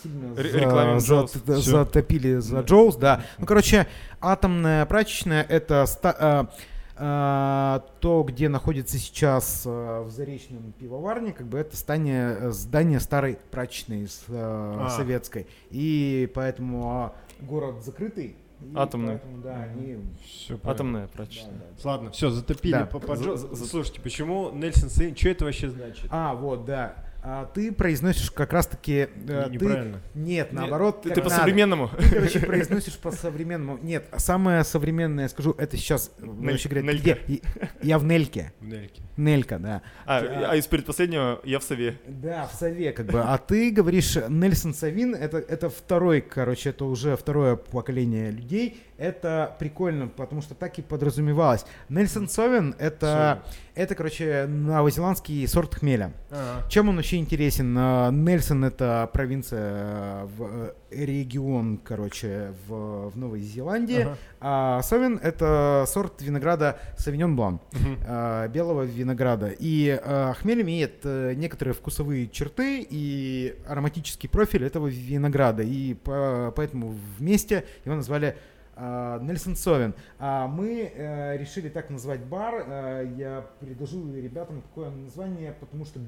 сильно 0.02 0.34
Ре- 0.36 1.00
за- 1.00 1.26
за- 1.26 1.56
затопили 1.60 2.36
за 2.38 2.56
Да. 2.56 2.62
Джоус, 2.62 2.96
да. 2.96 3.22
Ну, 3.38 3.46
короче, 3.46 3.86
атомная 4.20 4.84
прачечная 4.86 5.42
это 5.42 5.84
ста- 5.86 6.48
э, 6.50 6.64
то, 6.96 8.22
где 8.26 8.48
находится 8.48 8.98
сейчас 8.98 9.62
э, 9.66 10.02
в 10.02 10.10
Заречном 10.10 10.72
пивоварне, 10.78 11.32
как 11.32 11.46
бы 11.48 11.58
это 11.58 11.76
здание, 11.76 12.36
э, 12.40 12.50
здание 12.50 13.00
старой 13.00 13.38
прачечной 13.50 14.06
с, 14.06 14.24
э, 14.28 14.32
А. 14.32 14.90
советской. 14.90 15.46
И 15.70 16.30
поэтому 16.34 16.88
а, 16.90 17.14
город 17.40 17.82
закрытый. 17.84 18.36
и 18.60 18.72
Атомный. 18.76 19.18
поэтому, 19.18 19.42
да, 19.42 19.62
они... 19.64 19.98
Все 20.24 20.58
Атомная 20.62 21.06
да, 21.06 21.12
прачечная. 21.12 21.52
да. 21.82 21.88
Ладно, 21.90 22.10
все, 22.12 22.30
затопили. 22.30 22.72
Да. 22.72 23.16
за- 23.16 23.36
за- 23.36 23.66
Слушайте, 23.66 24.00
почему 24.00 24.50
Нельсон 24.52 24.88
Сейн, 24.88 25.16
что 25.16 25.28
это 25.30 25.44
вообще 25.46 25.70
значит? 25.70 26.06
А, 26.10 26.34
вот, 26.34 26.64
да. 26.64 26.94
А 27.26 27.46
ты 27.46 27.72
произносишь 27.72 28.30
как 28.30 28.52
раз-таки... 28.52 29.08
э, 29.28 29.48
Не- 29.48 29.58
ты-. 29.58 29.66
Нет, 29.66 29.96
Нет, 30.14 30.52
наоборот, 30.52 31.00
Ты, 31.02 31.08
как 31.08 31.16
ты 31.16 31.22
по-современному. 31.22 31.88
Ты, 31.96 32.08
короче, 32.10 32.40
произносишь 32.40 32.98
по-современному. 32.98 33.78
Нет, 33.82 34.06
самое 34.18 34.62
современное, 34.62 35.28
скажу, 35.28 35.52
это 35.56 35.78
сейчас, 35.78 36.12
вообще 36.18 36.68
говорят, 36.68 36.92
Нелька. 36.92 37.18
И- 37.26 37.42
Я 37.82 37.98
в 37.98 38.04
Нельке. 38.04 38.52
В 38.60 38.66
Нельке. 38.66 39.02
Нелька, 39.16 39.58
да. 39.58 39.80
А, 40.04 40.20
Да. 40.20 40.50
а 40.50 40.56
из 40.56 40.66
предпоследнего 40.66 41.40
я 41.44 41.60
в 41.60 41.62
сове. 41.64 41.98
Да, 42.06 42.46
в 42.46 42.52
Сове, 42.54 42.92
как 42.92 43.06
бы. 43.06 43.20
А 43.22 43.38
ты 43.38 43.70
говоришь, 43.70 44.16
Нельсон 44.28 44.74
Савин, 44.74 45.14
это, 45.14 45.38
это 45.38 45.70
второй, 45.70 46.20
короче, 46.20 46.70
это 46.70 46.84
уже 46.84 47.16
второе 47.16 47.56
поколение 47.56 48.32
людей. 48.32 48.82
Это 48.96 49.56
прикольно, 49.58 50.06
потому 50.06 50.40
что 50.40 50.54
так 50.54 50.78
и 50.78 50.82
подразумевалось. 50.82 51.64
Нельсон 51.88 52.28
Совин, 52.28 52.76
это, 52.78 53.42
это, 53.74 53.94
короче, 53.96 54.46
новозеландский 54.46 55.48
сорт 55.48 55.74
хмеля. 55.74 56.12
Ага. 56.30 56.68
Чем 56.68 56.88
он 56.88 56.96
вообще 56.96 57.16
интересен? 57.16 57.74
А, 57.76 58.10
Нельсон 58.10 58.64
это 58.64 59.10
провинция, 59.12 59.60
э, 59.62 60.26
в, 60.36 60.42
э, 60.42 60.72
регион, 61.04 61.78
короче, 61.78 62.52
в, 62.68 63.10
в 63.10 63.18
Новой 63.18 63.40
Зеландии. 63.40 64.02
Ага. 64.02 64.16
А 64.40 64.82
Совин 64.82 65.18
это 65.20 65.84
сорт 65.88 66.22
винограда 66.22 66.78
Савиньон 66.96 67.34
Блан, 67.34 67.60
а, 68.06 68.46
белого 68.46 68.82
винограда. 68.82 69.52
И 69.58 69.98
а, 70.04 70.34
хмель 70.34 70.62
имеет 70.62 71.00
э, 71.02 71.34
некоторые 71.34 71.74
вкусовые 71.74 72.28
черты 72.28 72.86
и 72.88 73.56
ароматический 73.66 74.28
профиль 74.28 74.64
этого 74.64 74.86
винограда. 74.86 75.64
И 75.64 75.94
по- 75.94 76.52
поэтому 76.54 76.94
вместе 77.18 77.64
его 77.84 77.96
назвали 77.96 78.36
а, 78.36 78.44
Нельсон 78.76 79.56
Совин. 79.56 79.94
А 80.18 80.46
мы 80.48 80.90
э, 80.94 81.36
решили 81.36 81.68
так 81.68 81.90
назвать 81.90 82.20
бар. 82.24 82.64
Э, 82.66 83.14
я 83.16 83.44
предложил 83.60 84.12
ребятам 84.14 84.62
такое 84.62 84.90
название, 84.90 85.52
потому 85.60 85.84
что 85.84 86.00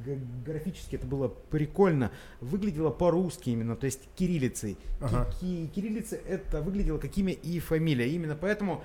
графически 0.44 0.96
это 0.96 1.07
было 1.07 1.29
прикольно. 1.29 2.11
Выглядело 2.40 2.90
по-русски 2.90 3.50
именно, 3.50 3.76
то 3.76 3.87
есть 3.87 4.09
кириллицей. 4.16 4.74
Ки- 4.74 4.81
Ага. 5.00 5.26
ки- 5.40 5.66
кириллица 5.74 6.16
это 6.16 6.61
выглядело 6.62 6.98
как 6.98 7.16
имя 7.18 7.33
и 7.33 7.59
фамилия. 7.61 8.09
Именно 8.09 8.35
поэтому 8.37 8.83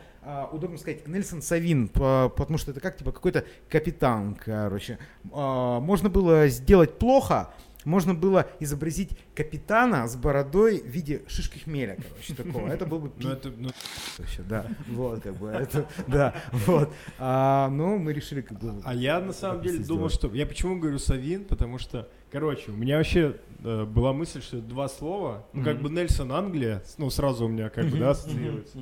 удобно 0.51 0.77
сказать 0.77 1.07
Нельсон 1.07 1.41
Савин, 1.41 1.87
по- 1.87 2.31
потому 2.35 2.57
что 2.59 2.71
это 2.71 2.79
как 2.79 2.97
типа 2.97 3.11
какой-то 3.11 3.45
капитан, 3.69 4.35
короче. 4.35 4.99
Можно 5.23 6.09
было 6.09 6.47
сделать 6.47 6.99
плохо, 6.99 7.51
можно 7.85 8.13
было 8.13 8.47
изобразить 8.59 9.17
капитана 9.35 10.07
с 10.07 10.15
бородой 10.15 10.81
в 10.81 10.85
виде 10.87 11.23
шишки 11.27 11.59
хмеля, 11.59 11.97
короче, 12.09 12.33
такого. 12.33 12.67
Это 12.67 12.85
был 12.85 12.99
бы 12.99 13.09
пи- 13.09 13.23
Ну, 13.25 13.31
это, 13.31 13.49
ну, 13.57 13.69
вообще, 14.17 14.41
да. 14.43 14.65
Вот, 14.89 15.21
как 15.21 15.35
бы, 15.35 15.47
это, 15.49 15.87
да, 16.07 16.35
вот. 16.65 16.93
А, 17.19 17.69
ну, 17.69 17.97
мы 17.97 18.13
решили, 18.13 18.41
как 18.41 18.59
бы... 18.59 18.73
А 18.83 18.93
я 18.93 19.19
на 19.19 19.33
самом 19.33 19.61
деле 19.61 19.79
думал, 19.79 20.09
что... 20.09 20.27
Я 20.33 20.45
почему 20.45 20.79
говорю 20.79 20.99
Савин? 20.99 21.45
Потому 21.45 21.77
что, 21.77 22.09
короче, 22.31 22.71
у 22.71 22.75
меня 22.75 22.97
вообще 22.97 23.37
э, 23.63 23.85
была 23.85 24.13
мысль, 24.13 24.41
что 24.41 24.57
это 24.57 24.67
два 24.67 24.87
слова. 24.89 25.45
Ну, 25.53 25.63
как 25.63 25.81
бы 25.81 25.89
Нельсон 25.89 26.31
Англия, 26.31 26.83
ну, 26.97 27.09
сразу 27.09 27.45
у 27.45 27.47
меня 27.47 27.69
как 27.69 27.85
бы, 27.85 27.97
да, 27.97 28.11
ассоциируется. 28.11 28.77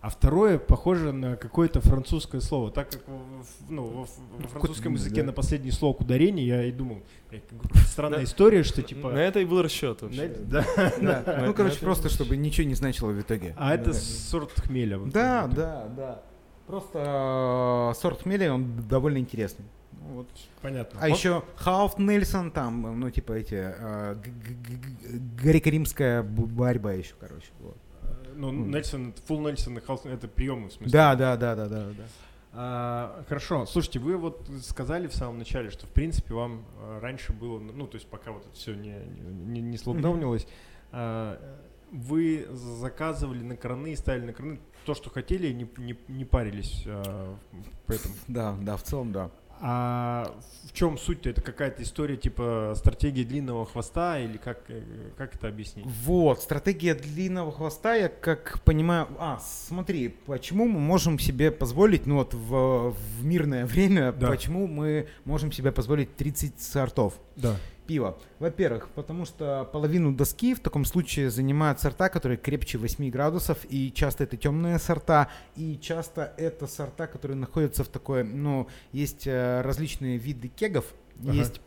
А 0.00 0.08
второе 0.08 0.58
похоже 0.58 1.12
на 1.12 1.36
какое-то 1.36 1.80
французское 1.80 2.40
слово. 2.40 2.70
Так 2.70 2.90
как 2.90 3.02
в, 3.06 3.70
ну, 3.70 3.84
во, 3.84 4.00
во 4.38 4.48
французском 4.48 4.94
языке 4.94 5.20
да. 5.20 5.26
на 5.28 5.32
последний 5.32 5.70
слог 5.70 6.00
ударение, 6.00 6.46
я 6.46 6.64
и 6.64 6.72
думал, 6.72 7.02
«Блядь, 7.28 7.44
странная 7.86 8.24
история, 8.24 8.62
что 8.62 8.82
типа... 8.82 9.10
На 9.10 9.18
это 9.18 9.40
и 9.40 9.44
был 9.44 9.62
расчет 9.62 10.00
вообще. 10.00 10.28
Да. 10.28 10.64
Ну, 11.46 11.52
короче, 11.54 11.78
просто 11.80 12.08
чтобы 12.08 12.36
ничего 12.36 12.66
не 12.66 12.74
значило 12.74 13.10
в 13.10 13.20
итоге. 13.20 13.54
А 13.58 13.74
это 13.74 13.92
сорт 13.92 14.52
хмеля. 14.60 14.98
вот. 14.98 15.10
Да, 15.10 15.46
да, 15.46 15.86
да. 15.96 16.22
Просто 16.66 17.92
э, 17.92 18.00
сорт 18.00 18.22
хмеля, 18.22 18.54
он 18.54 18.86
довольно 18.88 19.18
интересный. 19.18 19.64
Ну, 19.92 20.14
вот. 20.14 20.28
Понятно. 20.62 21.00
А 21.02 21.08
еще 21.08 21.42
Хауф 21.56 21.98
Нельсон, 21.98 22.52
там, 22.52 23.00
ну, 23.00 23.10
типа 23.10 23.32
эти, 23.32 23.54
э, 23.54 24.14
г- 24.14 24.30
г- 24.30 24.76
г- 24.76 25.18
греко-римская 25.42 26.22
борьба 26.22 26.92
еще, 26.92 27.14
короче. 27.18 27.48
вот. 27.58 27.76
Ну. 28.40 28.52
Нельсон, 28.52 29.14
фул 29.26 29.40
Нельсон 29.40 29.78
и 29.78 29.80
Халс, 29.80 30.04
это 30.06 30.28
приемы, 30.28 30.68
в 30.68 30.72
смысле. 30.72 30.92
Да, 30.92 31.14
да, 31.14 31.36
да, 31.36 31.54
да, 31.54 31.68
да, 31.68 31.84
да. 31.84 32.04
А, 32.52 33.24
хорошо, 33.28 33.64
слушайте, 33.64 34.00
вы 34.00 34.16
вот 34.16 34.48
сказали 34.62 35.06
в 35.06 35.14
самом 35.14 35.38
начале, 35.38 35.70
что 35.70 35.86
в 35.86 35.90
принципе 35.90 36.34
вам 36.34 36.64
а, 36.78 36.98
раньше 37.00 37.32
было, 37.32 37.60
ну 37.60 37.86
то 37.86 37.96
есть 37.96 38.08
пока 38.08 38.32
вот 38.32 38.44
это 38.44 38.54
все 38.56 38.74
не, 38.74 38.96
не, 39.46 39.60
не 39.60 39.78
слокдаунилось, 39.78 40.48
а, 40.90 41.38
вы 41.92 42.48
заказывали 42.52 43.42
на 43.42 43.56
краны 43.56 43.92
и 43.92 43.96
ставили 43.96 44.26
на 44.26 44.32
краны 44.32 44.60
то, 44.84 44.94
что 44.94 45.10
хотели, 45.10 45.48
и 45.48 45.54
не, 45.54 45.68
не, 45.76 45.96
не 46.08 46.24
парились 46.24 46.82
а, 46.86 47.36
по 47.86 47.92
этому. 47.92 48.14
Да, 48.26 48.56
да, 48.60 48.76
в 48.76 48.82
целом, 48.82 49.12
да. 49.12 49.30
А 49.62 50.34
в 50.64 50.72
чем 50.72 50.96
суть-то? 50.96 51.28
Это 51.28 51.42
какая-то 51.42 51.82
история 51.82 52.16
типа 52.16 52.72
стратегии 52.76 53.24
длинного 53.24 53.66
хвоста 53.66 54.18
или 54.18 54.38
как, 54.38 54.58
э, 54.68 54.82
как 55.18 55.34
это 55.34 55.48
объяснить? 55.48 55.84
Вот, 55.86 56.40
стратегия 56.40 56.94
длинного 56.94 57.52
хвоста, 57.52 57.94
я 57.94 58.08
как 58.08 58.60
понимаю... 58.64 59.08
А, 59.18 59.38
смотри, 59.40 60.08
почему 60.08 60.66
мы 60.66 60.80
можем 60.80 61.18
себе 61.18 61.50
позволить, 61.50 62.06
ну 62.06 62.16
вот 62.16 62.32
в, 62.32 62.90
в 62.92 63.24
мирное 63.24 63.66
время, 63.70 64.12
Да. 64.12 64.28
почему 64.28 64.66
мы 64.66 65.08
можем 65.24 65.52
себе 65.52 65.72
позволить 65.72 66.16
30 66.16 66.60
сортов 66.60 67.14
Да. 67.36 67.56
Пива? 67.90 68.16
Во-первых, 68.38 68.88
потому 68.94 69.24
что 69.24 69.68
половину 69.72 70.12
доски 70.12 70.54
в 70.54 70.60
таком 70.60 70.84
случае 70.84 71.28
занимают 71.28 71.80
сорта, 71.80 72.08
которые 72.08 72.38
крепче 72.38 72.78
8 72.78 73.10
градусов, 73.10 73.58
и 73.68 73.90
часто 73.90 74.22
это 74.22 74.36
темные 74.36 74.78
сорта, 74.78 75.28
и 75.56 75.76
часто 75.76 76.32
это 76.36 76.68
сорта, 76.68 77.08
которые 77.08 77.36
находятся 77.36 77.82
в 77.82 77.88
такой, 77.88 78.22
ну, 78.22 78.68
есть 78.92 79.26
э, 79.26 79.62
различные 79.62 80.18
виды 80.18 80.46
кегов, 80.46 80.84
Ага. 81.20 81.32
есть 81.32 81.60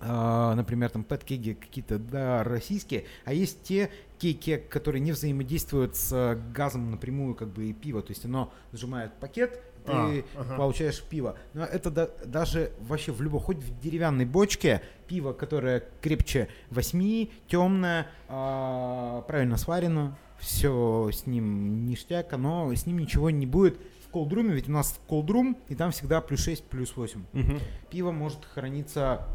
а, 0.00 0.54
например, 0.56 0.90
там 0.90 1.04
пэт-кеги 1.04 1.52
какие-то, 1.54 2.00
да, 2.00 2.42
российские, 2.42 3.04
а 3.24 3.32
есть 3.32 3.62
те 3.62 3.88
кейки, 4.18 4.56
которые 4.56 5.00
не 5.00 5.12
взаимодействуют 5.12 5.94
с 5.94 6.38
газом 6.52 6.90
напрямую, 6.90 7.36
как 7.36 7.48
бы 7.48 7.66
и 7.66 7.72
пиво, 7.72 8.02
то 8.02 8.10
есть 8.10 8.24
оно 8.24 8.52
сжимает 8.72 9.12
пакет, 9.14 9.62
ты 9.86 9.92
А, 9.92 10.40
ага. 10.40 10.56
получаешь 10.56 11.02
пиво. 11.02 11.36
Но 11.54 11.64
это 11.64 11.90
да- 11.90 12.10
даже 12.24 12.72
вообще 12.80 13.12
в 13.12 13.22
любой, 13.22 13.40
хоть 13.40 13.58
в 13.58 13.80
деревянной 13.80 14.24
бочке, 14.26 14.82
пиво, 15.08 15.32
которое 15.32 15.84
крепче 16.02 16.48
8, 16.70 17.28
темное, 17.48 18.08
а, 18.28 19.22
правильно 19.22 19.56
сварено, 19.56 20.16
все 20.38 21.10
с 21.12 21.26
ним 21.26 21.86
ништяк, 21.86 22.36
но 22.36 22.72
с 22.74 22.86
ним 22.86 22.98
ничего 22.98 23.30
не 23.30 23.46
будет. 23.46 23.78
В 24.06 24.10
колдруме, 24.10 24.54
ведь 24.54 24.68
у 24.68 24.72
нас 24.72 24.98
колдрум, 25.08 25.56
и 25.68 25.74
там 25.74 25.90
всегда 25.90 26.20
плюс 26.20 26.40
6, 26.40 26.64
плюс 26.64 26.96
8 26.96 27.24
Мгм. 27.32 27.60
пиво 27.90 28.10
может 28.12 28.44
храниться, 28.44 29.26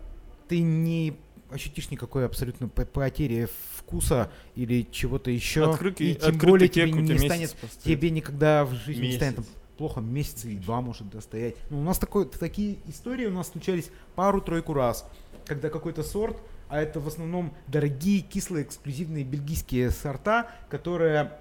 ты 0.48 0.62
не 0.62 1.18
ощутишь 1.52 1.92
никакой 1.92 2.26
абсолютно 2.26 2.70
по- 2.70 2.86
потери 2.86 3.48
вкуса 3.76 4.32
или 4.56 4.88
чего-то 4.90 5.30
еще. 5.32 5.70
Открытый, 5.70 6.12
и 6.12 6.16
тем 6.16 6.38
более 6.38 6.70
тебе 6.70 6.90
не 6.92 7.02
месяц 7.02 7.26
станет, 7.26 7.56
тебе 7.84 8.10
никогда 8.10 8.64
в 8.64 8.74
жизни 8.74 9.08
не 9.08 9.14
станет 9.14 9.40
Месяц. 9.40 9.52
Плохо, 9.82 10.00
месяц 10.00 10.46
или 10.46 10.60
два 10.60 10.80
может 10.80 11.10
достоять. 11.10 11.56
Ну, 11.72 11.80
у 11.80 11.84
нас 11.84 11.98
такой, 11.98 12.26
такие 12.28 12.78
истории 12.88 13.26
у 13.26 13.32
нас 13.32 13.48
случались 13.48 13.90
пару-тройку 14.14 14.74
раз, 14.74 15.10
когда 15.48 15.70
какой-то 15.70 16.04
сорт, 16.04 16.38
а 16.70 16.80
это 16.80 17.00
в 17.00 17.08
основном 17.08 17.52
дорогие, 17.66 18.22
кислые, 18.22 18.66
эксклюзивные 18.66 19.24
бельгийские 19.24 19.90
сорта, 19.90 20.52
которые, 20.70 21.32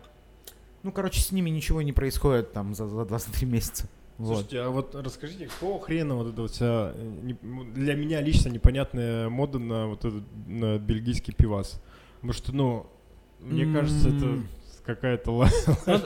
ну, 0.83 0.91
короче, 0.91 1.21
с 1.21 1.33
ними 1.33 1.51
ничего 1.51 1.83
не 1.83 1.93
происходит 1.93 2.55
там 2.55 2.75
за, 2.75 2.89
за 2.89 3.05
23 3.05 3.47
месяца. 3.47 3.91
Вот. 4.17 4.29
Слушайте, 4.29 4.61
а 4.61 4.71
вот 4.71 4.95
расскажите, 4.95 5.47
какого 5.47 5.79
хрена 5.79 6.15
вот 6.15 6.33
эта 6.33 6.41
вот 6.41 6.51
вся 6.51 6.95
э, 6.95 7.35
для 7.75 7.95
меня 7.95 8.23
лично 8.23 8.49
непонятная 8.49 9.29
мода 9.29 9.59
на 9.59 9.87
вот 9.87 10.07
этот 10.07 10.25
на 10.47 10.79
бельгийский 10.79 11.35
пивас? 11.35 11.79
Потому 12.17 12.33
что, 12.33 12.57
ну, 12.57 12.87
мне 13.41 13.71
кажется, 13.71 14.09
это. 14.09 14.39
Какая-то 14.85 15.33
ла- 15.33 15.51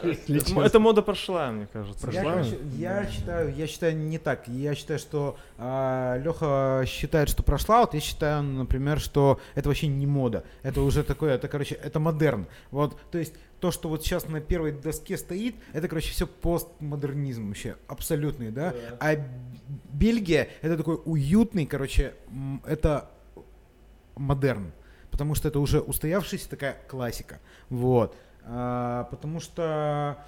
если 0.02 0.38
честно. 0.38 0.62
Эта 0.62 0.78
мода 0.80 1.02
прошла, 1.02 1.50
мне 1.50 1.66
кажется. 1.72 2.06
Прошла? 2.06 2.42
Я, 2.76 3.06
считаю, 3.08 3.54
я 3.54 3.66
считаю 3.66 3.96
не 3.96 4.18
так. 4.18 4.48
Я 4.48 4.74
считаю, 4.74 4.98
что 4.98 5.36
Леха 5.58 6.84
считает, 6.86 7.28
что 7.28 7.42
прошла. 7.42 7.80
Вот 7.80 7.94
я 7.94 8.00
считаю, 8.00 8.42
например, 8.42 9.00
что 9.00 9.40
это 9.54 9.68
вообще 9.68 9.86
не 9.86 10.06
мода. 10.06 10.44
Это 10.62 10.80
уже 10.82 11.02
такое, 11.04 11.34
это, 11.34 11.48
короче, 11.48 11.74
это 11.74 12.00
модерн. 12.00 12.46
Вот, 12.70 12.98
то 13.10 13.18
есть 13.18 13.34
то, 13.60 13.70
что 13.70 13.88
вот 13.88 14.02
сейчас 14.02 14.28
на 14.28 14.40
первой 14.40 14.72
доске 14.72 15.16
стоит, 15.16 15.56
это, 15.72 15.88
короче, 15.88 16.10
все 16.10 16.26
постмодернизм 16.26 17.48
вообще, 17.48 17.76
абсолютный, 17.88 18.50
да. 18.50 18.74
А 19.00 19.14
Бельгия 19.92 20.48
это 20.60 20.76
такой 20.76 21.00
уютный, 21.04 21.64
короче, 21.64 22.14
это 22.66 23.10
модерн, 24.16 24.72
потому 25.10 25.34
что 25.34 25.48
это 25.48 25.60
уже 25.60 25.80
устоявшаяся 25.80 26.50
такая 26.50 26.76
классика, 26.88 27.40
вот, 27.70 28.14
А, 28.46 29.04
потому 29.10 29.40
что 29.40 30.18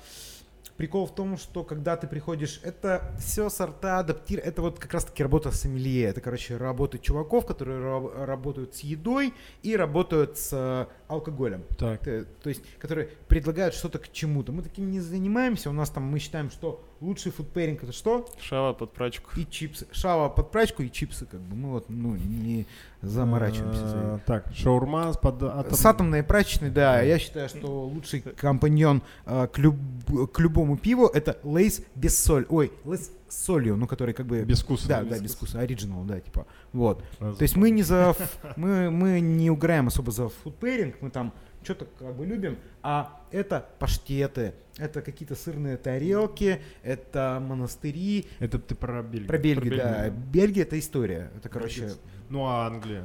прикол 0.77 1.07
в 1.07 1.14
том, 1.14 1.39
что 1.39 1.64
когда 1.64 1.97
ты 1.97 2.07
приходишь, 2.07 2.61
это 2.62 3.14
все 3.19 3.49
сорта 3.49 3.99
адаптир, 3.99 4.41
это 4.41 4.62
вот 4.62 4.79
как 4.79 4.93
раз 4.93 5.05
таки 5.05 5.23
работа 5.23 5.51
сомелье, 5.51 6.05
это, 6.05 6.21
короче, 6.21 6.57
работа 6.57 6.99
чуваков, 6.99 7.47
которые 7.47 7.81
ра- 7.81 8.25
работают 8.25 8.75
с 8.75 8.81
едой 8.81 9.33
и 9.62 9.75
работают 9.77 10.39
с 10.39 10.51
э, 10.53 10.87
алкоголем. 11.09 11.64
Так. 11.79 12.01
Т- 12.01 12.25
то 12.25 12.49
есть, 12.49 12.62
которые 12.79 13.09
предлагают 13.29 13.75
что-то 13.75 13.99
к 13.99 14.12
чему-то. 14.12 14.53
Мы 14.53 14.62
таким 14.62 14.91
не 14.91 15.01
занимаемся. 15.01 15.71
У 15.71 15.73
нас 15.73 15.91
там 15.91 16.05
мы 16.05 16.19
считаем, 16.19 16.51
что 16.51 16.85
лучший 17.01 17.33
фудпейринг 17.33 17.83
это 17.83 17.93
что? 17.93 18.27
Шава 18.41 18.73
под 18.73 18.93
прачку. 18.93 19.31
И 19.37 19.45
чипсы. 19.45 19.87
Шава 19.93 20.29
под 20.29 20.51
прачку 20.51 20.83
и 20.83 20.91
чипсы, 20.91 21.27
как 21.27 21.41
бы. 21.41 21.55
Мы 21.57 21.71
вот 21.71 21.87
ну, 21.89 22.17
не 22.17 22.67
заморачиваемся. 23.03 23.89
за 23.89 23.97
А, 24.15 24.21
Так, 24.27 24.47
шаурма 24.55 25.13
с 25.13 25.17
под 25.17 25.43
атом- 25.43 25.75
С 25.75 25.85
атомной 25.87 26.23
прачечной, 26.23 26.71
да, 26.71 27.01
я 27.03 27.19
считаю, 27.19 27.49
что 27.49 27.85
лучший 27.87 28.21
компаньон 28.21 29.03
э, 29.27 29.47
к, 29.53 29.59
люб- 29.59 30.31
к 30.33 30.41
любому 30.41 30.77
пиву 30.77 31.07
это 31.07 31.39
лейс 31.45 31.83
без 31.95 32.19
соль. 32.23 32.47
Ой, 32.49 32.73
лейс 32.85 33.11
с 33.29 33.45
солью, 33.45 33.77
ну 33.77 33.87
который 33.87 34.15
как 34.15 34.27
бы... 34.27 34.43
без 34.45 34.63
вкуса. 34.63 34.87
да, 34.89 35.03
да, 35.03 35.19
без 35.19 35.35
вкуса, 35.35 35.59
оригинал, 35.61 36.05
да, 36.05 36.21
типа, 36.21 36.47
вот. 36.73 37.03
Раз- 37.19 37.37
То 37.37 37.43
есть 37.43 37.57
мы 37.57 37.71
не 37.71 37.83
за, 37.83 38.15
мы, 38.57 38.91
мы 38.91 39.21
не 39.21 39.51
угораем 39.51 39.89
особо 39.89 40.13
за 40.13 40.29
фудпейринг, 40.29 40.97
мы 41.01 41.11
там 41.11 41.33
что-то 41.67 41.87
как 41.99 42.14
бы 42.17 42.25
любим, 42.25 42.57
а 42.83 43.21
это 43.33 43.67
паштеты, 43.81 44.55
это 44.79 45.03
какие-то 45.03 45.35
сырные 45.35 45.77
тарелки, 45.77 46.61
это 46.85 47.43
монастыри, 47.45 48.27
Это 48.39 48.59
ты 48.59 48.75
про 48.75 49.03
Бельгию. 49.03 49.27
про 49.29 49.39
Бельгию, 49.39 49.71
Бельгию, 49.73 49.85
да. 49.85 50.09
Бельгия 50.11 50.62
это 50.62 50.79
история, 50.79 51.31
это, 51.37 51.49
короче, 51.49 51.91
Ну 52.31 52.45
а 52.47 52.67
Англия? 52.67 53.05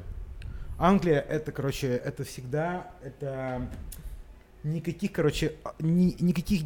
Англия 0.78 1.20
это, 1.20 1.52
короче, 1.52 1.88
это 1.88 2.24
всегда, 2.24 2.92
это 3.04 3.68
никаких, 4.64 5.12
короче, 5.12 5.54
ни- 5.80 6.16
никаких 6.22 6.62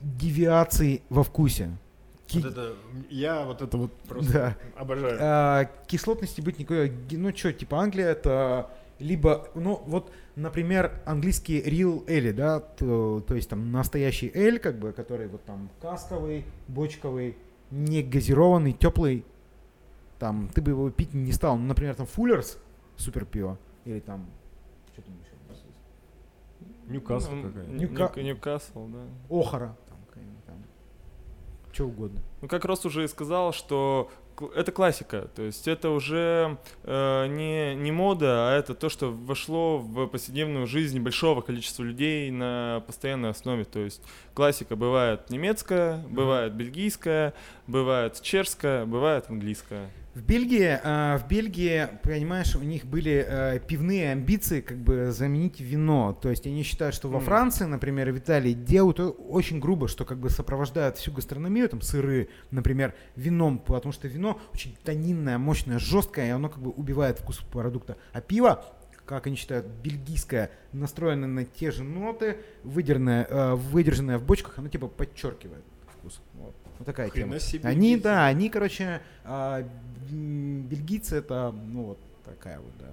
девиаций 0.00 1.02
во 1.08 1.22
вкусе. 1.22 1.70
Ки- 2.26 2.38
Вот 2.38 2.46
это, 2.52 2.74
я 3.10 3.42
вот 3.44 3.62
это 3.62 3.76
вот 3.76 3.92
просто 4.08 4.32
Да. 4.32 4.56
обожаю. 4.76 5.18
А, 5.20 5.70
кислотности 5.86 6.40
быть 6.40 6.58
никакой. 6.58 6.92
Ну 7.10 7.34
что, 7.36 7.52
типа 7.52 7.78
Англия 7.80 8.08
это 8.08 8.70
либо, 8.98 9.48
ну 9.54 9.82
вот, 9.86 10.10
например, 10.36 11.00
английский 11.04 11.60
real 11.60 12.04
ale, 12.06 12.32
да, 12.32 12.60
то, 12.60 13.22
то 13.26 13.34
есть 13.34 13.48
там 13.50 13.70
настоящий 13.72 14.30
эль, 14.34 14.58
как 14.58 14.78
бы, 14.78 14.92
который 14.92 15.28
вот 15.28 15.44
там 15.44 15.68
касковый, 15.80 16.44
бочковый, 16.68 17.36
не 17.70 18.02
газированный, 18.02 18.72
теплый, 18.72 19.24
там, 20.18 20.48
ты 20.54 20.62
бы 20.62 20.70
его 20.72 20.90
пить 20.90 21.14
не 21.14 21.32
стал. 21.32 21.56
Ну, 21.58 21.64
например, 21.66 21.94
там 21.94 22.06
Фуллерс, 22.06 22.58
супер 22.96 23.24
пиво, 23.24 23.58
или 23.84 24.00
там, 24.00 24.26
что 24.92 25.02
там 25.02 25.14
еще 25.20 25.32
у 25.46 25.50
нас 25.52 25.62
есть? 25.66 26.90
Ньюкасл 26.90 27.30
Ну, 27.32 27.42
какая. 27.48 27.66
Ньюка- 27.66 27.92
Ньюка- 28.14 28.22
Ньюкасл, 28.22 28.86
да. 28.88 29.04
Охара, 29.28 29.76
там, 29.88 29.98
там, 30.46 30.56
что 31.72 31.86
угодно. 31.86 32.20
Ну, 32.40 32.48
как 32.48 32.64
Рос 32.64 32.84
уже 32.84 33.04
и 33.04 33.08
сказал, 33.08 33.52
что 33.52 34.10
это 34.54 34.72
классика, 34.72 35.28
то 35.34 35.42
есть 35.42 35.68
это 35.68 35.90
уже 35.90 36.58
э, 36.84 37.26
не, 37.26 37.74
не 37.74 37.92
мода, 37.92 38.48
а 38.48 38.58
это 38.58 38.74
то, 38.74 38.88
что 38.88 39.12
вошло 39.12 39.78
в 39.78 40.06
повседневную 40.06 40.66
жизнь 40.66 41.00
большого 41.00 41.40
количества 41.40 41.82
людей 41.82 42.30
на 42.30 42.82
постоянной 42.86 43.30
основе. 43.30 43.64
То 43.64 43.80
есть 43.80 44.02
классика 44.34 44.76
бывает 44.76 45.30
немецкая, 45.30 45.98
бывает 46.08 46.54
бельгийская, 46.54 47.34
бывает 47.66 48.20
чешская, 48.22 48.86
бывает 48.86 49.26
английская. 49.28 49.90
В 50.14 50.20
Бельгии, 50.20 50.78
э, 50.82 51.16
в 51.16 51.26
Бельгии, 51.26 51.88
понимаешь, 52.02 52.54
у 52.54 52.60
них 52.60 52.84
были 52.84 53.24
э, 53.26 53.60
пивные 53.66 54.12
амбиции 54.12 54.60
как 54.60 54.76
бы 54.76 55.10
заменить 55.10 55.58
вино. 55.60 56.12
То 56.20 56.28
есть 56.28 56.46
они 56.46 56.62
считают, 56.64 56.94
что 56.94 57.08
во. 57.08 57.18
Франции, 57.18 57.64
например, 57.64 58.12
в 58.12 58.18
Италии 58.18 58.52
делают 58.52 59.00
очень 59.00 59.58
грубо, 59.58 59.88
что 59.88 60.04
как 60.04 60.18
бы 60.18 60.28
сопровождают 60.28 60.98
всю 60.98 61.12
гастрономию, 61.12 61.66
там 61.70 61.80
сыры, 61.80 62.28
например, 62.50 62.94
вином, 63.16 63.58
потому 63.58 63.92
что 63.92 64.06
вино 64.06 64.38
очень 64.52 64.76
тонинное, 64.84 65.38
мощное, 65.38 65.78
жесткое, 65.78 66.26
и 66.26 66.30
оно 66.30 66.50
как 66.50 66.58
бы 66.62 66.72
убивает 66.72 67.18
вкус 67.18 67.38
продукта. 67.38 67.96
А 68.12 68.20
пиво, 68.20 68.62
как 69.06 69.26
они 69.26 69.36
считают, 69.36 69.64
бельгийское, 69.66 70.50
настроенное 70.72 71.28
на 71.28 71.44
те 71.46 71.70
же 71.70 71.84
ноты, 71.84 72.36
выдержанное, 72.64 73.26
э, 73.30 73.54
выдержанное 73.54 74.18
в 74.18 74.24
бочках, 74.24 74.58
оно 74.58 74.68
типа 74.68 74.88
подчеркивает 74.88 75.64
вкус. 75.98 76.20
Вот, 76.34 76.54
Вот 76.78 76.84
такая 76.86 77.08
Хрена 77.08 77.38
тема. 77.38 77.40
себе 77.40 77.68
Они, 77.68 77.92
бельгийцы. 77.92 78.02
да, 78.02 78.26
они, 78.26 78.50
короче, 78.50 79.00
а, 79.24 79.66
бельгийцы 80.12 81.16
это, 81.16 81.52
ну 81.52 81.84
вот 81.84 81.98
такая 82.24 82.58
вот, 82.60 82.72
да. 82.78 82.86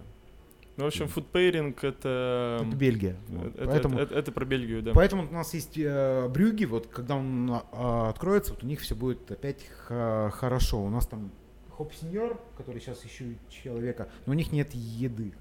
Ну, 0.77 0.85
в 0.85 0.87
общем, 0.87 1.09
фудпейринг 1.09 1.83
это... 1.83 2.59
Это 2.65 2.75
Бельгия. 2.77 3.17
вот. 3.27 3.53
это, 3.55 3.65
Поэтому, 3.67 3.99
это- 3.99 4.15
это 4.15 4.31
про 4.31 4.45
Бельгию, 4.45 4.81
да. 4.81 4.93
поэтому 4.93 5.27
у 5.27 5.33
нас 5.33 5.53
есть 5.53 5.77
э, 5.77 6.29
брюги, 6.29 6.63
вот 6.63 6.87
когда 6.87 7.15
он 7.17 7.51
а, 7.73 8.09
откроется, 8.09 8.53
вот 8.53 8.63
у 8.63 8.67
них 8.67 8.79
все 8.79 8.95
будет 8.95 9.29
опять 9.29 9.65
х- 9.87 10.29
хорошо. 10.31 10.81
У 10.81 10.89
нас 10.89 11.05
там 11.05 11.31
хоп 11.75 11.93
сеньор, 11.93 12.41
который 12.57 12.79
сейчас 12.79 13.05
ищу 13.05 13.25
человека, 13.49 14.07
но 14.25 14.31
у 14.31 14.35
них 14.35 14.53
нет 14.53 14.73
еды. 14.73 15.33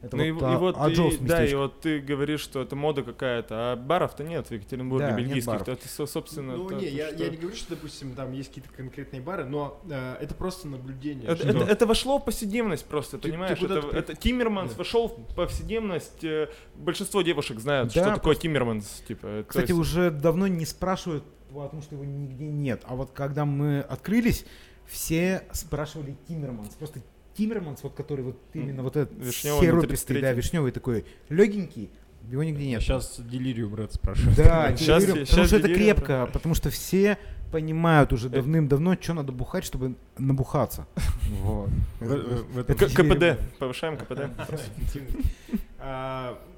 Это 0.00 0.16
Ну 0.16 0.22
и, 0.22 0.30
вот, 0.30 0.42
и 0.42 0.44
а- 0.46 0.58
вот 0.58 0.76
Аджоус 0.78 1.16
ты, 1.16 1.24
да, 1.24 1.44
и 1.44 1.54
вот 1.54 1.80
ты 1.80 1.98
говоришь, 1.98 2.40
что 2.40 2.62
это 2.62 2.76
мода 2.76 3.02
какая-то, 3.02 3.72
а 3.72 3.76
баров-то 3.76 4.22
нет 4.22 4.46
в 4.46 4.52
Екатеринбурге 4.52 5.06
Да, 5.06 5.10
нет 5.12 5.26
бельгийских. 5.26 5.52
баров. 5.52 5.68
Это, 5.68 5.88
со- 5.88 6.06
собственно, 6.06 6.56
Ну, 6.56 6.68
то- 6.68 6.74
не, 6.74 6.86
то, 6.88 6.94
я, 6.94 7.08
что- 7.08 7.16
я 7.24 7.28
не 7.30 7.36
говорю, 7.36 7.56
что, 7.56 7.70
допустим, 7.70 8.14
там 8.14 8.32
есть 8.32 8.50
какие-то 8.50 8.70
конкретные 8.76 9.20
бары, 9.20 9.44
но 9.44 9.80
э, 9.90 10.16
это 10.20 10.34
просто 10.34 10.68
наблюдение. 10.68 11.26
Это, 11.28 11.48
это- 11.48 11.64
это 11.64 11.86
вошло 11.86 12.18
в 12.20 12.24
повседневность 12.24 12.84
просто, 12.86 13.18
Ты- 13.18 13.22
ты 13.24 13.28
понимаешь? 13.32 13.58
куда-то 13.58 13.78
это, 13.80 13.88
при- 13.88 13.98
это 13.98 14.14
Тиммерманс 14.14 14.70
Да. 14.72 14.78
вошел 14.78 15.08
в 15.08 15.34
повседневность. 15.34 16.22
э, 16.22 16.48
Большинство 16.76 17.22
девушек 17.22 17.58
знают, 17.58 17.92
Да, 17.92 18.02
что 18.04 18.14
такое 18.14 18.36
Тиммерманс. 18.36 19.02
Типа, 19.08 19.26
то 19.26 19.44
Кстати, 19.48 19.70
есть- 19.72 19.80
уже 19.80 20.12
давно 20.12 20.46
не 20.46 20.64
спрашивают, 20.64 21.24
потому 21.52 21.82
что 21.82 21.96
его 21.96 22.04
нигде 22.04 22.44
нет. 22.46 22.82
А 22.84 22.94
вот 22.94 23.10
когда 23.10 23.44
мы 23.44 23.80
открылись, 23.80 24.44
все 24.86 25.42
спрашивали 25.52 26.16
Тиммерманс. 26.28 26.74
Просто 26.76 27.00
Тиммерманс, 27.38 27.82
вот 27.82 27.94
который 27.94 28.24
вот 28.24 28.36
именно 28.52 28.82
вот 28.82 28.96
этот 28.96 29.16
Вишнёвый 29.18 29.66
на 29.68 29.80
серопистый, 29.80 30.16
33-м. 30.16 30.22
да, 30.22 30.32
вишневый 30.32 30.72
такой, 30.72 31.04
легенький, 31.30 31.88
его 32.30 32.42
нигде 32.42 32.66
нет. 32.66 32.82
сейчас 32.82 33.18
делириум, 33.20 33.70
брат, 33.72 33.94
спрашиваю. 33.94 34.34
Да, 34.36 34.76
Щас- 34.76 35.04
делириум, 35.04 35.18
щас 35.26 35.28
потому 35.30 35.46
что 35.46 35.56
это 35.56 35.68
делириум, 35.68 35.94
крепко, 35.96 36.28
потому 36.32 36.54
что 36.54 36.68
все 36.70 37.16
понимают 37.52 38.12
уже 38.12 38.26
Э. 38.26 38.30
давным-давно, 38.30 38.96
что 39.00 39.14
надо 39.14 39.32
бухать, 39.32 39.64
чтобы 39.64 39.94
набухаться. 40.18 40.86
Вот. 41.42 41.70
КПД. 42.66 43.38
Повышаем 43.58 43.96
КПД. 43.96 44.30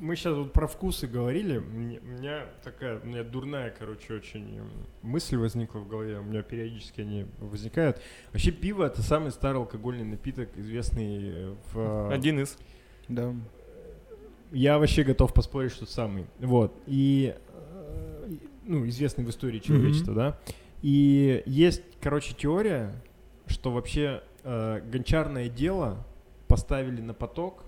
Мы 0.00 0.16
сейчас 0.16 0.34
вот 0.34 0.52
про 0.54 0.66
вкусы 0.66 1.06
говорили. 1.06 1.58
Мне- 1.58 2.00
У 2.00 2.06
меня 2.06 2.46
такая, 2.64 2.98
у 3.00 3.06
меня 3.06 3.22
дурная, 3.22 3.70
короче, 3.78 4.14
очень 4.14 4.58
м, 4.58 4.70
мысль 5.02 5.36
возникла 5.36 5.78
в 5.80 5.88
голове. 5.88 6.18
У 6.18 6.22
меня 6.22 6.42
периодически 6.42 7.02
они 7.02 7.26
возникают. 7.38 8.00
Вообще 8.32 8.50
пиво 8.50 8.84
это 8.84 9.02
самый 9.02 9.30
старый 9.30 9.58
алкогольный 9.60 10.04
напиток, 10.04 10.48
известный 10.56 11.18
э, 11.22 11.54
в 11.72 12.10
Один 12.12 12.40
из. 12.40 12.56
Да. 13.08 13.34
Я 14.52 14.78
вообще 14.78 15.04
готов 15.04 15.34
поспорить, 15.34 15.72
что 15.72 15.84
самый. 15.84 16.24
Вот. 16.38 16.72
И, 16.86 17.36
э, 17.52 18.30
ну, 18.64 18.88
известный 18.88 19.24
в 19.24 19.28
истории 19.30 19.58
человечества, 19.58 20.14
да. 20.14 20.38
И 20.80 21.42
есть, 21.44 21.82
короче, 22.00 22.34
теория, 22.34 22.94
что 23.46 23.70
вообще 23.70 24.22
э, 24.44 24.80
гончарное 24.90 25.50
дело 25.50 26.06
поставили 26.48 27.02
на 27.02 27.12
поток 27.12 27.64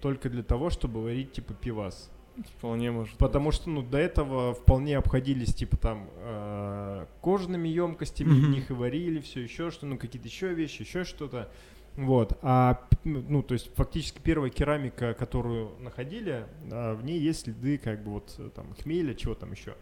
только 0.00 0.28
для 0.28 0.42
того, 0.42 0.70
чтобы 0.70 1.02
варить, 1.02 1.32
типа, 1.32 1.54
пивас. 1.54 2.10
Вполне 2.56 2.90
может. 2.90 3.12
быть. 3.12 3.18
Потому 3.18 3.50
что, 3.50 3.68
ну, 3.68 3.82
до 3.82 3.98
этого 3.98 4.54
вполне 4.54 4.96
обходились, 4.96 5.54
типа, 5.54 5.76
там, 5.76 6.08
э, 6.16 7.06
кожаными 7.20 7.68
емкостями, 7.68 8.30
в 8.30 8.50
них 8.50 8.70
и 8.70 8.74
варили, 8.74 9.20
все 9.20 9.40
еще 9.40 9.70
что, 9.70 9.86
ну, 9.86 9.98
какие-то 9.98 10.28
еще 10.28 10.54
вещи, 10.54 10.82
еще 10.82 11.04
что-то. 11.04 11.50
Вот. 11.96 12.38
А, 12.42 12.86
ну, 13.02 13.42
то 13.42 13.54
есть, 13.54 13.74
фактически 13.74 14.20
первая 14.22 14.50
керамика, 14.50 15.14
которую 15.14 15.72
находили, 15.80 16.46
а, 16.70 16.94
в 16.94 17.04
ней 17.04 17.18
есть 17.18 17.40
следы, 17.40 17.76
как 17.76 18.04
бы, 18.04 18.12
вот, 18.12 18.38
там, 18.54 18.72
хмеля, 18.74 19.14
чего 19.14 19.34
там 19.34 19.50
еще. 19.52 19.74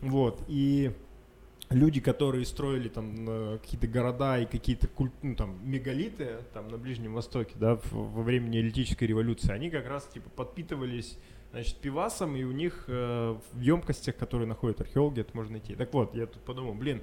Вот. 0.00 0.42
И 0.48 0.90
люди, 1.74 2.00
которые 2.00 2.44
строили 2.44 2.88
там 2.88 3.28
э, 3.28 3.58
какие-то 3.58 3.86
города 3.86 4.38
и 4.38 4.46
какие-то 4.46 4.88
куль- 4.88 5.10
ну, 5.22 5.34
там, 5.34 5.58
мегалиты 5.62 6.38
там 6.52 6.68
на 6.68 6.78
Ближнем 6.78 7.14
Востоке, 7.14 7.54
да, 7.56 7.78
во 7.90 8.22
время 8.22 8.48
неолитической 8.48 9.06
революции, 9.08 9.52
они 9.52 9.70
как 9.70 9.86
раз 9.86 10.06
типа 10.06 10.30
подпитывались 10.30 11.18
значит, 11.52 11.76
пивасом, 11.76 12.36
и 12.36 12.44
у 12.44 12.52
них 12.52 12.84
э, 12.88 13.36
в 13.52 13.60
емкостях, 13.60 14.16
которые 14.16 14.48
находят 14.48 14.80
археологи, 14.80 15.20
это 15.20 15.30
можно 15.34 15.52
найти. 15.52 15.74
Так 15.74 15.92
вот, 15.92 16.14
я 16.14 16.26
тут 16.26 16.42
подумал, 16.42 16.74
блин, 16.74 17.02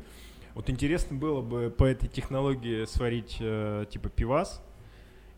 вот 0.55 0.69
интересно 0.69 1.17
было 1.17 1.41
бы 1.41 1.69
по 1.69 1.83
этой 1.83 2.09
технологии 2.09 2.85
сварить 2.85 3.37
э, 3.39 3.85
типа 3.89 4.09
пивас, 4.09 4.63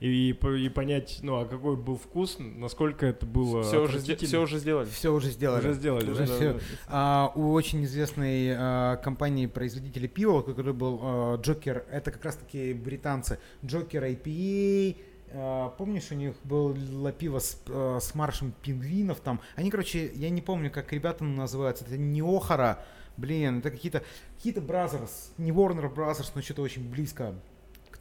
и, 0.01 0.31
и 0.31 0.69
понять, 0.69 1.19
ну, 1.21 1.39
а 1.39 1.45
какой 1.45 1.77
был 1.77 1.95
вкус, 1.95 2.37
насколько 2.39 3.05
это 3.05 3.23
было 3.27 3.61
Все 3.61 3.83
уже, 3.83 3.99
все 3.99 4.41
уже 4.41 4.57
сделали. 4.57 4.89
Все 4.89 5.13
уже 5.13 5.29
сделали. 5.29 5.59
Уже 5.59 5.73
сделали, 5.73 6.09
Уже 6.09 6.25
да, 6.25 6.35
всё. 6.35 6.53
да, 6.53 6.59
А, 6.87 7.31
у 7.35 7.51
очень 7.53 7.83
известной 7.85 8.51
а, 8.57 8.95
компании 8.97 9.45
производителя 9.45 10.07
пива, 10.07 10.41
который 10.41 10.73
был 10.73 10.99
а, 11.03 11.37
Джокер, 11.37 11.85
это 11.91 12.09
как 12.09 12.25
раз 12.25 12.35
таки 12.35 12.73
британцы, 12.73 13.37
Джокер 13.63 14.03
IPA, 14.03 14.97
а, 15.33 15.69
помнишь, 15.69 16.07
у 16.09 16.15
них 16.15 16.33
было 16.43 17.11
пиво 17.11 17.37
с, 17.37 17.61
а, 17.67 17.99
с 17.99 18.15
маршем 18.15 18.53
пингвинов 18.63 19.19
там, 19.19 19.39
они, 19.55 19.69
короче, 19.69 20.11
я 20.15 20.31
не 20.31 20.41
помню, 20.41 20.71
как 20.71 20.91
ребята 20.93 21.23
называются, 21.23 21.85
это 21.85 21.97
не 21.97 22.21
Охара, 22.21 22.83
блин, 23.17 23.59
это 23.59 23.69
какие-то 23.69 24.01
какие-то 24.35 24.61
Brothers, 24.61 25.11
не 25.37 25.51
Warner 25.51 25.93
Brothers, 25.93 26.31
но 26.33 26.41
что-то 26.41 26.63
очень 26.63 26.89
близко 26.89 27.35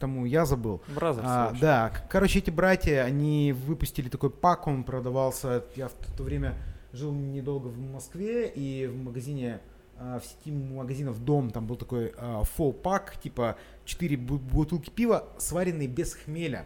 тому, 0.01 0.25
я 0.25 0.45
забыл. 0.45 0.81
Brothers, 0.93 1.25
А, 1.29 1.53
да, 1.61 1.93
короче, 2.09 2.39
эти 2.39 2.49
братья, 2.49 3.03
они 3.03 3.53
выпустили 3.53 4.09
такой 4.09 4.29
пак, 4.29 4.67
он 4.67 4.83
продавался, 4.83 5.63
я 5.77 5.87
в 5.87 5.93
то 6.17 6.23
время 6.23 6.55
жил 6.91 7.13
недолго 7.13 7.67
в 7.67 7.79
Москве, 7.79 8.49
и 8.49 8.87
в 8.87 8.97
магазине, 8.97 9.61
а, 9.97 10.19
в 10.19 10.25
сети 10.25 10.51
магазинов 10.51 11.23
Дом, 11.23 11.49
там 11.51 11.65
был 11.67 11.77
такой 11.77 12.11
а, 12.17 12.41
full 12.43 12.73
pack, 12.73 13.15
типа 13.21 13.55
4 13.85 14.17
бутылки 14.17 14.89
пива, 14.89 15.29
сваренные 15.37 15.87
без 15.87 16.15
хмеля 16.15 16.65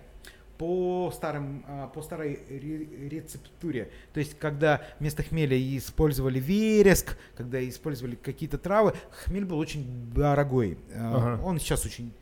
по 0.58 1.12
старым 1.14 1.66
а, 1.68 1.88
по 1.88 2.02
старой 2.02 2.40
ре- 2.50 3.10
рецептуре 3.10 3.92
то 4.14 4.22
есть 4.22 4.40
когда 4.40 4.82
вместо 5.02 5.22
хмеля 5.22 5.58
использовали 5.78 6.40
вереск 6.40 7.18
когда 7.36 7.60
использовали 7.68 8.16
какие-то 8.16 8.58
травы 8.58 8.94
хмель 9.26 9.44
был 9.44 9.60
очень 9.60 9.86
дорогой 10.16 10.78
А, 10.96 11.36
Ага. 11.36 11.44
он 11.44 11.60
сейчас 11.60 11.86
очень 11.86 12.14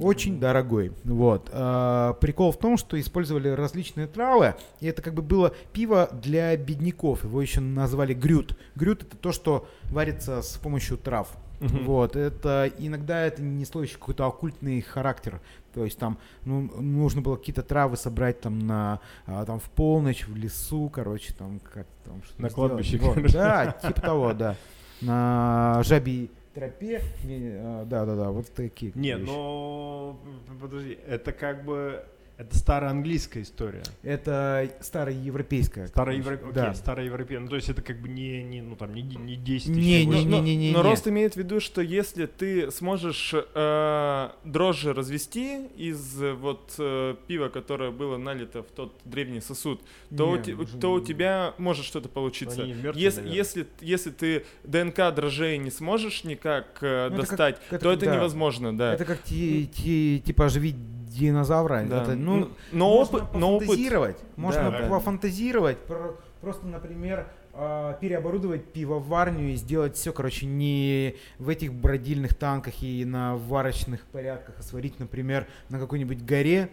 Очень 0.00 0.40
дорогой. 0.40 0.92
Вот. 1.04 1.48
А, 1.52 2.14
прикол 2.14 2.50
в 2.52 2.58
том, 2.58 2.76
что 2.76 2.98
использовали 2.98 3.48
различные 3.48 4.06
травы, 4.06 4.56
и 4.80 4.86
это 4.86 5.00
как 5.00 5.14
бы 5.14 5.22
было 5.22 5.52
пиво 5.72 6.08
для 6.12 6.56
бедняков. 6.56 7.24
Его 7.24 7.40
еще 7.40 7.60
назвали 7.60 8.12
грют. 8.12 8.58
Грют 8.74 9.02
это 9.02 9.16
то, 9.16 9.32
что 9.32 9.68
варится 9.90 10.42
с 10.42 10.56
помощью 10.56 10.96
трав. 10.96 11.28
Мгм. 11.60 11.84
Вот, 11.84 12.16
это 12.16 12.70
иногда 12.78 13.24
это 13.24 13.42
несло 13.42 13.82
еще 13.82 13.94
какой-то 13.94 14.26
оккультный 14.26 14.80
характер. 14.82 15.40
То 15.72 15.84
есть 15.84 15.98
там 15.98 16.18
ну, 16.44 16.62
нужно 16.80 17.22
было 17.22 17.36
какие-то 17.36 17.62
травы 17.62 17.96
собрать 17.96 18.40
там 18.40 18.58
на 18.58 19.00
а, 19.26 19.44
там 19.44 19.60
в 19.60 19.70
полночь 19.70 20.26
в 20.26 20.36
лесу, 20.36 20.90
короче, 20.92 21.32
там 21.34 21.60
как 21.60 21.86
там 22.04 22.22
что 22.24 22.42
На 22.42 22.50
кладбище, 22.50 22.98
Вот, 22.98 23.32
да, 23.32 23.72
типа 23.72 24.00
того, 24.00 24.32
да. 24.32 24.56
На 25.00 25.82
жабьей 25.84 26.30
тропе, 26.56 27.02
не, 27.22 27.52
а, 27.58 27.84
да, 27.84 28.06
да, 28.06 28.16
да, 28.16 28.30
вот 28.30 28.46
такие. 28.48 28.90
Не, 28.94 29.18
но 29.18 30.18
подожди, 30.58 30.98
это 31.06 31.32
как 31.32 31.64
бы 31.64 32.02
это 32.38 32.56
старая 32.58 32.90
английская 32.90 33.42
история. 33.42 33.82
Это 34.02 34.70
староевропейская. 34.80 35.86
Староевропейская. 35.86 36.52
Да. 36.52 36.74
староевропейская. 36.74 37.40
Ну, 37.40 37.48
то 37.48 37.56
есть 37.56 37.68
это 37.70 37.80
как 37.82 38.00
бы 38.00 38.08
не, 38.08 38.42
не 38.42 38.60
ну 38.60 38.76
там 38.76 38.94
не, 38.94 39.02
не 39.02 39.36
10 39.36 39.68
Не, 39.68 39.74
тысяч 39.74 39.76
не, 39.76 39.98
лет. 39.98 40.06
не, 40.08 40.26
но, 40.26 40.40
не, 40.42 40.56
не, 40.56 40.72
но 40.72 40.82
не. 40.82 40.88
Рост 40.90 41.08
имеет 41.08 41.34
в 41.34 41.36
виду, 41.38 41.60
что 41.60 41.80
если 41.80 42.26
ты 42.26 42.70
сможешь 42.70 43.32
э, 43.34 44.28
дрожжи 44.44 44.92
развести 44.92 45.66
из 45.76 46.22
э, 46.22 46.32
вот 46.34 46.74
э, 46.78 47.14
пива, 47.26 47.48
которое 47.48 47.90
было 47.90 48.16
налито 48.18 48.62
в 48.62 48.66
тот 48.70 48.94
древний 49.04 49.40
сосуд, 49.40 49.80
то, 50.16 50.30
у, 50.30 50.36
Не, 50.36 50.42
те- 50.42 50.52
уже 50.54 50.76
то 50.78 50.92
у 50.92 50.98
не- 50.98 51.06
тебя 51.06 51.54
может 51.58 51.84
что-то 51.84 52.08
получиться. 52.08 52.62
Они 52.62 52.72
мертвые, 52.74 53.02
Если, 53.02 53.20
наверное. 53.20 53.36
если, 53.38 53.66
если 53.80 54.10
ты 54.10 54.44
ДНК 54.64 55.14
дрожжей 55.14 55.58
не 55.58 55.70
сможешь 55.70 56.24
никак 56.24 56.78
э, 56.82 57.08
Ну, 57.10 57.14
это 57.16 57.22
как- 57.22 57.30
достать, 57.30 57.56
это 57.70 57.78
то 57.78 57.88
как- 57.90 57.96
это 57.96 58.06
да. 58.06 58.14
невозможно, 58.16 58.76
да. 58.76 58.94
Это 58.94 59.04
как 59.04 59.22
ти- 59.22 59.66
ти- 59.74 60.22
типа 60.24 60.46
оживить 60.46 60.76
динозавра. 61.18 61.84
Да. 61.88 62.02
Это, 62.02 62.14
ну, 62.14 62.50
но 62.72 62.88
можно 62.90 63.18
опыт, 63.18 63.34
но 63.34 63.54
опыт, 63.56 63.66
пофантазировать. 63.68 64.18
Можно 64.36 64.70
Да. 64.70 64.88
пофантазировать. 64.88 65.78
Про- 65.78 66.16
Просто, 66.42 66.66
например, 66.66 67.26
а, 67.54 67.94
переоборудовать 67.94 68.66
пивоварню 68.66 69.48
и 69.52 69.54
сделать 69.54 69.96
все, 69.96 70.12
короче, 70.12 70.46
не 70.46 71.16
в 71.38 71.48
этих 71.48 71.72
бродильных 71.72 72.34
танках 72.34 72.82
и 72.82 73.04
на 73.04 73.36
варочных 73.36 74.02
порядках, 74.12 74.54
а 74.58 74.62
сварить, 74.62 75.00
например, 75.00 75.46
на 75.70 75.78
какой-нибудь 75.80 76.22
горе, 76.24 76.68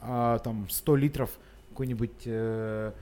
а, 0.00 0.38
там, 0.38 0.66
100 0.70 0.96
литров 0.96 1.30
какой-нибудь 1.70 2.22
э, 2.24 2.92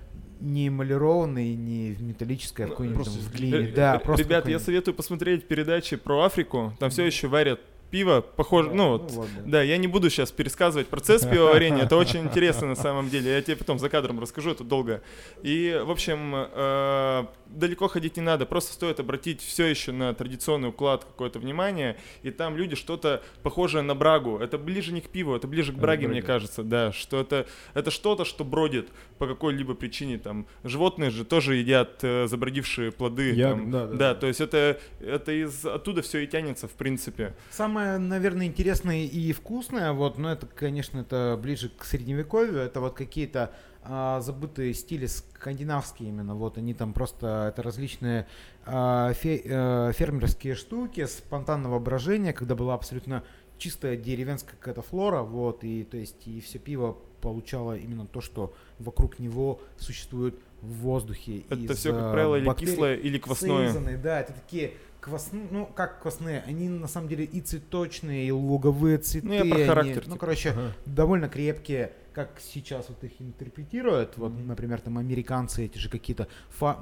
не 0.40 0.68
эмалированный, 0.68 1.54
не 1.54 1.92
в 1.92 2.02
металлической, 2.02 2.62
а 2.62 2.64
Ну, 2.66 2.72
какой-нибудь 2.72 3.04
просто 3.04 3.20
в 3.20 3.32
глине. 3.32 3.68
Р- 3.68 3.74
Да, 3.74 3.94
р- 3.94 4.00
просто 4.00 4.24
Ребят, 4.24 4.48
я 4.48 4.58
советую 4.58 4.94
посмотреть 4.94 5.46
передачи 5.48 5.96
про 5.96 6.24
Африку. 6.24 6.74
Там 6.78 6.90
все 6.90 7.06
еще 7.06 7.28
варят 7.28 7.60
пиво, 7.90 8.20
похоже, 8.20 8.70
ну 8.72 8.90
вот, 8.90 9.10
вот, 9.12 9.28
да. 9.36 9.42
Да, 9.44 9.62
я 9.62 9.76
не 9.76 9.86
буду 9.86 10.10
сейчас 10.10 10.30
пересказывать 10.32 10.88
процесс 10.88 11.24
пивоварения, 11.24 11.84
это 11.84 11.96
очень 11.96 12.20
интересно 12.24 12.68
на 12.68 12.76
самом 12.76 13.08
деле. 13.08 13.32
Я 13.32 13.42
тебе 13.42 13.56
потом 13.56 13.78
за 13.78 13.88
кадром 13.88 14.20
расскажу, 14.20 14.50
это 14.50 14.64
долго. 14.64 15.02
И, 15.42 15.80
в 15.84 15.90
общем, 15.90 16.32
э, 16.34 17.26
далеко 17.46 17.88
ходить 17.88 18.16
не 18.16 18.22
надо, 18.22 18.46
просто 18.46 18.72
стоит 18.72 19.00
обратить 19.00 19.40
все 19.40 19.66
еще 19.66 19.92
на 19.92 20.14
традиционный 20.14 20.68
уклад 20.68 21.04
какое-то 21.04 21.38
внимание, 21.38 21.96
и 22.22 22.30
там 22.30 22.56
люди 22.56 22.76
что-то 22.76 23.22
похожее 23.42 23.82
на 23.82 23.94
брагу. 23.94 24.38
Это 24.38 24.58
ближе 24.58 24.92
не 24.92 25.00
к 25.00 25.08
пиву, 25.08 25.34
это 25.34 25.46
ближе 25.46 25.72
к 25.72 25.76
Это 25.76 25.82
браге, 25.82 26.08
мне 26.08 26.22
кажется, 26.22 26.62
да, 26.62 26.92
что 26.92 27.20
это, 27.20 27.46
это 27.74 27.90
что-то, 27.90 28.24
что 28.24 28.44
бродит 28.44 28.88
по 29.18 29.26
какой-либо 29.26 29.74
причине. 29.74 30.18
Там 30.18 30.46
животные 30.64 31.10
же 31.10 31.24
тоже 31.24 31.56
едят 31.56 32.00
э, 32.02 32.26
забродившие 32.26 32.92
плоды. 32.92 33.32
Я- 33.32 33.50
там. 33.50 33.70
да, 33.70 33.86
да, 33.86 33.86
да, 33.86 33.96
да. 33.96 34.14
то 34.14 34.26
есть 34.26 34.40
это, 34.40 34.78
это 35.00 35.32
из 35.32 35.64
оттуда 35.64 36.02
все 36.02 36.20
и 36.20 36.26
тянется, 36.26 36.68
в 36.68 36.72
принципе. 36.72 37.34
Самое, 37.76 37.98
наверное, 37.98 38.46
интересное 38.46 39.04
и 39.04 39.32
вкусное, 39.32 39.92
вот, 39.92 40.16
но 40.16 40.32
это, 40.32 40.46
конечно, 40.46 41.00
это 41.00 41.38
ближе 41.40 41.68
к 41.68 41.84
средневековью, 41.84 42.56
это 42.56 42.80
вот 42.80 42.94
какие-то 42.94 43.52
а, 43.82 44.22
забытые 44.22 44.72
стили 44.72 45.04
скандинавские 45.04 46.08
именно, 46.08 46.34
вот 46.34 46.56
они 46.56 46.72
там 46.72 46.94
просто, 46.94 47.48
это 47.50 47.62
различные 47.62 48.26
а, 48.64 49.12
фе- 49.12 49.42
э, 49.44 49.92
фермерские 49.92 50.54
штуки, 50.54 51.04
спонтанного 51.04 51.78
брожения, 51.78 52.32
когда 52.32 52.54
была 52.54 52.72
абсолютно 52.72 53.22
чистая 53.58 53.98
деревенская 53.98 54.56
какая-то 54.56 54.80
флора, 54.80 55.20
вот, 55.20 55.62
и 55.62 55.84
то 55.84 55.98
есть 55.98 56.26
и 56.26 56.40
все 56.40 56.58
пиво 56.58 56.96
получало 57.20 57.76
именно 57.76 58.06
то, 58.06 58.22
что 58.22 58.54
вокруг 58.78 59.18
него 59.18 59.60
существует 59.76 60.34
в 60.62 60.72
воздухе. 60.78 61.42
Это 61.50 61.74
все, 61.74 61.92
как 61.92 62.04
а, 62.04 62.12
правило, 62.12 62.36
или 62.36 62.46
бактерий. 62.46 62.72
кислое, 62.72 62.94
или 62.94 63.18
квасное. 63.18 63.66
Сейзаны, 63.66 63.98
да, 63.98 64.20
это 64.20 64.32
такие 64.32 64.72
квасные, 65.06 65.46
ну 65.52 65.66
как 65.66 66.02
квасные, 66.02 66.42
они 66.48 66.68
на 66.68 66.88
самом 66.88 67.08
деле 67.08 67.24
и 67.24 67.40
цветочные, 67.40 68.26
и 68.26 68.32
луговые 68.32 68.98
цветы. 68.98 69.26
Ну, 69.28 69.32
я 69.34 69.44
про 69.44 69.54
они, 69.56 69.66
характер, 69.66 70.02
ну, 70.06 70.14
типа. 70.14 70.18
короче, 70.18 70.50
Ага. 70.50 70.72
довольно 70.84 71.28
крепкие, 71.28 71.92
как 72.12 72.40
сейчас 72.40 72.88
вот 72.88 73.04
их 73.04 73.12
интерпретируют. 73.20 74.16
Вот, 74.16 74.32
Мгм. 74.32 74.48
например, 74.48 74.80
там 74.80 74.98
американцы 74.98 75.64
эти 75.64 75.78
же 75.78 75.88
какие-то, 75.88 76.26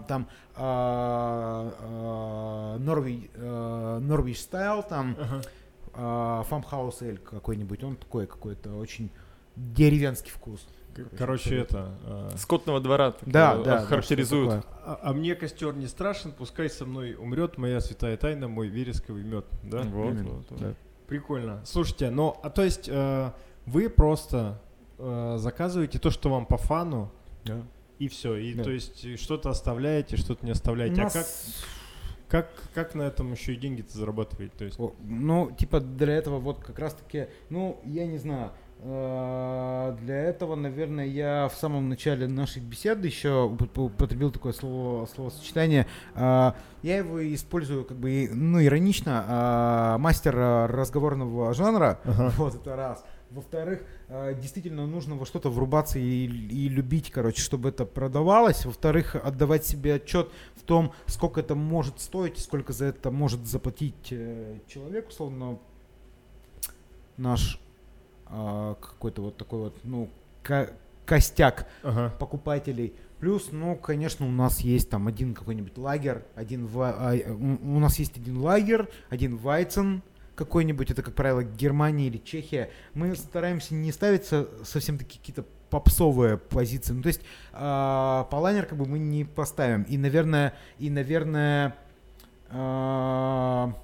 там 0.09 0.27
а, 0.57 1.75
а, 1.81 2.79
а, 2.79 4.01
Norwich 4.01 4.41
style, 4.41 4.83
там 4.83 5.17
Ага. 5.93 6.45
farmhouse 6.45 7.03
эль 7.03 7.19
какой-нибудь, 7.19 7.85
он 7.85 7.97
такой 7.97 8.27
какой-то 8.27 8.75
очень 8.75 9.11
деревенский 9.57 10.31
вкус. 10.31 10.67
Короче, 11.19 11.57
это... 11.57 11.99
а, 12.05 12.31
Скотного 12.37 12.81
двора 12.81 13.11
так, 13.13 13.29
Да, 13.29 13.55
э, 13.55 13.65
да, 13.65 13.81
да, 13.81 13.87
характеризуют. 13.87 14.51
такое. 14.63 14.75
А, 14.85 15.01
а 15.03 15.13
мне 15.13 15.35
костер 15.35 15.75
не 15.75 15.89
страшен, 15.89 16.31
пускай 16.33 16.71
со 16.71 16.85
мной 16.85 17.15
умрет 17.15 17.59
моя 17.59 17.81
святая 17.81 18.17
тайна, 18.17 18.47
мой 18.47 18.69
вересковый 18.69 19.25
мед, 19.25 19.45
да? 19.65 19.83
Вот, 19.83 20.11
Именно, 20.11 20.31
вот, 20.31 20.47
вот. 20.51 20.61
да. 20.61 20.75
Прикольно. 21.09 21.61
Слушайте, 21.65 22.11
ну, 22.11 22.37
а 22.43 22.51
то 22.51 22.63
есть 22.63 22.89
э, 22.89 23.33
вы 23.67 23.91
просто 23.91 24.61
э, 24.99 25.35
заказываете 25.39 25.99
то, 25.99 26.11
что 26.11 26.31
вам 26.31 26.47
по 26.47 26.57
фану, 26.59 27.11
и 27.99 28.09
все. 28.09 28.37
И 28.37 28.55
Да. 28.55 28.65
то 28.65 28.71
есть 28.71 29.19
что-то 29.21 29.51
оставляете, 29.51 30.17
что-то 30.17 30.45
не 30.47 30.53
оставляете. 30.53 31.03
У 31.03 31.05
А 31.05 31.09
как, 31.09 31.15
нас 31.17 31.65
как, 32.29 32.51
как 32.75 32.95
на 32.95 33.03
этом 33.03 33.33
еще 33.33 33.55
и 33.55 33.57
деньги-то 33.57 33.97
зарабатываете? 33.97 34.53
То 34.57 34.65
есть, 34.65 34.81
О, 34.81 34.95
Ну, 35.05 35.51
типа 35.53 35.81
для 35.81 36.15
этого 36.15 36.39
вот 36.39 36.61
как 36.65 36.79
раз-таки, 36.79 37.29
ну, 37.51 37.81
я 37.85 38.07
не 38.07 38.19
знаю, 38.19 38.47
э, 38.47 38.51
для 38.83 40.21
этого, 40.29 40.57
наверное, 40.57 41.07
я 41.07 41.49
в 41.49 41.55
самом 41.55 41.89
начале 41.89 42.29
нашей 42.29 42.61
беседы 42.61 43.07
еще 43.09 43.29
уп- 43.49 43.81
употребил 43.81 44.31
такое 44.31 44.53
слово, 44.53 45.07
словосочетание. 45.07 45.87
э, 46.15 46.53
Я 46.83 46.97
его 46.99 47.35
использую 47.35 47.85
как 47.87 47.97
бы, 47.97 48.29
ну, 48.33 48.63
иронично, 48.63 49.95
э, 49.97 49.99
мастер 49.99 50.35
разговорного 50.37 51.55
жанра, 51.55 51.99
Ага. 52.05 52.33
вот 52.37 52.55
это 52.57 52.77
раз. 52.77 53.05
Во-вторых, 53.31 53.83
действительно 54.41 54.87
нужно 54.87 55.17
во 55.17 55.27
что-то 55.27 55.51
врубаться 55.51 55.99
и, 55.99 56.27
и 56.27 56.69
любить, 56.69 57.11
короче, 57.11 57.41
чтобы 57.41 57.71
это 57.71 57.85
продавалось. 57.85 58.65
Во-вторых, 58.65 59.17
отдавать 59.17 59.67
себе 59.67 59.95
отчет 59.95 60.29
в 60.55 60.63
том, 60.63 60.93
сколько 61.07 61.41
это 61.41 61.57
может 61.57 62.01
стоить, 62.01 62.39
сколько 62.39 62.73
за 62.73 62.85
это 62.85 63.11
может 63.11 63.45
заплатить 63.47 64.13
э, 64.13 64.59
человек, 64.69 65.09
условно, 65.09 65.59
наш 67.17 67.59
а, 68.27 68.75
какой-то 68.75 69.23
вот 69.23 69.37
такой 69.37 69.59
вот, 69.61 69.77
ну, 69.85 70.09
ко- 70.43 70.71
костяк 71.07 71.67
ага. 71.83 72.13
покупателей. 72.19 72.93
Плюс, 73.21 73.49
ну, 73.53 73.75
конечно, 73.77 74.27
у 74.27 74.31
нас 74.31 74.61
есть 74.61 74.91
там 74.91 75.07
один 75.07 75.35
какой-нибудь 75.35 75.79
лагерь, 75.79 76.23
один 76.35 76.67
ва- 76.67 76.95
а, 76.97 77.15
у 77.33 77.79
нас 77.79 77.99
есть 77.99 78.17
один 78.17 78.39
лагерь, 78.39 78.87
один 79.09 79.37
Вайцен 79.37 80.03
какой-нибудь, 80.35 80.91
это, 80.91 81.03
как 81.03 81.15
правило, 81.15 81.45
Германия 81.45 82.09
или 82.09 82.19
Чехия. 82.19 82.71
Мы 82.93 83.15
стараемся 83.15 83.75
не 83.75 83.93
ставить 83.93 84.25
со- 84.25 84.49
совсем 84.65 84.99
такие 84.99 85.21
какие-то 85.21 85.45
попсовые 85.71 86.39
позиции. 86.39 86.93
Ну, 86.93 87.03
то 87.03 87.09
есть 87.09 87.21
а, 87.53 88.25
по 88.31 88.37
лайнер 88.37 88.67
как 88.67 88.79
бы 88.79 88.87
мы 88.87 88.99
не 88.99 89.25
поставим. 89.25 89.83
И, 89.85 89.97
наверное, 89.97 90.55
и, 90.79 90.91
наверное, 90.91 91.77
а, 92.51 93.75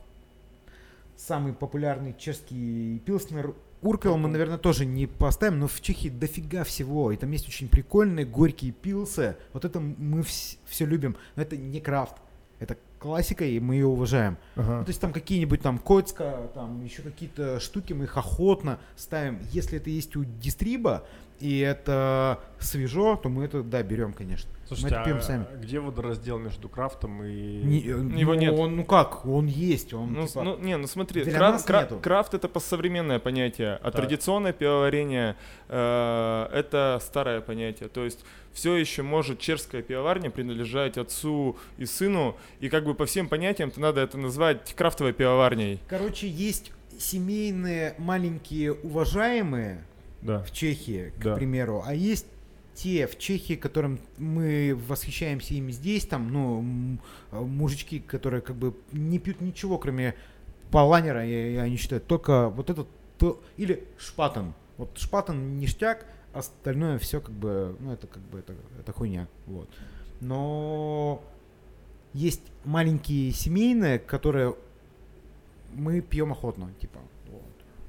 самый 1.17 1.53
популярный 1.53 2.15
чешский 2.19 3.01
пилснер 3.05 3.55
Уркел 3.83 4.17
мы, 4.19 4.29
наверное, 4.29 4.59
тоже 4.59 4.85
не 4.85 5.07
поставим, 5.07 5.61
но 5.61 5.67
в 5.67 5.81
Чехии 5.81 6.09
дофига 6.09 6.65
всего. 6.65 7.13
И 7.13 7.17
там 7.17 7.31
есть 7.31 7.49
очень 7.49 7.69
прикольные 7.69 8.27
горькие 8.27 8.73
пилсы. 8.73 9.37
Вот 9.53 9.65
это 9.65 9.81
мы 9.81 10.23
все 10.23 10.85
любим. 10.85 11.17
Но 11.37 11.43
это 11.43 11.57
не 11.57 11.81
крафт. 11.81 12.17
Это 12.59 12.77
классика, 12.99 13.45
и 13.45 13.59
мы 13.59 13.77
ее 13.77 13.87
уважаем. 13.87 14.37
ага. 14.55 14.79
Ну, 14.79 14.85
то 14.85 14.91
есть 14.91 15.01
там 15.01 15.13
какие-нибудь 15.15 15.63
там 15.63 15.79
Коцка, 15.79 16.51
там 16.55 16.85
еще 16.85 17.01
какие-то 17.01 17.59
штуки 17.59 17.95
мы 17.95 18.05
их 18.05 18.19
охотно 18.19 18.79
ставим. 18.97 19.39
Если 19.51 19.79
это 19.79 19.89
есть 19.89 20.15
у 20.17 20.25
дистриба, 20.25 21.07
и 21.39 21.59
это 21.61 22.39
свежо, 22.59 23.17
то 23.17 23.31
мы 23.31 23.45
это, 23.45 23.63
да, 23.63 23.83
берем, 23.83 24.13
конечно. 24.13 24.51
Слушайте, 24.77 24.95
мы 24.97 25.01
это 25.01 25.05
пьем 25.05 25.19
а 25.19 25.23
сами. 25.23 25.47
где 25.61 25.81
водораздел 25.81 26.39
между 26.39 26.69
крафтом 26.69 27.23
и... 27.25 27.33
Не- 27.63 27.81
э, 27.85 27.89
Его 28.19 28.35
ну, 28.35 28.41
нет. 28.41 28.55
Он, 28.57 28.77
ну 28.77 28.85
как, 28.85 29.27
он 29.27 29.47
есть, 29.47 29.93
он 29.93 30.13
Ну, 30.13 30.27
типа- 30.27 30.43
ну, 30.43 30.59
не, 30.59 30.77
ну 30.77 30.87
смотри, 30.87 31.25
для 31.25 31.33
краф- 31.39 31.53
нас 31.53 31.65
кра- 31.65 31.83
нету. 31.83 31.99
крафт 32.01 32.35
это 32.35 32.49
постсовременное 32.49 33.19
понятие, 33.19 33.75
а 33.83 33.91
Так. 33.91 33.97
традиционное 33.97 34.53
пивоварение 34.53 35.37
э, 35.69 36.49
это 36.53 36.99
старое 37.03 37.41
понятие. 37.41 37.89
То 37.89 38.05
есть 38.05 38.25
все 38.53 38.77
еще 38.77 39.03
может 39.03 39.39
чешская 39.41 39.83
пивоварня 39.83 40.31
принадлежать 40.31 40.99
отцу 40.99 41.57
и 41.77 41.85
сыну, 41.85 42.37
и 42.61 42.69
как 42.69 42.85
бы 42.85 42.95
по 42.95 43.07
всем 43.07 43.29
понятиям-то 43.29 43.81
надо 43.81 44.01
это 44.01 44.19
назвать 44.19 44.73
крафтовой 44.75 45.13
пивоварней. 45.13 45.81
Короче, 45.89 46.29
есть 46.29 46.73
семейные 46.99 47.95
маленькие 47.99 48.73
уважаемые 48.73 49.85
Да. 50.23 50.43
в 50.43 50.53
Чехии, 50.53 51.13
к 51.19 51.23
Да. 51.23 51.35
примеру, 51.35 51.83
а 51.87 51.95
есть 51.95 52.27
те 52.83 53.07
в 53.07 53.19
Чехии, 53.19 53.55
которым 53.55 54.01
мы 54.17 54.79
восхищаемся 54.89 55.55
ими 55.55 55.71
здесь, 55.73 56.07
там, 56.07 56.33
ну, 56.33 56.99
мужички, 57.31 58.01
которые 58.01 58.41
как 58.41 58.57
бы 58.57 58.75
не 58.93 59.19
пьют 59.19 59.41
ничего, 59.41 59.79
кроме 59.79 60.15
паланера, 60.71 61.27
и, 61.27 61.55
и 61.55 61.57
они 61.57 61.77
считают 61.77 62.07
только 62.07 62.49
вот 62.49 62.71
этот, 62.71 62.89
то- 63.19 63.43
или 63.59 63.85
шпатен. 63.99 64.55
Вот 64.79 64.97
шпатен 64.99 65.59
ништяк, 65.59 66.07
остальное 66.33 66.99
все 66.99 67.21
как 67.21 67.35
бы, 67.35 67.77
ну, 67.81 67.93
это 67.93 68.07
как 68.07 68.23
бы, 68.23 68.39
это, 68.39 68.55
это 68.79 68.93
хуйня, 68.93 69.29
вот. 69.47 69.69
Но 70.21 71.23
есть 72.15 72.43
маленькие 72.65 73.31
семейные, 73.33 73.99
которые 73.99 74.55
мы 75.75 76.01
пьем 76.01 76.33
охотно, 76.33 76.73
типа. 76.81 77.01
вот. 77.29 77.43
В 77.43 77.45
общем, 77.45 77.51
пон- 77.51 77.80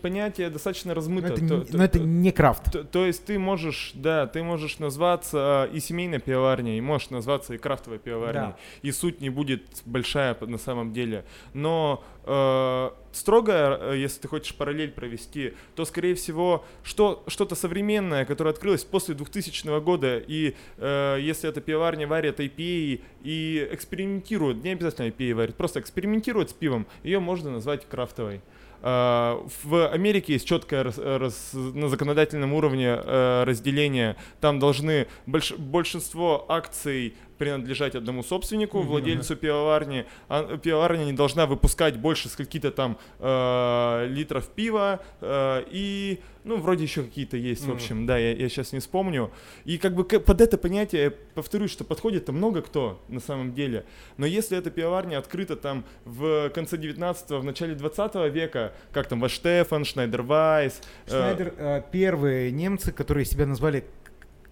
понятие 0.00 0.50
достаточно 0.50 0.90
Но 0.90 0.94
размыто. 0.94 1.28
это, 1.28 1.36
То- 1.36 1.42
не, 1.42 1.64
то- 1.64 1.76
но 1.76 1.84
это 1.84 1.98
то- 1.98 2.04
не 2.04 2.32
крафт. 2.32 2.72
То, 2.72 2.84
то 2.84 3.04
есть 3.06 3.24
ты 3.24 3.38
можешь, 3.38 3.92
да, 3.94 4.26
ты 4.26 4.42
можешь 4.42 4.78
назваться 4.78 5.68
э, 5.70 5.76
и 5.76 5.80
семейной 5.80 6.20
пивоварней, 6.20 6.78
и 6.78 6.80
можешь 6.80 7.10
назваться 7.10 7.54
и 7.54 7.58
крафтовой 7.58 7.98
пивоварней, 7.98 8.50
Да. 8.52 8.56
и 8.82 8.92
суть 8.92 9.20
не 9.20 9.30
будет 9.30 9.62
большая 9.84 10.36
на 10.40 10.58
самом 10.58 10.92
деле. 10.92 11.24
Но 11.52 12.02
э, 12.24 12.90
строго, 13.12 13.92
если 13.94 14.20
ты 14.20 14.28
хочешь 14.28 14.54
параллель 14.54 14.92
провести, 14.92 15.54
то, 15.74 15.84
скорее 15.84 16.14
всего, 16.14 16.64
что, 16.84 17.24
что-то 17.26 17.54
современное, 17.56 18.24
которое 18.24 18.50
открылось 18.50 18.84
после 18.84 19.14
2000 19.14 19.80
года, 19.80 20.18
и 20.18 20.54
э, 20.76 21.18
если 21.20 21.48
эта 21.48 21.60
пивоварня 21.60 22.06
варит 22.06 22.38
IPA 22.40 23.00
и 23.24 23.68
экспериментирует, 23.72 24.62
не 24.62 24.70
обязательно 24.70 25.06
IPA 25.08 25.34
варит, 25.34 25.56
просто 25.56 25.80
экспериментирует 25.80 26.50
с 26.50 26.52
пивом, 26.52 26.86
ее 27.02 27.18
можно 27.20 27.50
назвать 27.50 27.86
крафтовой. 27.88 28.40
А, 28.82 29.44
В 29.64 29.88
Америке 29.90 30.32
есть 30.34 30.46
четкое 30.46 30.82
рас- 30.84 30.98
рас- 30.98 31.50
на 31.52 31.88
законодательном 31.88 32.52
уровне 32.54 32.86
э, 33.02 33.44
разделение. 33.44 34.16
Там 34.40 34.58
должны 34.58 35.06
больш- 35.26 35.56
большинство 35.58 36.46
акций 36.48 37.14
принадлежать 37.40 37.94
одному 37.94 38.22
собственнику, 38.22 38.82
владельцу 38.82 39.34
пивоварни. 39.34 40.04
А 40.28 40.58
пивоварня 40.58 41.04
не 41.04 41.14
должна 41.14 41.46
выпускать 41.46 41.96
больше 41.96 42.28
скольки-то 42.28 42.70
там 42.70 42.98
э, 43.18 44.06
литров 44.10 44.46
пива 44.48 45.00
э, 45.22 45.64
и 45.70 46.20
ну, 46.44 46.58
вроде 46.58 46.84
еще 46.84 47.02
какие-то 47.02 47.36
есть, 47.36 47.66
в 47.66 47.72
общем, 47.72 48.06
да, 48.06 48.16
я, 48.18 48.32
я 48.32 48.48
сейчас 48.48 48.72
не 48.72 48.80
вспомню. 48.80 49.30
И 49.64 49.78
как 49.78 49.94
бы 49.94 50.04
под 50.04 50.40
это 50.40 50.56
понятие, 50.56 51.10
повторюсь, 51.34 51.70
что 51.70 51.84
подходит-то 51.84 52.32
много 52.32 52.62
кто 52.62 53.02
на 53.08 53.20
самом 53.20 53.52
деле. 53.52 53.84
Но 54.16 54.26
если 54.26 54.56
эта 54.56 54.70
пивоварня 54.70 55.18
открыта 55.18 55.56
там 55.56 55.84
в 56.04 56.50
конце 56.50 56.76
19-го, 56.76 57.40
в 57.40 57.44
начале 57.44 57.74
20 57.74 58.32
века, 58.32 58.72
как 58.92 59.06
там 59.06 59.20
Ваштефан, 59.20 59.84
Шнайдервайс. 59.84 60.80
Э, 61.06 61.10
Шнайдер, 61.10 61.54
э, 61.56 61.82
первые 61.90 62.50
немцы, 62.52 62.92
которые 62.92 63.24
себя 63.24 63.46
назвали 63.46 63.84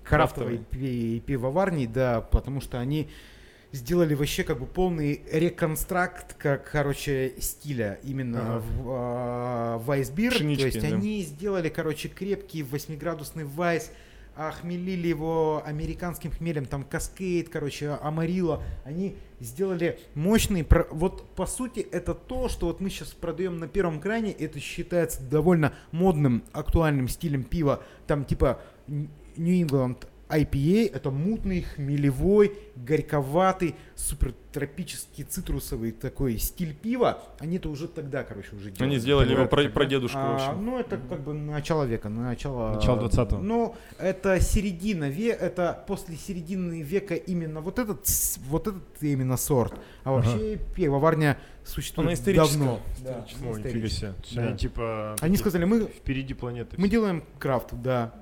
крафтовой 0.08 0.58
пивоварней, 1.20 1.86
да, 1.86 2.20
потому 2.20 2.60
что 2.60 2.80
они 2.80 3.08
сделали 3.72 4.14
вообще 4.14 4.44
как 4.44 4.60
бы 4.60 4.66
полный 4.66 5.22
реконстракт, 5.30 6.34
как, 6.34 6.70
короче, 6.70 7.34
стиля 7.40 7.98
именно 8.02 8.56
ага. 8.56 8.58
в, 8.60 8.88
а, 8.88 9.78
вайсбир. 9.78 10.38
То 10.38 10.44
есть 10.44 10.80
да. 10.80 10.88
они 10.88 11.22
сделали, 11.22 11.68
короче, 11.68 12.08
крепкий 12.08 12.62
восьмиградусный 12.62 13.44
вайс, 13.44 13.90
охмелили 14.38 15.08
его 15.08 15.62
американским 15.66 16.30
хмелем, 16.30 16.64
там 16.64 16.84
каскейд, 16.84 17.48
короче, 17.48 17.90
амарила. 18.00 18.62
Они 18.84 19.16
сделали 19.40 19.98
мощный, 20.14 20.66
вот 20.90 21.28
по 21.34 21.44
сути 21.44 21.80
это 21.80 22.14
то, 22.14 22.48
что 22.48 22.66
вот 22.66 22.80
мы 22.80 22.88
сейчас 22.88 23.08
продаем 23.08 23.58
на 23.58 23.66
первом 23.66 24.00
кране, 24.00 24.32
это 24.32 24.60
считается 24.60 25.20
довольно 25.22 25.74
модным, 25.90 26.44
актуальным 26.52 27.08
стилем 27.08 27.42
пива, 27.42 27.82
там 28.06 28.24
типа 28.24 28.62
New 29.38 29.66
England 29.66 30.06
IPA 30.28 30.90
это 30.94 31.10
мутный, 31.10 31.62
хмелевой, 31.62 32.52
горьковатый, 32.76 33.74
супертропический, 33.94 35.24
цитрусовый 35.24 35.92
такой 35.92 36.38
стиль 36.38 36.74
пива. 36.74 37.22
Они 37.38 37.56
это 37.56 37.68
уже 37.68 37.88
тогда, 37.88 38.24
короче, 38.24 38.54
уже 38.54 38.70
делали. 38.70 38.92
Они 38.92 38.98
сделали 38.98 39.32
его 39.32 39.46
про, 39.46 39.68
про 39.68 39.86
дедушку, 39.86 40.18
а, 40.18 40.32
в 40.32 40.34
общем. 40.34 40.64
Ну, 40.64 40.78
это 40.78 40.98
как 40.98 41.20
бы 41.22 41.32
начало 41.32 41.84
века, 41.84 42.08
начало... 42.08 42.74
Начало 42.74 43.08
20-го. 43.08 43.38
Ну, 43.38 43.74
это 43.98 44.40
середина 44.40 45.08
века, 45.08 45.44
это 45.44 45.84
после 45.86 46.16
середины 46.16 46.82
века 46.82 47.14
именно 47.14 47.60
вот 47.60 47.78
этот, 47.78 48.06
вот 48.48 48.66
этот 48.66 48.82
именно 49.00 49.36
сорт. 49.36 49.74
А 50.04 50.12
вообще 50.12 50.58
ага. 50.60 50.74
пивоварня 50.74 51.38
существует 51.64 52.20
Она 52.20 52.34
давно. 52.34 52.80
Да, 53.02 53.26
Ой, 53.46 53.62
нифига 53.62 53.88
себе. 53.88 54.14
Да. 54.32 54.42
Они, 54.42 54.58
типа, 54.58 55.16
Они 55.20 55.36
сказали, 55.36 55.64
мы... 55.64 55.86
Впереди 55.86 56.34
планеты. 56.34 56.76
Мы 56.78 56.88
делаем 56.88 57.24
крафт, 57.38 57.68
да. 57.72 58.12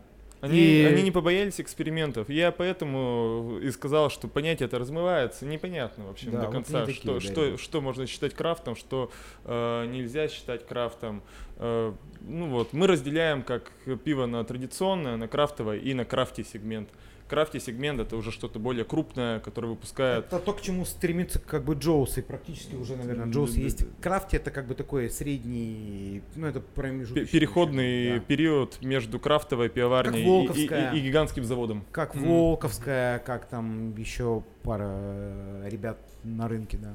Они, 0.47 0.59
и... 0.59 0.84
они 0.84 1.03
не 1.03 1.11
побоялись 1.11 1.61
экспериментов. 1.61 2.28
Я 2.28 2.53
поэтому 2.53 3.59
и 3.62 3.70
сказал, 3.70 4.11
что 4.11 4.28
понятие 4.28 4.66
это 4.66 4.78
размывается. 4.78 5.47
Непонятно 5.47 6.07
вообще 6.07 6.30
да, 6.30 6.47
до 6.47 6.51
конца, 6.51 6.80
вот 6.80 6.90
что, 6.90 7.14
такие, 7.14 7.32
что, 7.32 7.59
что 7.59 7.80
можно 7.80 8.07
считать 8.07 8.34
крафтом, 8.34 8.76
что 8.76 9.11
э, 9.44 9.86
нельзя 9.86 10.28
считать 10.28 10.66
крафтом. 10.66 11.22
Э, 11.57 11.92
ну 12.20 12.47
вот, 12.47 12.72
мы 12.72 12.86
разделяем 12.86 13.42
как 13.42 13.70
пиво 14.05 14.26
на 14.26 14.44
традиционное, 14.44 15.16
на 15.16 15.28
крафтовое 15.28 15.78
и 15.78 15.94
на 15.94 16.05
crafty 16.04 16.44
сегмент. 16.44 16.88
Э, 16.88 17.15
крафте 17.28 17.60
сегмент 17.60 18.00
это 18.00 18.16
уже 18.16 18.30
что-то 18.30 18.58
более 18.58 18.84
крупное, 18.84 19.40
которое 19.40 19.68
выпускает. 19.68 20.26
Это 20.26 20.38
то, 20.38 20.52
к 20.52 20.60
чему 20.60 20.84
стремится 20.84 21.38
как 21.38 21.64
бы 21.64 21.74
Jaws, 21.74 22.18
и 22.18 22.22
практически 22.22 22.74
уже, 22.74 22.96
наверное, 22.96 23.26
Jaws 23.26 23.54
есть. 23.54 23.84
Crafty 24.00 24.38
это 24.38 24.50
как 24.50 24.66
бы 24.66 24.74
такой 24.74 25.10
средний, 25.10 26.22
ну 26.34 26.46
это 26.46 26.60
промежуточный. 26.60 27.30
Переходный 27.30 28.18
да. 28.18 28.24
период 28.24 28.80
между 28.82 29.18
крафтовой 29.18 29.68
пивоварней 29.68 30.22
и, 30.22 30.66
и, 30.66 30.98
и, 30.98 31.00
гигантским 31.06 31.44
заводом. 31.44 31.84
Как 31.92 32.14
mm. 32.14 32.26
Волковская, 32.26 33.18
как 33.20 33.46
там 33.46 33.94
еще 33.96 34.42
пара 34.62 34.88
э, 34.88 35.68
ребят 35.70 35.98
на 36.24 36.48
рынке, 36.48 36.78
да. 36.78 36.94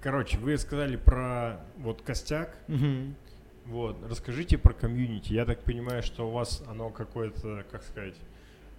Короче, 0.00 0.38
вы 0.38 0.56
сказали 0.56 0.96
про 0.96 1.60
вот 1.76 2.00
костяк. 2.00 2.56
Угу. 2.68 3.14
Вот, 3.66 3.96
расскажите 4.08 4.56
про 4.56 4.72
комьюнити. 4.72 5.32
Я 5.32 5.44
так 5.44 5.60
понимаю, 5.62 6.02
что 6.02 6.28
у 6.28 6.32
вас 6.32 6.62
оно 6.66 6.88
какое-то, 6.88 7.64
как 7.70 7.82
сказать, 7.82 8.14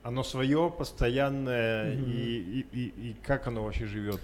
оно 0.03 0.23
свое, 0.23 0.73
постоянное, 0.75 1.93
mm-hmm. 1.93 2.11
и, 2.11 2.65
и, 2.71 2.79
и, 2.79 3.09
и 3.09 3.15
как 3.23 3.47
оно 3.47 3.63
вообще 3.63 3.85
живет? 3.85 4.21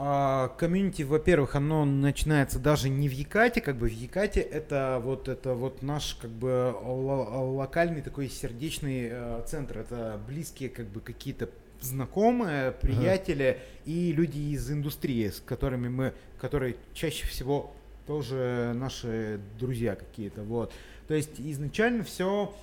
А, 0.00 0.48
комьюнити, 0.58 1.02
во-первых, 1.02 1.56
оно 1.56 1.84
начинается 1.84 2.60
даже 2.60 2.88
не 2.88 3.08
в 3.08 3.12
Якате, 3.12 3.60
как 3.60 3.76
бы 3.76 3.88
в 3.88 3.92
Якате 3.92 4.40
это 4.40 5.00
вот 5.02 5.26
это 5.26 5.54
вот 5.54 5.82
наш 5.82 6.14
как 6.14 6.30
бы 6.30 6.72
локальный 6.82 8.00
такой 8.00 8.28
сердечный 8.28 9.08
э, 9.10 9.42
центр, 9.44 9.78
это 9.78 10.20
близкие 10.28 10.68
как 10.68 10.86
бы 10.86 11.00
какие-то 11.00 11.48
знакомые, 11.80 12.70
приятели 12.70 13.58
ага. 13.58 13.60
и 13.86 14.12
люди 14.12 14.38
из 14.38 14.70
индустрии, 14.70 15.30
с 15.30 15.40
которыми 15.40 15.88
мы, 15.88 16.14
которые 16.40 16.76
чаще 16.94 17.26
всего 17.26 17.72
тоже 18.06 18.74
наши 18.76 19.40
друзья 19.58 19.96
какие-то, 19.96 20.42
вот. 20.42 20.72
То 21.08 21.14
есть 21.14 21.40
изначально 21.40 22.04
все 22.04 22.54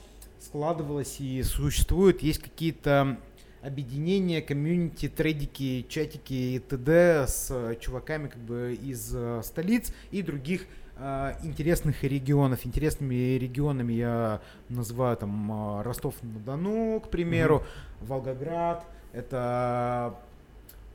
складывалось 0.45 1.19
и 1.19 1.43
существует, 1.43 2.21
есть 2.21 2.39
какие-то 2.39 3.17
объединения, 3.61 4.41
комьюнити, 4.41 5.09
трейдики, 5.09 5.85
чатики 5.89 6.33
и 6.33 6.59
т.д. 6.59 7.25
с 7.27 7.47
э, 7.49 7.75
чуваками 7.79 8.27
как 8.27 8.39
бы 8.39 8.77
из 8.79 9.11
э, 9.13 9.41
столиц 9.43 9.91
и 10.11 10.21
других 10.21 10.67
э, 10.97 11.33
интересных 11.43 12.03
регионов. 12.03 12.65
Интересными 12.65 13.37
регионами 13.37 13.93
я 13.93 14.41
называю 14.69 15.17
там 15.17 15.81
Ростов-на-Дону, 15.81 17.01
к 17.01 17.09
примеру, 17.09 17.63
mm-hmm. 17.63 18.07
Волгоград. 18.07 18.85
Это 19.13 20.15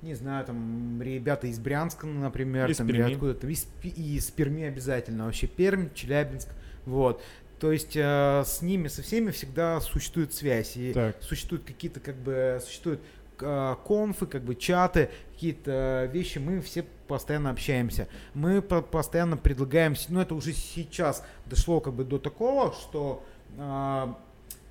не 0.03 0.15
знаю, 0.15 0.47
там 0.47 1.03
ребята 1.03 1.47
из 1.49 1.59
Брянска, 1.59 2.07
например, 2.07 2.71
из 2.71 2.79
там, 2.79 2.89
откуда-то, 2.89 3.47
из, 3.49 3.67
из 3.83 4.31
Перми 4.31 4.63
обязательно, 4.63 5.27
вообще 5.27 5.47
Пермь, 5.47 5.89
Челябинск, 5.95 6.49
вот. 6.87 7.23
То 7.61 7.73
есть 7.73 7.95
э, 7.95 8.43
с 8.45 8.63
ними, 8.63 8.89
со 8.89 9.03
всеми 9.03 9.31
всегда 9.31 9.81
существует 9.83 10.33
связь. 10.33 10.77
И 10.77 10.95
так. 10.95 11.17
существуют 11.21 11.65
какие-то 11.65 12.01
как 12.01 12.17
бы 12.17 12.59
существуют 12.65 13.03
э, 13.41 13.77
конфы, 13.87 14.27
как 14.27 14.43
бы 14.43 14.55
чаты, 14.55 15.11
какие-то 15.35 16.09
вещи. 16.11 16.39
Мы 16.39 16.63
все 16.63 16.85
постоянно 17.07 17.51
общаемся. 17.51 18.09
Мы 18.33 18.63
по 18.63 18.81
постоянно 18.81 19.37
предлагаем, 19.37 19.95
ну 20.09 20.21
это 20.21 20.35
уже 20.35 20.55
сейчас 20.55 21.23
дошло 21.45 21.81
как 21.81 21.93
бы 21.93 22.05
до 22.05 22.19
такого, 22.19 22.73
что 22.73 23.23
э, 23.59 24.15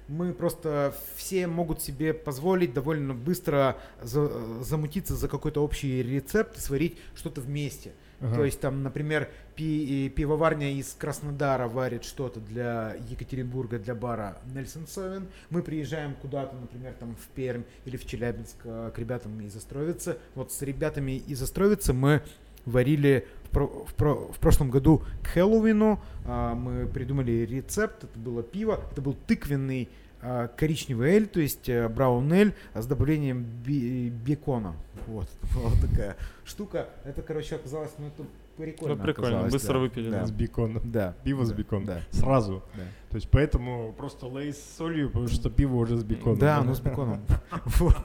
мы 0.08 0.34
просто 0.34 0.96
все 1.16 1.46
могут 1.46 1.84
себе 1.84 2.16
позволить 2.16 2.74
довольно 2.74 3.14
быстро 3.14 3.78
за, 4.02 4.64
замутиться 4.64 5.16
за 5.16 5.28
какой-то 5.28 5.64
общий 5.64 6.02
рецепт 6.02 6.58
и 6.58 6.60
сварить 6.60 6.98
что-то 7.14 7.42
вместе. 7.42 7.92
Ага. 8.20 8.36
То 8.36 8.46
есть 8.46 8.60
там, 8.60 8.84
например, 8.84 9.30
пи 9.60 10.08
пивоварня 10.08 10.72
из 10.72 10.96
Краснодара 10.98 11.68
варит 11.68 12.06
что-то 12.06 12.40
для 12.40 12.96
Екатеринбурга, 13.10 13.78
для 13.78 13.94
бара 13.94 14.38
Нельсон 14.56 14.88
Совен. 14.88 15.28
Мы 15.50 15.64
приезжаем 15.64 16.16
куда-то, 16.22 16.56
например, 16.56 16.94
там 16.98 17.14
в 17.18 17.28
Пермь 17.36 17.64
или 17.84 17.98
в 17.98 18.06
Челябинск 18.06 18.56
э, 18.64 18.92
к 18.96 18.98
ребятам 18.98 19.42
из 19.42 19.54
Островицы. 19.58 20.18
Вот 20.34 20.54
с 20.54 20.62
ребятами 20.62 21.18
из 21.18 21.42
Островицы 21.42 21.92
мы 21.92 22.22
варили 22.66 23.28
в, 23.44 23.50
про, 23.50 23.68
в, 23.68 23.94
про, 23.96 24.16
в 24.32 24.40
прошлом 24.40 24.72
году 24.72 25.04
к 25.24 25.28
Хэллоуину. 25.28 26.00
А, 26.26 26.56
мы 26.56 26.88
придумали 26.88 27.46
рецепт, 27.46 28.06
это 28.06 28.18
было 28.18 28.44
пиво, 28.44 28.80
это 28.94 29.02
был 29.02 29.18
тыквенный 29.28 29.90
а, 30.22 30.48
коричневый 30.48 31.12
эль, 31.12 31.28
то 31.28 31.42
есть 31.42 31.68
э, 31.68 31.90
браун 31.90 32.32
эль 32.32 32.54
с 32.74 32.86
добавлением 32.86 33.44
бекона. 33.44 34.76
Вот, 35.06 35.28
была 35.54 35.72
такая 35.82 36.16
штука. 36.46 36.88
Это, 37.04 37.22
короче, 37.22 37.56
оказалось, 37.56 37.92
ну, 37.98 38.08
это 38.08 38.24
прикольно. 38.60 38.96
Ну, 38.96 39.02
прикольно, 39.02 39.44
быстро 39.44 39.74
да. 39.74 39.80
выпили. 39.80 40.10
Да. 40.10 40.26
С 40.26 40.32
беконом. 40.32 40.92
Да. 40.92 41.16
Пиво 41.24 41.42
да. 41.42 41.46
с 41.46 41.54
беконом. 41.54 41.86
Да. 41.86 42.02
Сразу. 42.12 42.64
Да. 42.76 42.84
То 43.10 43.16
есть 43.16 43.30
поэтому 43.32 43.94
просто 43.98 44.28
лейс 44.28 44.56
с 44.58 44.78
солью, 44.78 45.08
потому 45.10 45.28
что 45.30 45.50
пиво 45.50 45.78
уже 45.78 45.98
с 45.98 46.04
беконом. 46.04 46.38
Да, 46.38 46.58
оно 46.58 46.76
с 46.76 46.80
беконом. 46.80 47.22
Вот. 47.80 47.98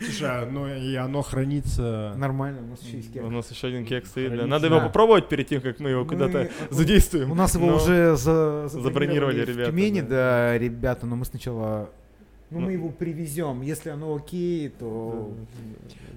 Слушай, 0.00 0.50
ну 0.50 0.66
и 0.66 0.94
оно 0.96 1.22
хранится... 1.22 2.14
Нормально, 2.16 2.62
у 2.62 2.66
нас 2.66 2.82
еще 2.82 2.96
есть 2.96 3.12
кекс. 3.12 3.24
У 3.24 3.30
нас 3.30 3.50
еще 3.50 3.68
один 3.68 3.84
кекс 3.84 4.10
стоит. 4.10 4.46
Надо 4.46 4.66
его 4.66 4.80
попробовать 4.80 5.28
перед 5.28 5.46
тем, 5.46 5.60
как 5.60 5.78
мы 5.78 5.90
его 5.90 6.04
куда-то 6.04 6.50
задействуем. 6.70 7.30
У 7.30 7.34
нас 7.34 7.54
его 7.54 7.74
уже 7.74 8.16
забронировали 8.16 9.44
ребята. 9.44 9.70
В 9.70 9.74
Тюмени, 9.74 10.00
да, 10.00 10.58
ребята, 10.58 11.06
но 11.06 11.16
мы 11.16 11.24
сначала 11.24 11.90
ну, 12.50 12.60
мы 12.60 12.72
его 12.72 12.88
привезем. 12.88 13.62
Если 13.62 13.90
оно 13.90 14.14
окей, 14.14 14.70
то 14.70 15.34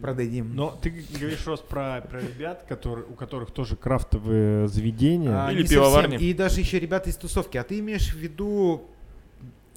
продадим. 0.02 0.56
Но 0.56 0.78
ты 0.82 0.90
говоришь 0.90 1.46
раз 1.46 1.60
про, 1.60 2.02
про 2.02 2.22
ребят, 2.22 2.66
которые, 2.68 3.06
у 3.06 3.14
которых 3.14 3.52
тоже 3.52 3.76
крафтовые 3.76 4.68
заведения. 4.68 5.48
А, 5.48 5.52
Или 5.52 5.68
пивоварни. 5.68 6.18
И 6.18 6.34
даже 6.34 6.60
еще 6.60 6.80
ребята 6.80 7.10
из 7.10 7.18
тусовки. 7.18 7.58
А 7.58 7.64
ты 7.64 7.80
имеешь 7.80 8.14
в 8.14 8.18
виду 8.18 8.84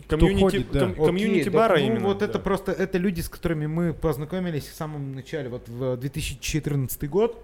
комьюнити, 0.09 0.67
да. 0.73 0.93
ком, 0.93 1.07
комьюнити 1.07 1.49
бара 1.49 1.79
ну, 1.79 1.87
именно. 1.87 2.07
Вот 2.07 2.19
да. 2.19 2.27
это 2.27 2.39
просто 2.39 2.73
это 2.73 2.99
люди, 2.99 3.21
с 3.21 3.29
которыми 3.29 3.67
мы 3.67 3.93
познакомились 3.93 4.65
в 4.65 4.75
самом 4.75 5.15
начале, 5.15 5.49
вот 5.49 5.69
в 5.69 5.97
2014 5.97 7.09
год. 7.09 7.43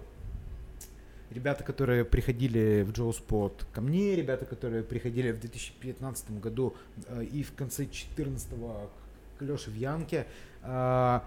Ребята, 1.31 1.63
которые 1.63 2.03
приходили 2.03 2.83
в 2.85 2.91
Джоу 2.91 3.13
Спот 3.13 3.65
ко 3.73 3.79
мне, 3.79 4.17
ребята, 4.17 4.43
которые 4.45 4.83
приходили 4.83 5.31
в 5.31 5.39
2015 5.39 6.41
году 6.41 6.75
э, 7.07 7.23
и 7.23 7.41
в 7.41 7.53
конце 7.53 7.83
2014 7.83 8.49
к 8.49 9.00
Леше 9.41 9.69
в 9.69 9.75
Янке. 9.75 10.25
А, 10.63 11.23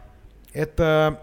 Это 0.52 1.20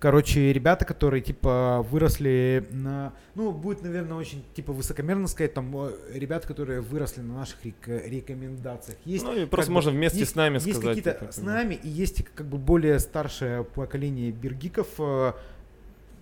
Короче, 0.00 0.52
ребята, 0.52 0.84
которые, 0.84 1.20
типа, 1.20 1.84
выросли 1.90 2.64
на... 2.70 3.12
Ну, 3.34 3.50
будет, 3.50 3.82
наверное, 3.82 4.16
очень, 4.16 4.44
типа, 4.54 4.72
высокомерно 4.72 5.26
сказать, 5.26 5.54
там, 5.54 5.74
ребята, 6.12 6.46
которые 6.46 6.80
выросли 6.80 7.20
на 7.20 7.38
наших 7.38 7.64
рек- 7.64 8.06
рекомендациях. 8.06 8.96
Есть, 9.04 9.24
ну, 9.24 9.34
и 9.34 9.44
просто 9.46 9.72
можно 9.72 9.90
бы, 9.90 9.96
вместе 9.96 10.20
есть, 10.20 10.32
с 10.32 10.34
нами 10.36 10.54
есть 10.54 10.70
сказать. 10.70 10.96
Есть 10.96 11.04
какие-то 11.04 11.32
с 11.32 11.42
нами, 11.42 11.74
и 11.74 11.88
есть, 11.88 12.24
как 12.36 12.46
бы, 12.46 12.58
более 12.58 13.00
старшее 13.00 13.64
поколение 13.64 14.30
бергиков, 14.30 14.86
э, 14.98 15.32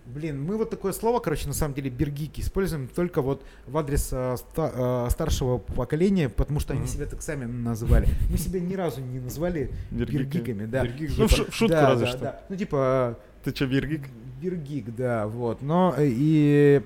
Блин, 0.07 0.41
мы 0.43 0.57
вот 0.57 0.71
такое 0.71 0.93
слово, 0.93 1.19
короче, 1.19 1.49
на 1.49 1.53
самом 1.53 1.75
деле 1.75 1.91
бергики 1.91 2.41
используем 2.41 2.87
только 2.87 3.23
вот 3.23 3.45
в 3.67 3.77
адрес 3.77 4.11
а, 4.13 4.37
ста, 4.37 4.71
а, 4.75 5.09
старшего 5.11 5.59
поколения, 5.59 6.29
потому 6.29 6.61
что 6.61 6.73
mm-hmm. 6.73 6.79
они 6.79 6.87
себя 6.87 7.07
так 7.07 7.23
сами 7.23 7.45
называли. 7.45 8.07
Мы 8.31 8.39
себя 8.39 8.61
ни 8.61 8.75
разу 8.75 9.01
не 9.01 9.19
назвали 9.19 9.73
бергиками, 9.91 10.67
да. 10.67 10.85
Бергик, 10.85 11.11
ну, 11.19 11.27
в, 11.27 11.31
шутку 11.31 11.69
да, 11.69 11.91
разве 11.91 12.07
да, 12.07 12.11
что. 12.13 12.21
Да. 12.21 12.43
Ну, 12.49 12.57
типа, 12.57 13.19
ты 13.43 13.55
что, 13.55 13.67
Биргик? 13.67 14.03
Биргик, 14.41 14.95
да, 14.95 15.27
вот. 15.27 15.61
Но 15.63 15.95
э, 15.97 16.07
и 16.07 16.83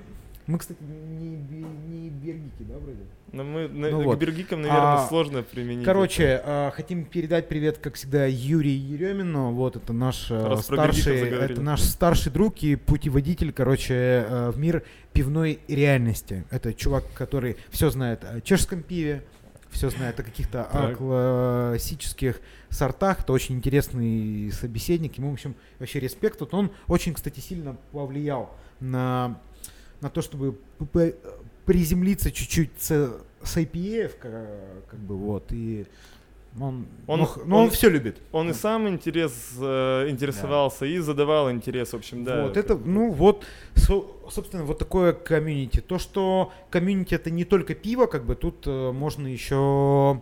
мы, 0.46 0.58
кстати, 0.58 0.78
не, 0.82 1.36
не 1.88 2.08
биргики, 2.10 2.62
да, 2.68 2.78
вроде? 2.78 3.00
Но 3.32 3.44
мы 3.44 3.68
ну, 3.68 4.02
к 4.02 4.04
вот. 4.04 4.18
биргикам, 4.18 4.62
наверное, 4.62 4.94
а, 4.94 5.06
сложно 5.08 5.42
применить. 5.42 5.84
Короче, 5.84 6.40
а, 6.44 6.70
хотим 6.72 7.04
передать 7.04 7.48
привет, 7.48 7.78
как 7.78 7.94
всегда, 7.94 8.26
Юрию 8.26 8.76
Еремину. 8.76 9.52
Вот 9.52 9.76
это 9.76 9.92
наш 9.92 10.30
э, 10.30 10.46
Раз 10.46 10.64
старший, 10.64 11.28
это 11.28 11.60
наш 11.60 11.80
старший 11.80 12.32
друг 12.32 12.62
и 12.62 12.74
путеводитель, 12.74 13.52
короче, 13.52 13.94
э, 13.94 14.50
в 14.50 14.58
мир 14.58 14.82
пивной 15.12 15.60
реальности. 15.68 16.44
Это 16.50 16.74
чувак, 16.74 17.04
который 17.14 17.56
все 17.70 17.90
знает 17.90 18.24
о 18.24 18.40
чешском 18.40 18.82
пиве, 18.82 19.22
все 19.70 19.90
знает 19.90 20.18
о 20.18 20.24
каких-то 20.24 20.94
классических 20.98 22.40
сортах. 22.68 23.20
Это 23.20 23.32
очень 23.32 23.56
интересный 23.56 24.50
собеседник. 24.50 25.18
Ему, 25.18 25.30
в 25.30 25.34
общем, 25.34 25.54
вообще 25.78 26.00
респект. 26.00 26.40
Вот 26.40 26.52
он 26.52 26.72
очень, 26.88 27.14
кстати, 27.14 27.38
сильно 27.38 27.76
повлиял 27.92 28.50
на, 28.80 29.40
на 30.00 30.10
то, 30.10 30.20
чтобы 30.20 30.58
приземлиться 31.70 32.32
чуть-чуть 32.32 32.70
с, 32.78 32.88
с 33.44 33.56
IPA, 33.56 34.10
как, 34.20 34.32
как 34.90 34.98
бы 34.98 35.16
вот, 35.16 35.52
и 35.52 35.86
он, 36.58 36.88
он, 37.06 37.20
ну, 37.20 37.28
он, 37.44 37.52
он 37.52 37.70
все 37.70 37.88
любит. 37.88 38.16
Он 38.32 38.48
да. 38.48 38.52
и 38.52 38.56
сам 38.56 38.88
интерес, 38.88 39.52
э, 39.56 40.08
интересовался, 40.08 40.80
да. 40.80 40.86
и 40.88 40.98
задавал 40.98 41.48
интерес, 41.52 41.92
в 41.92 41.94
общем, 41.94 42.24
да. 42.24 42.42
Вот 42.42 42.56
это, 42.56 42.76
ну 42.76 43.12
вот, 43.12 43.44
со, 43.74 44.04
собственно, 44.28 44.64
вот 44.64 44.80
такое 44.80 45.12
комьюнити. 45.12 45.78
То, 45.78 46.00
что 46.00 46.52
комьюнити 46.70 47.14
это 47.14 47.30
не 47.30 47.44
только 47.44 47.76
пиво, 47.76 48.06
как 48.06 48.24
бы 48.24 48.34
тут 48.34 48.66
э, 48.66 48.90
можно 48.90 49.28
еще 49.28 50.20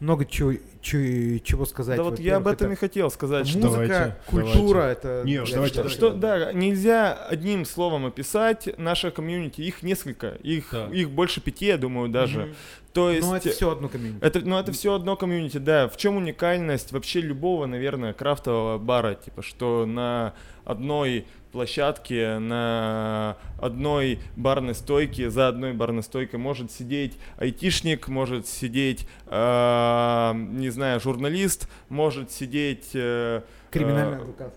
много 0.00 0.24
чего, 0.24 0.54
чего, 0.80 1.38
чего 1.38 1.66
сказать. 1.66 1.98
Да 1.98 2.02
вот 2.02 2.18
я 2.18 2.36
об 2.36 2.46
этом 2.46 2.72
и 2.72 2.74
хотел 2.74 3.10
сказать. 3.10 3.46
Что 3.46 3.58
музыка, 3.58 3.86
давайте, 3.86 4.16
культура, 4.26 4.78
давайте. 4.78 5.00
это... 5.00 5.22
Нет, 5.26 5.48
давайте, 5.52 5.80
что, 5.80 5.88
что, 5.90 6.10
да, 6.10 6.52
нельзя 6.52 7.12
одним 7.12 7.66
словом 7.66 8.06
описать 8.06 8.68
наше 8.78 9.10
комьюнити. 9.10 9.60
Их 9.60 9.82
несколько, 9.82 10.30
их, 10.42 10.70
да. 10.72 10.86
их 10.86 11.10
больше 11.10 11.42
пяти, 11.42 11.66
я 11.66 11.76
думаю, 11.76 12.08
даже. 12.08 12.40
Mm-hmm. 12.40 12.54
То 12.94 13.10
есть... 13.10 13.28
Но 13.28 13.36
это 13.36 13.50
все 13.50 13.70
одно 13.70 13.88
комьюнити. 13.88 14.24
Это, 14.24 14.40
ну, 14.40 14.58
это 14.58 14.72
все 14.72 14.94
одно 14.94 15.16
комьюнити, 15.16 15.58
да. 15.58 15.88
В 15.88 15.96
чем 15.96 16.16
уникальность 16.16 16.92
вообще 16.92 17.20
любого, 17.20 17.66
наверное, 17.66 18.12
крафтового 18.14 18.78
бара? 18.78 19.14
Типа, 19.14 19.42
что 19.42 19.86
на 19.86 20.34
одной 20.64 21.26
площадке 21.50 22.38
на 22.38 23.36
одной 23.58 24.20
барной 24.36 24.74
стойке, 24.74 25.30
за 25.30 25.48
одной 25.48 25.72
барной 25.72 26.02
стойкой 26.02 26.38
может 26.38 26.70
сидеть 26.70 27.18
айтишник, 27.36 28.08
может 28.08 28.46
сидеть, 28.46 29.06
э, 29.26 30.32
не 30.34 30.70
знаю, 30.70 31.00
журналист, 31.00 31.68
может 31.88 32.30
сидеть... 32.30 32.90
Э, 32.94 33.42
Криминальный 33.70 34.18
э, 34.18 34.20
адвокат. 34.20 34.54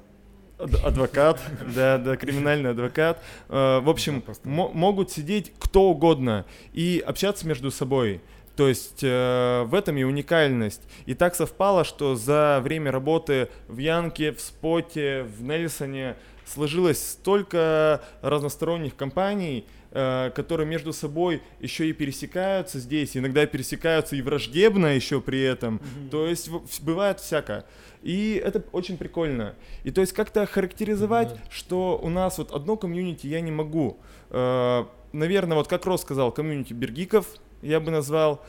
Адвокат, 0.59 1.41
да, 1.75 1.97
да, 1.97 2.15
криминальный 2.15 2.71
адвокат. 2.71 3.21
Э, 3.49 3.79
в 3.79 3.89
общем, 3.89 4.23
могут 4.43 5.11
сидеть 5.11 5.51
кто 5.59 5.89
угодно 5.89 6.45
и 6.73 7.03
общаться 7.05 7.47
между 7.47 7.71
собой. 7.71 8.21
То 8.55 8.67
есть 8.67 8.99
э, 9.01 9.63
в 9.65 9.73
этом 9.73 9.97
и 9.97 10.03
уникальность. 10.03 10.81
И 11.07 11.15
так 11.15 11.33
совпало, 11.33 11.83
что 11.83 12.15
за 12.15 12.59
время 12.63 12.91
работы 12.91 13.49
в 13.67 13.79
Янке, 13.79 14.31
в 14.31 14.39
Споте, 14.39 15.23
в 15.23 15.41
Нельсоне 15.41 16.15
сложилось 16.45 17.11
столько 17.11 18.01
разносторонних 18.21 18.95
компаний, 18.95 19.65
э, 19.91 20.31
которые 20.35 20.67
между 20.67 20.93
собой 20.93 21.41
еще 21.59 21.89
и 21.89 21.93
пересекаются 21.93 22.79
здесь, 22.79 23.15
иногда 23.15 23.45
пересекаются 23.45 24.15
и 24.15 24.21
враждебно 24.21 24.87
еще 24.87 25.21
при 25.21 25.41
этом. 25.41 25.77
Mm-hmm. 25.77 26.09
То 26.09 26.27
есть 26.27 26.49
бывает 26.81 27.19
всякое. 27.19 27.65
И 28.01 28.41
это 28.43 28.63
очень 28.71 28.97
прикольно. 28.97 29.55
И 29.83 29.91
то 29.91 30.01
есть 30.01 30.13
как-то 30.13 30.45
характеризовать, 30.45 31.31
mm-hmm. 31.31 31.51
что 31.51 31.99
у 32.01 32.09
нас 32.09 32.37
вот 32.37 32.51
одно 32.51 32.75
комьюнити 32.75 33.27
я 33.27 33.41
не 33.41 33.51
могу. 33.51 33.97
Э, 34.29 34.85
наверное, 35.11 35.57
вот 35.57 35.67
как 35.67 35.85
Рос 35.85 36.01
сказал, 36.01 36.31
комьюнити 36.31 36.73
бергиков 36.73 37.27
я 37.61 37.79
бы 37.79 37.91
назвал. 37.91 38.43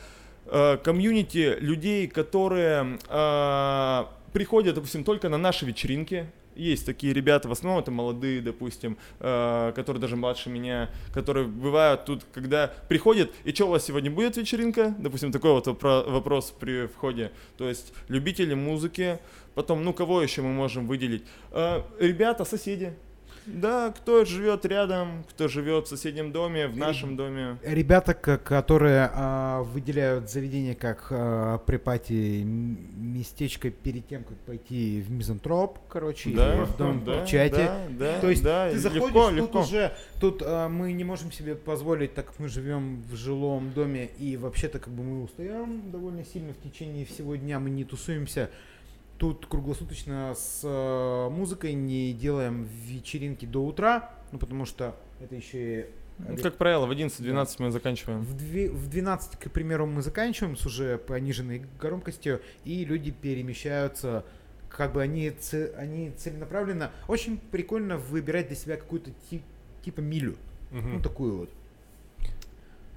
Э, 0.47 0.77
комьюнити 0.77 1.57
людей, 1.59 2.07
которые 2.07 2.99
приходят, 4.35 4.75
допустим, 4.75 5.05
только 5.05 5.29
на 5.29 5.37
наши 5.37 5.65
вечеринки, 5.65 6.29
есть 6.55 6.85
такие 6.85 7.13
ребята, 7.13 7.47
в 7.47 7.51
основном 7.51 7.81
это 7.81 7.91
молодые, 7.91 8.41
допустим, 8.41 8.97
э, 9.19 9.73
которые 9.75 10.01
даже 10.01 10.15
младше 10.15 10.49
меня, 10.49 10.89
которые 11.13 11.47
бывают 11.47 12.05
тут, 12.05 12.23
когда 12.33 12.73
приходят, 12.89 13.31
и 13.43 13.51
что 13.53 13.65
у 13.65 13.69
вас 13.69 13.85
сегодня 13.85 14.11
будет 14.11 14.37
вечеринка? 14.37 14.95
Допустим, 14.97 15.31
такой 15.31 15.51
вот 15.51 15.67
вопрос 15.67 16.53
при 16.57 16.87
входе. 16.87 17.31
То 17.57 17.67
есть 17.67 17.93
любители 18.07 18.53
музыки, 18.53 19.19
потом, 19.53 19.83
ну 19.83 19.93
кого 19.93 20.21
еще 20.21 20.41
мы 20.41 20.53
можем 20.53 20.87
выделить? 20.87 21.23
Э, 21.51 21.81
ребята, 21.99 22.45
соседи, 22.45 22.93
да, 23.45 23.91
кто 23.91 24.25
живет 24.25 24.65
рядом, 24.65 25.23
кто 25.29 25.47
живет 25.47 25.85
в 25.85 25.89
соседнем 25.89 26.31
доме, 26.31 26.67
в 26.67 26.77
нашем 26.77 27.15
доме. 27.15 27.57
Ребята, 27.63 28.13
которые 28.13 29.09
а, 29.13 29.63
выделяют 29.63 30.29
заведение 30.29 30.75
как 30.75 31.07
а, 31.11 31.59
при 31.59 31.77
пати 31.77 32.43
местечко 32.43 33.69
перед 33.69 34.07
тем, 34.07 34.23
как 34.23 34.37
пойти 34.39 35.01
в 35.01 35.11
мизантроп, 35.11 35.79
короче, 35.87 36.31
да, 36.31 36.55
или 36.55 36.63
в 36.63 36.77
дом 36.77 37.03
да, 37.03 37.23
в 37.23 37.27
чате. 37.27 37.71
Да, 37.89 38.13
да, 38.13 38.19
То 38.19 38.29
есть 38.29 38.43
да, 38.43 38.69
ты 38.69 38.79
заходишь, 38.79 39.05
легко, 39.05 39.29
тут 39.29 39.37
легко. 39.37 39.59
уже, 39.61 39.95
тут 40.19 40.41
а, 40.43 40.67
мы 40.69 40.93
не 40.93 41.03
можем 41.03 41.31
себе 41.31 41.55
позволить, 41.55 42.13
так 42.13 42.25
как 42.27 42.39
мы 42.39 42.47
живем 42.47 43.03
в 43.03 43.15
жилом 43.15 43.71
доме, 43.73 44.09
и 44.17 44.37
вообще-то 44.37 44.79
как 44.79 44.93
бы 44.93 45.03
мы 45.03 45.23
устаем 45.23 45.91
довольно 45.91 46.25
сильно 46.25 46.53
в 46.53 46.61
течение 46.61 47.05
всего 47.05 47.35
дня, 47.35 47.59
мы 47.59 47.69
не 47.69 47.83
тусуемся 47.83 48.49
тут 49.17 49.45
круглосуточно 49.45 50.33
с 50.35 50.61
э, 50.63 51.29
музыкой 51.29 51.73
не 51.73 52.13
делаем 52.13 52.67
вечеринки 52.85 53.45
до 53.45 53.65
утра, 53.65 54.11
ну 54.31 54.39
потому 54.39 54.65
что 54.65 54.95
это 55.19 55.35
еще 55.35 55.81
и 55.81 55.85
ну, 56.17 56.37
как 56.37 56.55
правило, 56.55 56.85
в 56.85 56.91
11-12 56.91 57.33
да. 57.33 57.45
мы 57.59 57.71
заканчиваем. 57.71 58.21
В, 58.21 58.35
дви- 58.35 58.69
в 58.69 58.87
12, 58.87 59.37
к 59.37 59.51
примеру, 59.51 59.85
мы 59.85 60.01
заканчиваем 60.01 60.55
с 60.55 60.65
уже 60.65 60.97
пониженной 60.97 61.65
громкостью, 61.77 62.41
и 62.63 62.85
люди 62.85 63.11
перемещаются, 63.11 64.23
как 64.69 64.93
бы 64.93 65.01
они, 65.01 65.33
они 65.75 66.11
целенаправленно. 66.11 66.91
Очень 67.09 67.37
прикольно 67.37 67.97
выбирать 67.97 68.47
для 68.47 68.55
себя 68.55 68.77
какую-то 68.77 69.11
ти- 69.29 69.43
типа 69.83 69.99
милю. 69.99 70.37
Угу. 70.71 70.87
Ну, 70.87 71.01
такую 71.01 71.37
вот 71.37 71.49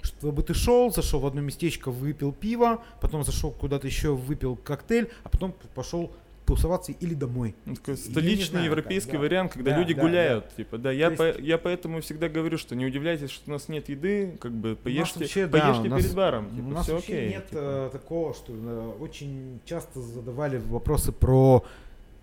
чтобы 0.01 0.43
ты 0.43 0.53
шел, 0.53 0.91
зашел 0.91 1.19
в 1.19 1.25
одно 1.25 1.41
местечко, 1.41 1.91
выпил 1.91 2.31
пиво, 2.31 2.83
потом 3.01 3.23
зашел 3.23 3.51
куда-то 3.51 3.87
еще, 3.87 4.15
выпил 4.15 4.55
коктейль, 4.55 5.09
а 5.23 5.29
потом 5.29 5.53
пошел 5.75 6.11
тусоваться 6.49 6.91
или 6.93 7.13
домой. 7.13 7.55
Ну, 7.65 7.75
такой 7.75 7.95
столичный 7.95 8.45
знаю, 8.45 8.65
европейский 8.65 9.11
как, 9.11 9.19
да. 9.19 9.25
вариант, 9.25 9.53
когда 9.53 9.71
да, 9.71 9.77
люди 9.77 9.93
да, 9.93 10.01
гуляют. 10.01 10.45
Да. 10.45 10.55
Типа, 10.55 10.77
да, 10.77 10.91
я, 10.91 11.07
есть... 11.07 11.17
по, 11.17 11.39
я 11.39 11.57
поэтому 11.59 12.01
всегда 12.01 12.27
говорю, 12.27 12.57
что 12.57 12.75
не 12.75 12.85
удивляйтесь, 12.85 13.29
что 13.29 13.51
у 13.51 13.53
нас 13.53 13.69
нет 13.69 13.87
еды, 13.87 14.35
как 14.39 14.51
бы 14.51 14.75
поешьте, 14.75 15.19
вообще, 15.19 15.47
поешьте 15.47 15.89
да, 15.89 15.95
перед 15.95 16.05
нас, 16.05 16.13
баром. 16.13 16.49
Типа, 16.49 16.65
у 16.65 16.69
нас 16.69 16.83
все 16.85 16.95
вообще 16.95 17.13
окей, 17.13 17.29
нет 17.29 17.49
типа. 17.49 17.59
э, 17.61 17.89
такого, 17.91 18.33
что 18.33 18.53
э, 18.55 18.93
очень 18.99 19.59
часто 19.65 20.01
задавали 20.01 20.57
вопросы 20.57 21.11
про 21.11 21.63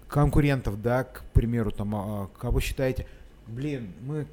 конкурентов, 0.09 0.83
да, 0.83 1.05
к 1.05 1.23
примеру, 1.33 1.71
там, 1.71 1.95
э, 1.95 2.27
кого 2.39 2.59
считаете, 2.59 3.07
блин, 3.47 3.93
мы 4.01 4.27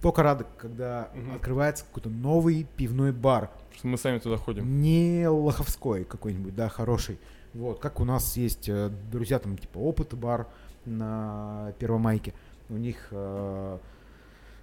только 0.00 0.22
рады, 0.22 0.46
когда 0.58 1.10
угу. 1.14 1.36
открывается 1.36 1.84
какой-то 1.84 2.08
новый 2.08 2.66
пивной 2.76 3.12
бар. 3.12 3.50
Что 3.76 3.88
мы 3.88 3.98
сами 3.98 4.18
туда 4.18 4.36
ходим. 4.36 4.80
Не 4.80 5.28
лоховской 5.28 6.04
какой-нибудь, 6.04 6.54
да, 6.54 6.68
хороший. 6.68 7.18
Вот, 7.54 7.80
как 7.80 8.00
у 8.00 8.04
нас 8.04 8.36
есть 8.36 8.68
э, 8.68 8.90
друзья, 9.10 9.38
там, 9.38 9.56
типа, 9.56 9.78
опыт 9.78 10.14
бар 10.14 10.46
на 10.84 11.72
Первомайке. 11.78 12.34
У 12.68 12.74
них 12.74 13.08
э, 13.10 13.78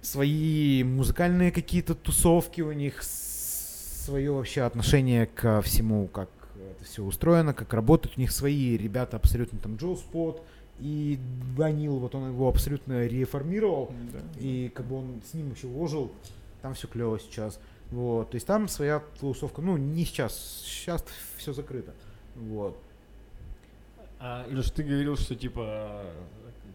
свои 0.00 0.84
музыкальные 0.84 1.50
какие-то 1.50 1.94
тусовки, 1.94 2.60
у 2.60 2.72
них 2.72 3.02
свое 3.02 4.32
вообще 4.32 4.62
отношение 4.62 5.26
ко 5.26 5.62
всему, 5.62 6.06
как 6.08 6.28
это 6.54 6.84
все 6.84 7.02
устроено, 7.02 7.54
как 7.54 7.72
работает. 7.72 8.16
У 8.16 8.20
них 8.20 8.30
свои 8.30 8.76
ребята 8.76 9.16
абсолютно 9.16 9.58
там 9.58 9.76
Джо 9.76 9.96
Спот, 9.96 10.44
и 10.84 11.18
Данил, 11.56 11.98
вот 11.98 12.14
он 12.14 12.28
его 12.28 12.46
абсолютно 12.46 13.06
реформировал, 13.06 13.90
да. 14.12 14.20
и 14.38 14.68
как 14.68 14.84
бы 14.84 14.98
он 14.98 15.22
с 15.26 15.32
ним 15.32 15.52
еще 15.52 15.66
вложил, 15.66 16.12
там 16.60 16.74
все 16.74 16.86
клево 16.86 17.18
сейчас. 17.18 17.58
Вот, 17.90 18.30
то 18.30 18.34
есть 18.34 18.46
там 18.46 18.68
своя 18.68 19.02
тусовка, 19.18 19.62
ну 19.62 19.78
не 19.78 20.04
сейчас, 20.04 20.62
сейчас 20.62 21.02
все 21.38 21.54
закрыто. 21.54 21.94
Вот. 22.36 22.78
А, 24.20 24.46
Леш, 24.50 24.70
ты 24.72 24.82
говорил, 24.82 25.16
что 25.16 25.34
типа 25.34 26.04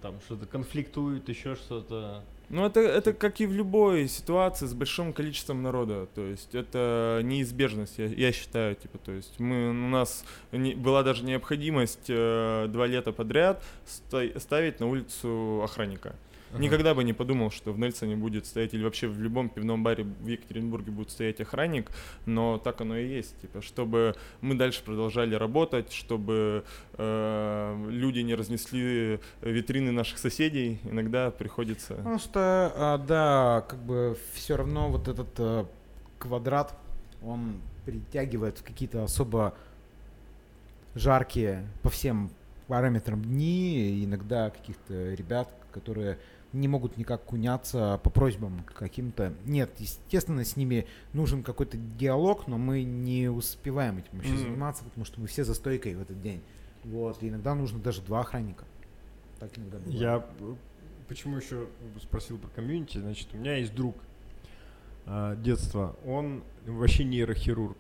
там 0.02 0.20
что-то 0.22 0.48
конфликтуют, 0.48 1.30
еще 1.30 1.54
что-то. 1.54 2.24
Ну, 2.50 2.66
это, 2.66 2.80
это 2.80 3.14
как 3.14 3.42
и 3.42 3.46
в 3.46 3.54
любой 3.54 4.08
ситуации 4.08 4.66
с 4.66 4.74
большим 4.74 5.14
количеством 5.14 5.62
народа. 5.62 6.08
То 6.16 6.26
есть 6.26 6.56
это 6.56 7.22
неизбежность, 7.24 8.00
я, 8.00 8.06
я 8.06 8.32
считаю. 8.32 8.76
Типа, 8.76 8.98
то 8.98 9.12
есть 9.12 9.40
мы, 9.40 9.70
у 9.70 9.74
нас 9.74 10.26
не, 10.52 10.74
была 10.74 11.04
даже 11.04 11.24
необходимость 11.24 12.10
э, 12.10 12.68
два 12.70 12.88
лета 12.88 13.12
подряд 13.12 13.64
ста- 13.86 14.40
ставить 14.40 14.80
на 14.80 14.88
улицу 14.88 15.62
охранника. 15.64 16.16
Ага. 16.52 16.62
Никогда 16.62 16.94
бы 16.94 17.04
не 17.04 17.14
подумал, 17.14 17.52
что 17.52 17.72
в 17.72 17.80
Нельсоне 17.80 18.16
будет 18.16 18.46
стоять 18.46 18.74
или 18.74 18.84
вообще 18.84 19.08
в 19.08 19.20
любом 19.20 19.50
пивном 19.50 19.84
баре 19.84 20.04
в 20.04 20.28
Екатеринбурге 20.28 20.92
будет 20.92 21.12
стоять 21.12 21.40
охранник, 21.42 21.92
но 22.26 22.58
так 22.58 22.82
оно 22.82 22.98
и 22.98 23.08
есть, 23.08 23.40
типа, 23.42 23.62
чтобы 23.62 24.16
мы 24.42 24.56
дальше 24.56 24.84
продолжали 24.84 25.36
работать, 25.36 25.94
чтобы 25.94 26.64
э, 26.94 27.86
люди 27.90 28.20
не 28.20 28.36
разнесли 28.36 29.20
витрины 29.42 29.92
наших 29.92 30.18
соседей, 30.18 30.80
иногда 30.84 31.32
приходится. 31.32 31.96
Потому 31.96 32.20
что, 32.20 32.40
а, 32.76 32.98
да, 32.98 33.66
как 33.68 33.80
бы 33.80 34.18
все 34.34 34.56
равно 34.56 34.90
вот 34.90 35.08
этот 35.08 35.30
а, 35.38 35.68
квадрат, 36.18 36.76
он 37.24 37.62
притягивает 37.86 38.60
в 38.60 38.64
какие-то 38.64 39.04
особо 39.04 39.54
жаркие 40.96 41.68
по 41.82 41.90
всем 41.90 42.32
параметрам 42.68 43.22
дни, 43.22 44.04
иногда 44.04 44.50
каких-то 44.52 45.14
ребят, 45.14 45.50
которые 45.72 46.20
не 46.54 46.68
могут 46.68 46.98
никак 46.98 47.24
куняться 47.24 48.00
по 48.04 48.10
просьбам 48.10 48.64
каким-то. 48.66 49.34
Нет, 49.46 49.72
естественно, 49.78 50.44
с 50.44 50.56
ними 50.56 50.88
нужен 51.14 51.44
какой-то 51.44 51.78
диалог, 51.78 52.48
но 52.48 52.58
мы 52.58 52.84
не 52.84 53.30
успеваем 53.30 54.00
этим 54.00 54.10
вообще 54.14 54.34
mm-hmm. 54.34 54.38
заниматься, 54.38 54.84
потому 54.84 55.06
что 55.06 55.22
мы 55.22 55.28
все 55.28 55.44
за 55.44 55.54
стойкой 55.54 55.96
в 55.96 56.02
этот 56.02 56.22
день. 56.22 56.42
Вот, 56.84 57.22
и 57.22 57.30
иногда 57.30 57.56
нужно 57.56 57.80
даже 57.80 58.02
два 58.02 58.22
охранника. 58.22 58.66
Так 59.40 59.58
иногда 59.58 59.78
бывает. 59.78 60.00
Я 60.00 60.26
почему 61.08 61.38
еще 61.38 61.68
спросил 62.02 62.38
про 62.38 62.48
комьюнити, 62.50 63.00
значит, 63.00 63.28
у 63.34 63.38
меня 63.38 63.58
есть 63.58 63.74
друг 63.74 63.96
а, 65.06 65.36
детства, 65.36 65.96
он 66.06 66.44
вообще 66.66 67.04
нейрохирург. 67.04 67.78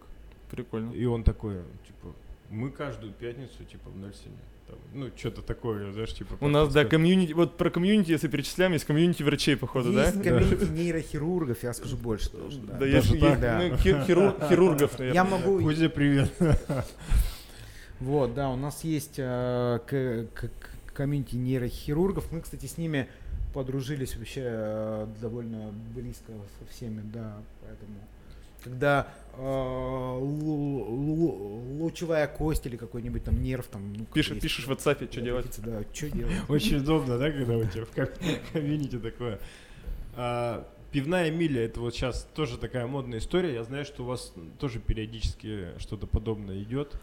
Прикольно. 0.49 0.91
И 0.93 1.05
он 1.05 1.23
такой, 1.23 1.61
типа, 1.85 2.15
мы 2.49 2.71
каждую 2.71 3.13
пятницу, 3.13 3.63
типа, 3.63 3.91
в 3.91 3.97
Нельсоне 3.97 4.35
там, 4.69 4.79
ну, 4.93 5.09
что-то 5.15 5.41
такое, 5.41 5.91
знаешь, 5.91 6.13
типа... 6.13 6.37
У 6.39 6.47
нас, 6.47 6.71
да, 6.71 6.85
комьюнити, 6.85 7.33
вот 7.33 7.57
про 7.57 7.69
комьюнити, 7.69 8.11
если 8.11 8.27
перечисляем, 8.27 8.73
есть 8.73 8.85
комьюнити 8.85 9.23
врачей, 9.23 9.57
походу, 9.57 9.91
есть 9.91 9.97
да? 9.97 10.05
Есть 10.05 10.23
комьюнити 10.23 10.65
да. 10.65 10.73
нейрохирургов, 10.73 11.63
я 11.63 11.73
скажу 11.73 11.97
больше 11.97 12.29
тоже, 12.29 12.59
да. 12.59 12.77
Да, 12.77 12.85
есть, 12.85 13.09
есть 13.09 13.39
да. 13.39 13.61
ну, 13.69 13.77
хирург, 13.77 14.35
хирургов, 14.49 14.99
наверное. 14.99 15.13
Я 15.13 15.23
могу... 15.23 15.59
Кузя, 15.59 15.89
привет. 15.89 16.31
Вот, 17.99 18.33
да, 18.33 18.49
у 18.49 18.55
нас 18.55 18.85
есть 18.85 19.15
э, 19.17 19.79
комьюнити 20.93 21.35
нейрохирургов. 21.35 22.31
Мы, 22.31 22.39
кстати, 22.39 22.65
с 22.65 22.77
ними 22.77 23.09
подружились 23.53 24.15
вообще 24.15 24.43
э, 24.45 25.07
довольно 25.21 25.73
близко 25.93 26.31
со 26.59 26.73
всеми, 26.73 27.01
да, 27.13 27.41
поэтому 27.61 27.99
когда 28.63 29.07
э, 29.37 30.17
лучевая 31.79 32.27
кость 32.27 32.65
или 32.65 32.77
какой-нибудь 32.77 33.23
там 33.23 33.41
нерв 33.41 33.67
там. 33.67 33.93
Ну, 33.93 34.05
пишешь, 34.05 34.39
пишешь 34.39 34.65
в 34.67 34.71
WhatsApp, 34.71 35.11
что 35.11 35.21
делать? 35.21 35.59
Да, 35.59 35.83
что 35.93 36.09
делать? 36.09 36.33
Очень 36.47 36.77
удобно, 36.77 37.17
да, 37.17 37.31
когда 37.31 37.57
у 37.57 37.63
тебя 37.65 37.85
в 37.85 37.91
кабинете 38.53 38.99
такое. 38.99 39.39
А, 40.15 40.67
пивная 40.91 41.31
миля, 41.31 41.65
это 41.65 41.79
вот 41.79 41.95
сейчас 41.95 42.27
тоже 42.35 42.57
такая 42.57 42.87
модная 42.87 43.19
история. 43.19 43.53
Я 43.53 43.63
знаю, 43.63 43.85
что 43.85 44.03
у 44.03 44.05
вас 44.07 44.33
тоже 44.59 44.79
периодически 44.79 45.67
что-то 45.79 46.07
подобное 46.07 46.61
идет. 46.61 46.99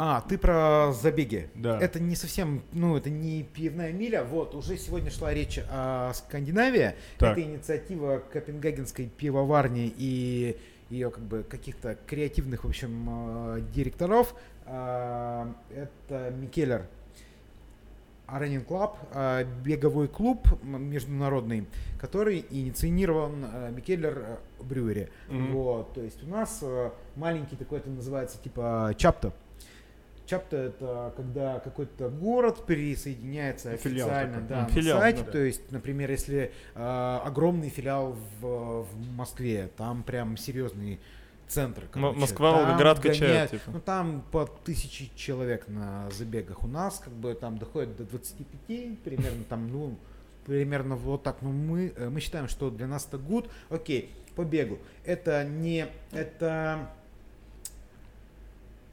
А, 0.00 0.20
ты 0.20 0.38
про 0.38 0.92
забеги. 0.92 1.50
Да. 1.56 1.80
Это 1.80 1.98
не 1.98 2.14
совсем, 2.14 2.62
ну, 2.72 2.96
это 2.96 3.10
не 3.10 3.42
пивная 3.42 3.92
миля. 3.92 4.22
Вот, 4.22 4.54
уже 4.54 4.76
сегодня 4.78 5.10
шла 5.10 5.34
речь 5.34 5.58
о 5.68 6.12
Скандинавии. 6.14 6.94
Так. 7.18 7.36
Это 7.36 7.42
инициатива 7.42 8.22
Копенгагенской 8.32 9.06
пивоварни 9.06 9.92
и 9.96 10.56
ее 10.90 11.10
как 11.10 11.22
бы 11.22 11.42
каких-то 11.42 11.96
креативных, 12.06 12.64
в 12.64 12.68
общем, 12.68 13.06
э, 13.08 13.60
директоров. 13.74 14.34
Э, 14.66 15.46
это 15.74 16.30
Микеллер 16.30 16.86
Running 18.26 18.66
Club, 18.66 18.96
э, 19.12 19.44
беговой 19.64 20.08
клуб 20.08 20.46
международный, 20.62 21.66
который 21.98 22.44
инициирован 22.50 23.74
Микеллер 23.74 24.38
Брюери. 24.60 25.10
Mm-hmm. 25.28 25.52
Вот, 25.52 25.94
то 25.94 26.02
есть 26.02 26.22
у 26.22 26.26
нас 26.26 26.62
маленький 27.16 27.56
такой, 27.56 27.78
это 27.78 27.90
называется 27.90 28.38
типа 28.38 28.94
чапта. 28.96 29.32
Чапта 30.28 30.56
это 30.58 31.14
когда 31.16 31.58
какой-то 31.60 32.10
город 32.10 32.66
присоединяется 32.66 33.74
филиал 33.78 34.08
официально 34.10 34.40
да, 34.42 34.62
на 34.62 34.68
филиал, 34.68 35.00
сайте. 35.00 35.22
Да. 35.24 35.32
То 35.32 35.38
есть, 35.38 35.72
например, 35.72 36.10
если 36.10 36.52
э, 36.74 37.18
огромный 37.24 37.70
филиал 37.70 38.14
в, 38.40 38.82
в 38.82 39.10
Москве, 39.16 39.70
там 39.78 40.02
прям 40.02 40.36
серьезный 40.36 41.00
центр. 41.46 41.84
Короче. 41.90 42.18
Москва, 42.18 42.52
Волгоград 42.52 43.00
качает. 43.00 43.52
Типа. 43.52 43.70
Ну 43.72 43.80
там 43.80 44.22
по 44.30 44.46
тысячи 44.46 45.10
человек 45.16 45.66
на 45.66 46.10
забегах. 46.10 46.62
У 46.62 46.66
нас 46.66 46.98
как 46.98 47.14
бы 47.14 47.32
там 47.32 47.56
доходит 47.56 47.96
до 47.96 48.04
25 48.04 48.98
примерно 48.98 49.44
там, 49.48 49.68
ну, 49.68 49.96
примерно 50.44 50.96
вот 50.96 51.22
так. 51.22 51.40
Но 51.40 51.50
мы, 51.50 51.94
э, 51.96 52.10
мы 52.10 52.20
считаем, 52.20 52.48
что 52.48 52.70
для 52.70 52.86
нас 52.86 53.06
это 53.06 53.16
гуд. 53.16 53.48
Окей, 53.70 54.14
по 54.36 54.44
бегу. 54.44 54.78
Это 55.06 55.42
не, 55.44 55.86
это 56.12 56.90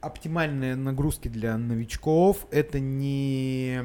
оптимальные 0.06 0.76
нагрузки 0.76 1.28
для 1.28 1.58
новичков. 1.58 2.46
Это 2.52 2.80
не, 2.80 3.82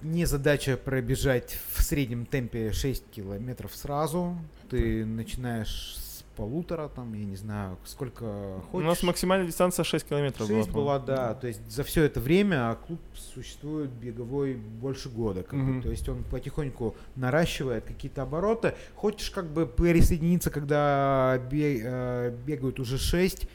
не 0.00 0.24
задача 0.24 0.78
пробежать 0.78 1.58
в 1.74 1.82
среднем 1.82 2.24
темпе 2.24 2.72
6 2.72 3.10
километров 3.10 3.74
сразу. 3.74 4.38
Ты 4.70 5.04
начинаешь 5.04 5.96
с 5.98 6.24
полутора, 6.34 6.88
там, 6.88 7.12
я 7.12 7.26
не 7.26 7.36
знаю, 7.36 7.76
сколько 7.84 8.62
хочешь. 8.70 8.86
У 8.86 8.88
нас 8.88 9.02
максимальная 9.02 9.46
дистанция 9.46 9.84
6 9.84 10.08
километров 10.08 10.48
6 10.48 10.70
была. 10.70 10.98
была, 10.98 10.98
да. 10.98 11.34
То 11.34 11.46
есть 11.46 11.60
за 11.70 11.84
все 11.84 12.04
это 12.04 12.20
время 12.20 12.74
клуб 12.86 13.00
существует 13.14 13.90
беговой 13.90 14.54
больше 14.54 15.10
года. 15.10 15.42
Как 15.42 15.60
mm-hmm. 15.60 15.76
бы, 15.76 15.82
то 15.82 15.90
есть 15.90 16.08
он 16.08 16.24
потихоньку 16.24 16.96
наращивает 17.16 17.84
какие-то 17.84 18.22
обороты. 18.22 18.74
Хочешь 18.94 19.28
как 19.28 19.52
бы 19.52 19.66
присоединиться, 19.66 20.50
когда 20.50 21.38
э, 21.52 22.34
бегают 22.46 22.80
уже 22.80 22.96
6 22.96 23.46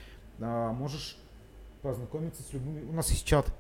а, 0.41 0.71
можешь 0.73 1.17
познакомиться 1.81 2.41
с 2.43 2.53
любыми. 2.53 2.89
У 2.89 2.93
нас 2.93 3.09
есть 3.09 3.25
чат. 3.25 3.53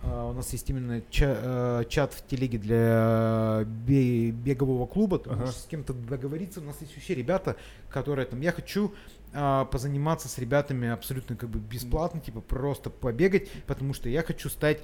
Uh, 0.00 0.30
у 0.30 0.32
нас 0.32 0.52
есть 0.52 0.70
именно 0.70 1.02
ча- 1.10 1.26
uh, 1.26 1.88
чат 1.88 2.14
в 2.14 2.24
телеге 2.24 2.58
для 2.58 3.64
бе- 3.66 4.30
бегового 4.30 4.86
клуба. 4.86 5.18
Ты 5.18 5.30
ага. 5.30 5.40
можешь 5.40 5.56
с 5.56 5.66
кем-то 5.66 5.92
договориться. 5.92 6.60
У 6.60 6.62
нас 6.62 6.80
есть 6.80 6.94
вообще 6.94 7.16
ребята, 7.16 7.56
которые 7.90 8.26
там, 8.26 8.40
я 8.40 8.52
хочу 8.52 8.94
uh, 9.32 9.66
позаниматься 9.66 10.28
с 10.28 10.38
ребятами 10.38 10.88
абсолютно 10.88 11.34
как 11.34 11.50
бы 11.50 11.58
бесплатно, 11.58 12.20
типа 12.20 12.40
просто 12.40 12.90
побегать, 12.90 13.50
потому 13.66 13.92
что 13.92 14.08
я 14.08 14.22
хочу 14.22 14.48
стать 14.48 14.78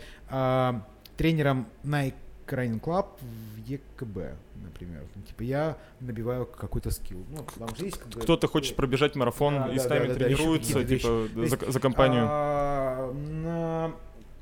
тренером 1.16 1.68
Nike 1.84 2.14
Running 2.52 2.80
Club 2.80 3.06
в 3.20 3.68
ЕКБ, 3.68 4.36
например. 4.62 5.02
Ну, 5.14 5.22
типа 5.22 5.42
я 5.42 5.76
набиваю 6.00 6.46
какой-то 6.46 6.90
скилл. 6.90 7.24
Ну, 7.30 7.44
там 7.58 7.74
же 7.76 7.86
есть 7.86 7.98
как. 7.98 8.22
Кто-то 8.22 8.48
хочет 8.48 8.76
пробежать 8.76 9.16
марафон 9.16 9.54
да, 9.54 9.72
и 9.72 9.76
да, 9.76 9.82
с 9.82 9.88
нами 9.88 10.08
да, 10.08 10.14
тренируется, 10.14 10.74
да, 10.74 10.84
типа 10.84 11.28
за, 11.46 11.72
за 11.72 11.80
компанию. 11.80 12.26
А, 12.28 13.12
на... 13.12 13.92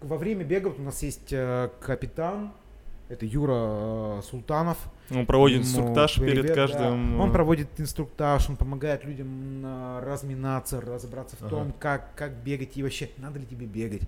Во 0.00 0.16
время 0.16 0.44
бегов 0.44 0.78
у 0.78 0.82
нас 0.82 1.02
есть 1.02 1.32
э, 1.32 1.70
капитан, 1.80 2.52
это 3.08 3.26
Юра 3.26 4.18
э, 4.18 4.20
Султанов. 4.28 4.78
Он 5.10 5.26
проводит 5.26 5.58
Ему 5.58 5.66
инструктаж 5.66 6.16
привет, 6.16 6.42
перед 6.42 6.54
каждым. 6.54 7.16
Да. 7.16 7.22
Он 7.22 7.30
проводит 7.30 7.68
инструктаж, 7.78 8.48
он 8.48 8.56
помогает 8.56 9.04
людям 9.04 9.64
разминаться, 10.02 10.80
разобраться 10.80 11.36
в 11.36 11.42
ага. 11.42 11.50
том, 11.50 11.72
как, 11.78 12.14
как 12.14 12.32
бегать 12.32 12.76
и 12.76 12.82
вообще 12.82 13.10
надо 13.18 13.38
ли 13.38 13.46
тебе 13.46 13.66
бегать. 13.66 14.02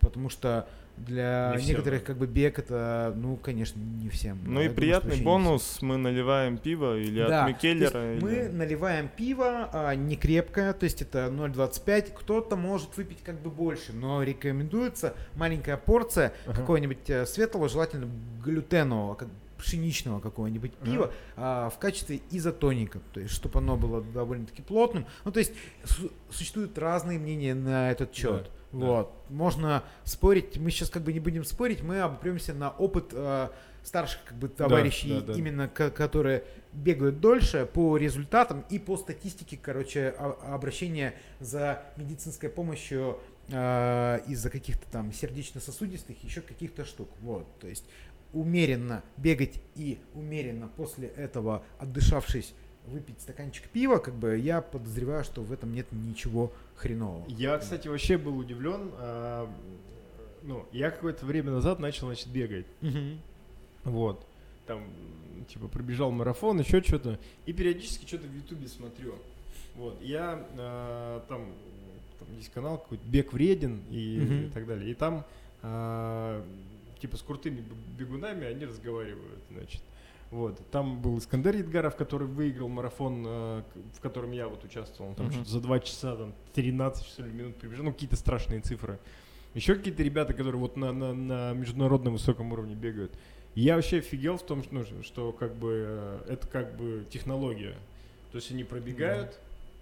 Потому 0.00 0.30
что 0.30 0.66
для 0.96 1.54
не 1.58 1.66
некоторых 1.66 2.02
всем. 2.02 2.06
как 2.06 2.16
бы 2.18 2.26
бег 2.26 2.58
это, 2.58 3.12
ну, 3.16 3.36
конечно, 3.36 3.78
не 3.78 4.08
всем. 4.08 4.38
Ну 4.44 4.60
и 4.60 4.68
приятный 4.68 5.20
бонус, 5.22 5.78
мы 5.82 5.96
наливаем 5.96 6.58
пиво 6.58 6.98
или 6.98 7.26
да. 7.26 7.44
от 7.44 7.50
Микеллера. 7.50 8.14
Или... 8.14 8.20
Мы 8.20 8.48
наливаем 8.48 9.08
пиво, 9.08 9.68
а, 9.72 9.94
не 9.94 10.16
крепкое, 10.16 10.72
то 10.72 10.84
есть 10.84 11.02
это 11.02 11.28
0,25. 11.30 12.12
Кто-то 12.16 12.56
может 12.56 12.96
выпить 12.96 13.18
как 13.22 13.40
бы 13.40 13.50
больше, 13.50 13.92
но 13.92 14.22
рекомендуется 14.22 15.14
маленькая 15.34 15.76
порция 15.76 16.32
ага. 16.46 16.60
какого-нибудь 16.60 17.08
э, 17.10 17.26
светлого, 17.26 17.68
желательно 17.68 18.08
глютенового, 18.42 19.14
как 19.14 19.28
пшеничного 19.58 20.20
какого-нибудь 20.20 20.74
пива 20.74 21.12
а, 21.36 21.70
в 21.70 21.78
качестве 21.78 22.20
изотоника, 22.30 23.00
то 23.12 23.20
есть 23.20 23.32
чтобы 23.32 23.58
оно 23.58 23.76
было 23.76 24.02
довольно-таки 24.02 24.62
плотным. 24.62 25.06
Ну 25.24 25.32
то 25.32 25.38
есть 25.38 25.52
су- 25.84 26.12
существуют 26.30 26.78
разные 26.78 27.18
мнения 27.18 27.54
на 27.54 27.90
этот 27.90 28.14
счет. 28.14 28.50
Да. 28.80 28.86
Вот. 28.86 29.12
Можно 29.30 29.82
спорить, 30.04 30.56
мы 30.58 30.70
сейчас 30.70 30.90
как 30.90 31.02
бы 31.02 31.12
не 31.12 31.20
будем 31.20 31.44
спорить, 31.44 31.82
мы 31.82 32.00
обопремся 32.00 32.54
на 32.54 32.70
опыт 32.70 33.06
э, 33.12 33.48
старших 33.82 34.24
как 34.24 34.36
бы 34.36 34.48
товарищей, 34.48 35.14
да, 35.14 35.20
да, 35.20 35.32
да. 35.32 35.38
именно 35.38 35.68
к- 35.68 35.90
которые 35.90 36.44
бегают 36.72 37.20
дольше 37.20 37.66
по 37.72 37.96
результатам 37.96 38.64
и 38.68 38.78
по 38.78 38.96
статистике, 38.96 39.58
короче, 39.60 40.10
обращения 40.10 41.14
за 41.40 41.82
медицинской 41.96 42.48
помощью 42.48 43.18
э, 43.48 44.20
из-за 44.26 44.50
каких-то 44.50 44.86
там 44.90 45.12
сердечно-сосудистых, 45.12 46.22
еще 46.22 46.40
каких-то 46.40 46.84
штук. 46.84 47.08
Вот, 47.20 47.46
то 47.60 47.68
есть 47.68 47.84
умеренно 48.32 49.02
бегать 49.16 49.60
и 49.76 49.98
умеренно 50.14 50.68
после 50.68 51.08
этого, 51.08 51.62
отдышавшись, 51.78 52.52
выпить 52.86 53.20
стаканчик 53.20 53.68
пива, 53.68 53.98
как 53.98 54.14
бы 54.14 54.36
я 54.38 54.60
подозреваю, 54.60 55.24
что 55.24 55.42
в 55.42 55.52
этом 55.52 55.72
нет 55.74 55.86
ничего 55.90 56.52
хренового. 56.76 57.24
Я, 57.28 57.58
кстати, 57.58 57.88
вообще 57.88 58.16
был 58.18 58.36
удивлен. 58.38 58.90
А, 58.98 59.50
ну, 60.42 60.64
я 60.72 60.90
какое-то 60.90 61.26
время 61.26 61.50
назад 61.52 61.78
начал, 61.80 62.06
значит, 62.06 62.28
бегать. 62.28 62.66
Вот. 63.84 64.24
Там, 64.66 64.84
типа, 65.48 65.68
пробежал 65.68 66.10
марафон, 66.10 66.58
еще 66.60 66.82
что-то. 66.82 67.18
И 67.46 67.52
периодически 67.52 68.04
что-то 68.06 68.26
в 68.26 68.34
Ютубе 68.34 68.66
смотрю. 68.68 69.14
Вот. 69.76 70.00
Я 70.02 70.44
а, 70.58 71.24
там, 71.28 71.52
там 72.18 72.36
есть 72.36 72.50
канал 72.52 72.78
какой-то 72.78 73.04
Бег 73.06 73.32
вреден 73.32 73.80
и, 73.90 74.18
Мгм. 74.20 74.46
и 74.46 74.50
так 74.50 74.66
далее. 74.66 74.90
И 74.90 74.94
там 74.94 75.24
а, 75.62 76.44
типа 77.00 77.16
с 77.16 77.22
крутыми 77.22 77.62
бегунами 77.98 78.46
они 78.46 78.64
разговаривают, 78.64 79.40
значит. 79.52 79.82
Вот. 80.30 80.58
Там 80.70 81.00
был 81.00 81.18
Искандер 81.18 81.54
Едгаров, 81.56 81.96
который 81.96 82.26
выиграл 82.26 82.68
марафон, 82.68 83.24
э, 83.26 83.62
в 83.94 84.00
котором 84.00 84.32
я 84.32 84.48
вот 84.48 84.64
участвовал. 84.64 85.10
Он 85.10 85.14
Там 85.16 85.26
Мгм. 85.26 85.34
что-то 85.34 85.50
за 85.50 85.60
2 85.60 85.80
часа, 85.80 86.16
там, 86.16 86.34
13 86.54 87.06
что 87.06 87.22
ли, 87.22 87.30
минут 87.32 87.56
прибежал. 87.56 87.84
Ну, 87.84 87.92
какие-то 87.92 88.16
страшные 88.16 88.60
цифры. 88.60 88.98
Еще 89.54 89.74
какие-то 89.76 90.02
ребята, 90.02 90.34
которые 90.34 90.60
вот 90.60 90.76
на, 90.76 90.92
на, 90.92 91.14
на 91.14 91.52
международном 91.52 92.14
высоком 92.14 92.52
уровне 92.52 92.74
бегают. 92.74 93.12
И 93.54 93.62
я 93.62 93.76
вообще 93.76 93.98
офигел 93.98 94.36
в 94.36 94.42
том, 94.42 94.62
что, 94.62 94.74
ну, 94.74 94.84
что 95.02 95.32
как 95.32 95.54
бы 95.54 95.84
э, 95.88 96.18
это 96.28 96.46
как 96.48 96.76
бы 96.76 97.06
технология. 97.08 97.76
То 98.32 98.36
есть 98.36 98.50
они 98.50 98.64
пробегают, 98.64 99.38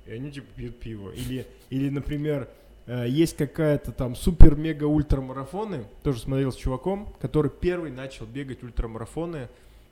и 0.06 0.12
они 0.12 0.30
типа 0.30 0.46
пьют 0.54 0.78
пиво. 0.78 1.10
Или, 1.10 1.46
или 1.70 1.88
например, 1.88 2.48
э, 2.86 3.06
есть 3.08 3.36
какая-то 3.36 3.90
там 3.90 4.14
супер-мега-ультрамарафоны, 4.14 5.86
тоже 6.02 6.20
смотрел 6.20 6.52
с 6.52 6.56
чуваком, 6.56 7.12
который 7.20 7.50
первый 7.50 7.90
начал 7.90 8.26
бегать 8.26 8.62
ультрамарафоны 8.62 9.48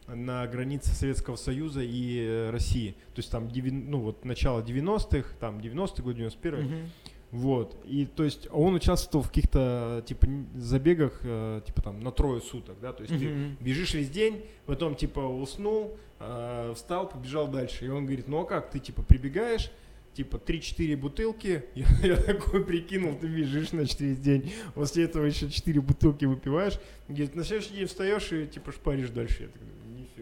на 0.07 0.47
границе 0.47 0.91
Советского 0.91 1.37
Союза 1.37 1.81
и 1.83 2.19
э, 2.21 2.51
России. 2.51 2.93
То 3.15 3.19
есть 3.19 3.31
там, 3.31 3.49
ну 3.55 4.01
вот 4.01 4.25
начало 4.25 4.61
90-х, 4.63 5.29
там 5.41 5.59
90-й 5.59 6.03
год, 6.03 6.17
91-й. 6.17 6.63
Мгм. 6.65 6.91
Вот. 7.31 7.81
И 7.87 8.05
то 8.05 8.25
есть 8.25 8.47
он 8.53 8.75
участвовал 8.75 9.25
в 9.25 9.29
каких-то 9.29 10.05
типа 10.07 10.27
забегах, 10.55 11.21
э, 11.23 11.63
типа 11.67 11.81
там 11.83 12.01
на 12.01 12.13
трое 12.13 12.43
суток, 12.43 12.77
да, 12.81 12.93
то 12.93 13.03
есть 13.03 13.19
ты 13.19 13.29
Мгм. 13.29 13.57
бежишь 13.61 13.95
весь 13.95 14.11
день, 14.11 14.45
потом 14.67 14.95
типа 14.95 15.21
уснул, 15.21 15.97
э, 16.21 16.73
встал, 16.77 17.09
побежал 17.09 17.49
дальше. 17.49 17.87
И 17.87 17.89
он 17.89 18.05
говорит, 18.05 18.29
ну 18.29 18.41
а 18.41 18.45
как, 18.45 18.71
ты 18.71 18.81
типа 18.81 19.03
прибегаешь, 19.03 19.71
типа 20.13 20.37
3-4 20.37 20.95
бутылки, 20.97 21.65
я, 21.75 21.87
я 22.03 22.17
такой 22.17 22.67
прикинул, 22.67 23.15
ты 23.15 23.27
бежишь, 23.29 23.71
значит, 23.71 23.99
весь 24.01 24.19
день, 24.19 24.53
после 24.75 25.05
этого 25.05 25.25
еще 25.25 25.49
4 25.51 25.81
бутылки 25.81 26.27
выпиваешь, 26.27 26.79
говорит, 27.09 27.35
на 27.35 27.45
следующий 27.45 27.73
день 27.77 27.87
встаешь 27.87 28.31
и 28.33 28.47
типа 28.47 28.73
шпаришь 28.73 29.09
дальше. 29.09 29.45
Я 29.45 29.49
такой, 29.49 29.69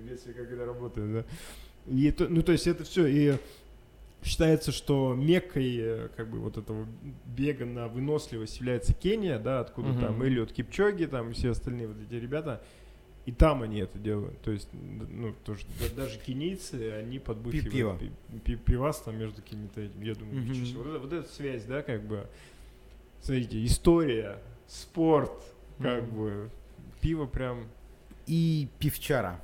нифига 0.00 0.16
себе, 0.16 0.34
как 0.34 0.50
это 0.52 0.64
работает, 0.64 1.12
да. 1.12 1.24
И, 1.92 2.10
то- 2.10 2.28
ну, 2.28 2.42
то 2.42 2.52
есть 2.52 2.66
это 2.66 2.84
все, 2.84 3.06
и 3.06 3.36
считается, 4.22 4.70
что 4.70 5.14
меккой 5.14 5.76
э, 5.78 6.08
как 6.16 6.28
бы 6.28 6.38
вот 6.40 6.58
этого 6.58 6.86
бега 7.26 7.64
на 7.64 7.88
выносливость 7.88 8.58
является 8.58 8.92
Кения, 8.92 9.38
да, 9.38 9.60
откуда 9.60 9.88
Мгм. 9.90 10.00
там 10.00 10.22
Эллиот 10.22 10.52
Кипчоги, 10.52 11.06
там 11.06 11.30
и 11.30 11.32
все 11.32 11.50
остальные 11.50 11.88
вот 11.88 11.96
эти 12.06 12.14
ребята, 12.20 12.62
и 13.26 13.32
там 13.32 13.62
они 13.62 13.80
это 13.80 13.98
делают. 13.98 14.38
То 14.42 14.50
есть, 14.50 14.68
ну, 14.72 15.34
тоже, 15.44 15.64
да- 15.78 16.02
даже 16.04 16.18
кенийцы, 16.18 16.90
они 16.92 17.18
подбухивают 17.18 17.72
пиво. 17.72 17.98
пи- 17.98 18.38
пи- 18.44 18.56
пивас 18.56 19.00
там 19.00 19.18
между 19.18 19.40
какими-то 19.40 19.80
этими. 19.80 20.04
Я 20.06 20.14
думаю, 20.14 20.42
ничего 20.42 20.66
себе. 20.66 20.78
Вот, 20.82 21.00
вот 21.00 21.12
эта 21.12 21.28
связь, 21.28 21.64
да, 21.64 21.82
как 21.82 22.02
бы, 22.02 22.26
смотрите, 23.22 23.64
история, 23.64 24.38
спорт, 24.66 25.32
как 25.80 26.02
Мгм. 26.04 26.10
бы, 26.16 26.50
пиво 27.00 27.24
прям, 27.26 27.66
И 28.26 28.68
пивчара. 28.78 29.40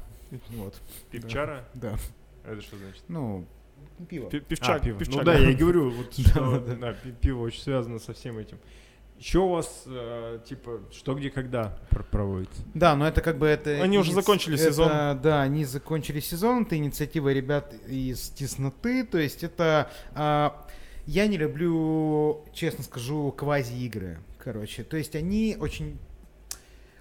Вот. 0.51 0.74
пивчара, 1.11 1.64
Да. 1.74 1.97
это 2.45 2.61
что 2.61 2.77
значит? 2.77 3.03
Ну, 3.09 3.47
пиво. 4.09 4.29
Пи- 4.31 4.39
А, 4.39 4.41
Пивчак, 4.41 4.83
пиво. 4.83 4.99
пивчак. 4.99 5.16
Ну 5.16 5.22
да, 5.24 5.35
я 5.35 5.51
и 5.51 5.55
говорю, 5.55 5.91
вот 5.91 6.12
что 6.18 6.41
Да, 6.41 6.59
да. 6.59 6.74
да, 6.74 6.93
пи- 6.93 7.12
пиво 7.12 7.43
очень 7.43 7.62
связано 7.62 7.99
со 7.99 8.12
всем 8.12 8.39
этим. 8.39 8.59
Еще 9.18 9.39
у 9.39 9.49
вас, 9.49 9.85
э, 9.87 10.41
типа, 10.47 10.81
что, 10.93 11.14
где, 11.14 11.31
когда 11.31 11.79
пр- 11.89 12.05
проводится? 12.05 12.61
Да, 12.74 12.95
но 12.97 13.09
это 13.09 13.22
как 13.22 13.39
бы 13.39 13.47
это... 13.47 13.70
Они 13.83 13.97
уже 13.99 14.12
закончили 14.12 14.57
это, 14.57 14.64
сезон. 14.64 14.89
Да, 15.22 15.41
они 15.41 15.64
закончили 15.64 16.20
сезон. 16.20 16.64
Это 16.64 16.77
инициатива 16.77 17.33
ребят 17.33 17.72
из 17.89 18.29
Тесноты. 18.31 19.05
То 19.05 19.16
есть 19.16 19.43
это... 19.43 19.91
а, 20.12 20.66
я 21.07 21.29
не 21.29 21.39
люблю, 21.39 22.45
честно 22.53 22.85
скажу, 22.85 23.33
квази-игры. 23.33 24.18
Короче, 24.39 24.85
то 24.85 24.99
есть 24.99 25.16
они 25.16 25.57
очень... 25.59 25.99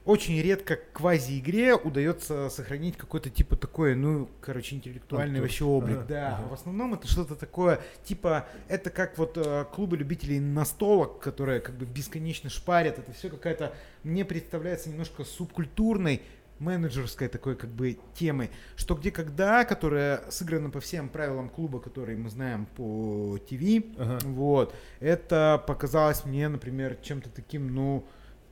Очень 0.05 0.39
редко 0.39 0.79
квази-игре 0.93 1.73
удается 1.73 2.49
сохранить 2.49 2.95
какой-то 2.95 3.31
типа 3.31 3.55
такой, 3.55 3.95
ну, 3.95 4.29
короче, 4.39 4.75
интеллектуальный 4.75 5.41
вообще 5.41 5.65
облик. 5.65 5.97
Ага, 5.97 6.05
Да, 6.07 6.37
ага. 6.37 6.47
в 6.49 6.53
основном 6.53 6.93
это 6.93 7.07
что-то 7.07 7.35
такое, 7.35 7.79
типа, 8.03 8.45
это 8.67 8.91
как 8.91 9.17
вот 9.17 9.35
э, 9.37 9.65
клубы 9.73 9.97
любителей 9.97 10.39
настолок, 10.39 11.19
которые 11.21 11.59
как 11.59 11.75
бы 11.75 11.85
бесконечно 11.85 12.51
шпарят. 12.51 12.99
Это 12.99 13.11
все 13.13 13.29
какая-то, 13.29 13.73
мне 14.03 14.23
представляется 14.25 14.89
немножко 14.89 15.23
субкультурной, 15.23 16.21
менеджерской 16.59 17.27
такой 17.27 17.55
как 17.55 17.69
бы 17.69 17.97
темой, 18.13 18.49
что 18.77 18.95
где 18.95 19.11
когда, 19.11 19.65
которая 19.65 20.21
сыграна 20.29 20.69
по 20.69 20.79
всем 20.79 21.09
правилам 21.09 21.49
клуба, 21.49 21.79
которые 21.79 22.17
мы 22.17 22.29
знаем 22.29 22.65
по 22.77 23.37
ТВ, 23.49 23.83
Ага. 23.97 24.19
вот, 24.23 24.75
это 24.99 25.61
показалось 25.67 26.23
мне, 26.25 26.47
например, 26.47 26.95
чем-то 27.01 27.29
таким, 27.29 27.73
ну, 27.75 28.05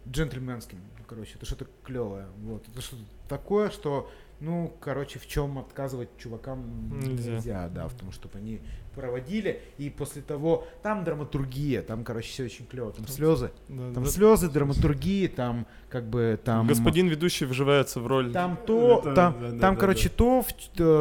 джентльменским, 0.07 0.79
короче, 1.07 1.35
это 1.35 1.45
что-то 1.45 1.67
клевое, 1.83 2.27
вот, 2.39 2.67
это 2.67 2.81
что-то 2.81 3.03
такое, 3.29 3.69
что, 3.69 4.09
ну, 4.39 4.73
короче, 4.81 5.19
в 5.19 5.27
чем 5.27 5.57
отказывать 5.59 6.09
чувакам 6.17 6.99
Нельзя. 6.99 7.31
нельзя, 7.33 7.69
да, 7.69 7.87
в 7.87 7.93
том, 7.93 8.11
чтобы 8.11 8.37
они 8.39 8.61
проводили, 8.95 9.61
и 9.77 9.89
после 9.89 10.21
того, 10.21 10.67
там 10.81 11.03
драматургия, 11.03 11.81
там, 11.81 12.03
короче, 12.03 12.29
все 12.29 12.45
очень 12.45 12.65
клево, 12.65 12.91
там 12.91 13.07
слезы, 13.07 13.51
Да, 13.69 13.93
там 13.93 14.03
да. 14.03 14.09
слезы, 14.09 14.49
драматургии, 14.49 15.27
там, 15.27 15.65
как 15.89 16.05
бы, 16.09 16.39
там... 16.43 16.67
Господин 16.67 17.07
ведущий 17.07 17.45
вживается 17.45 17.99
в 17.99 18.07
роль. 18.07 18.31
Там 18.31 18.57
то, 18.65 18.99
Это- 19.03 19.13
там, 19.13 19.33
да, 19.41 19.51
да, 19.51 19.59
там 19.59 19.75
да, 19.75 19.79
короче, 19.81 20.09
то, 20.09 20.41
в, 20.41 20.53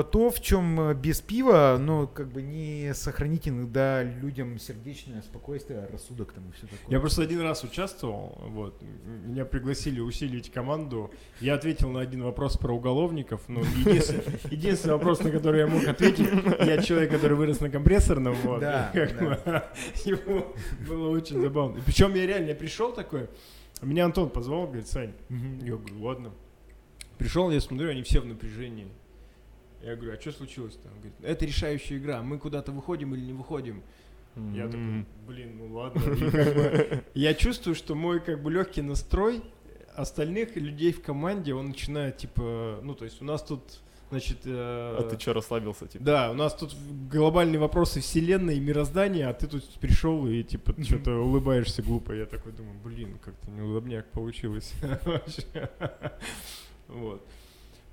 то, 0.04 0.30
в 0.30 0.40
чем 0.42 0.80
э, 0.80 0.94
без 0.94 1.20
пива, 1.20 1.76
ну, 1.80 2.06
как 2.06 2.28
бы 2.28 2.42
не 2.42 2.92
сохранить 2.94 3.48
иногда 3.48 4.02
людям 4.02 4.58
сердечное 4.58 5.22
спокойствие, 5.22 5.88
рассудок 5.90 6.32
там 6.32 6.48
и 6.48 6.52
все 6.52 6.66
такое. 6.66 6.78
Я 6.88 7.00
просто 7.00 7.22
один 7.22 7.40
раз 7.40 7.64
участвовал, 7.64 8.38
вот, 8.48 8.82
меня 9.24 9.44
пригласили 9.44 10.00
усилить 10.00 10.50
команду, 10.52 11.10
я 11.40 11.54
ответил 11.54 11.90
на 11.90 12.00
один 12.00 12.22
вопрос 12.22 12.56
про 12.56 12.72
уголовников, 12.74 13.42
ну, 13.48 13.60
единственный, 13.60 14.22
единственный 14.50 14.92
вопрос, 14.94 15.20
на 15.20 15.30
который 15.30 15.60
я 15.60 15.66
мог 15.66 15.86
ответить, 15.86 16.28
я 16.60 16.82
человек, 16.82 17.10
который 17.10 17.36
вырос 17.36 17.60
на 17.60 17.70
компрессорном, 17.82 18.34
вот, 18.34 18.60
Да, 18.60 18.90
как 18.92 19.12
ему 20.04 20.54
было 20.86 21.10
очень 21.10 21.40
забавно. 21.40 21.80
Причем 21.84 22.14
я 22.14 22.26
реально, 22.26 22.54
пришел 22.54 22.92
такой, 22.92 23.28
меня 23.80 24.04
Антон 24.04 24.30
позвал, 24.30 24.66
говорит, 24.66 24.88
Сань, 24.88 25.12
я 25.62 25.76
говорю, 25.76 26.02
ладно. 26.02 26.30
Пришел, 27.18 27.50
я 27.50 27.60
смотрю, 27.60 27.90
они 27.90 28.02
все 28.02 28.20
в 28.20 28.26
напряжении. 28.26 28.88
Я 29.82 29.96
говорю, 29.96 30.16
а 30.16 30.20
что 30.20 30.32
случилось-то? 30.32 30.88
Он 30.88 30.94
говорит, 30.94 31.14
это 31.22 31.44
решающая 31.44 31.98
игра, 31.98 32.22
мы 32.22 32.38
куда-то 32.38 32.72
выходим 32.72 33.14
или 33.14 33.20
не 33.20 33.32
выходим. 33.32 33.82
Я 34.54 34.66
такой, 34.66 35.04
блин, 35.26 35.58
ну 35.58 35.74
ладно. 35.74 36.00
И 36.14 36.30
как 36.30 36.54
бы 36.54 37.04
я 37.14 37.34
чувствую, 37.34 37.74
что 37.74 37.94
мой 37.94 38.20
как 38.20 38.42
бы 38.42 38.50
легкий 38.50 38.80
настрой 38.80 39.42
остальных 39.94 40.56
людей 40.56 40.92
в 40.92 41.02
команде, 41.02 41.52
он 41.52 41.68
начинает 41.68 42.16
типа, 42.16 42.80
ну 42.82 42.94
то 42.94 43.04
есть 43.04 43.20
у 43.20 43.24
нас 43.26 43.42
тут, 43.42 43.82
значит, 44.12 44.38
э, 44.44 44.96
А 44.98 45.02
ты 45.08 45.18
что, 45.18 45.32
расслабился, 45.32 45.86
типа? 45.86 46.04
да, 46.04 46.30
у 46.30 46.34
нас 46.34 46.54
тут 46.54 46.74
глобальные 47.10 47.58
вопросы 47.58 48.00
вселенной 48.00 48.58
и 48.58 48.60
мироздания, 48.60 49.28
а 49.28 49.32
ты 49.32 49.46
тут 49.46 49.64
пришел 49.80 50.26
и 50.26 50.42
типа 50.42 50.74
что-то 50.82 51.12
улыбаешься 51.12 51.82
глупо. 51.82 52.12
Я 52.12 52.26
такой 52.26 52.52
думаю, 52.52 52.76
блин, 52.84 53.18
как-то 53.24 53.50
неудобняк 53.50 54.06
получилось. 54.12 54.72
Вообще. 55.04 55.70
Вот. 56.88 57.26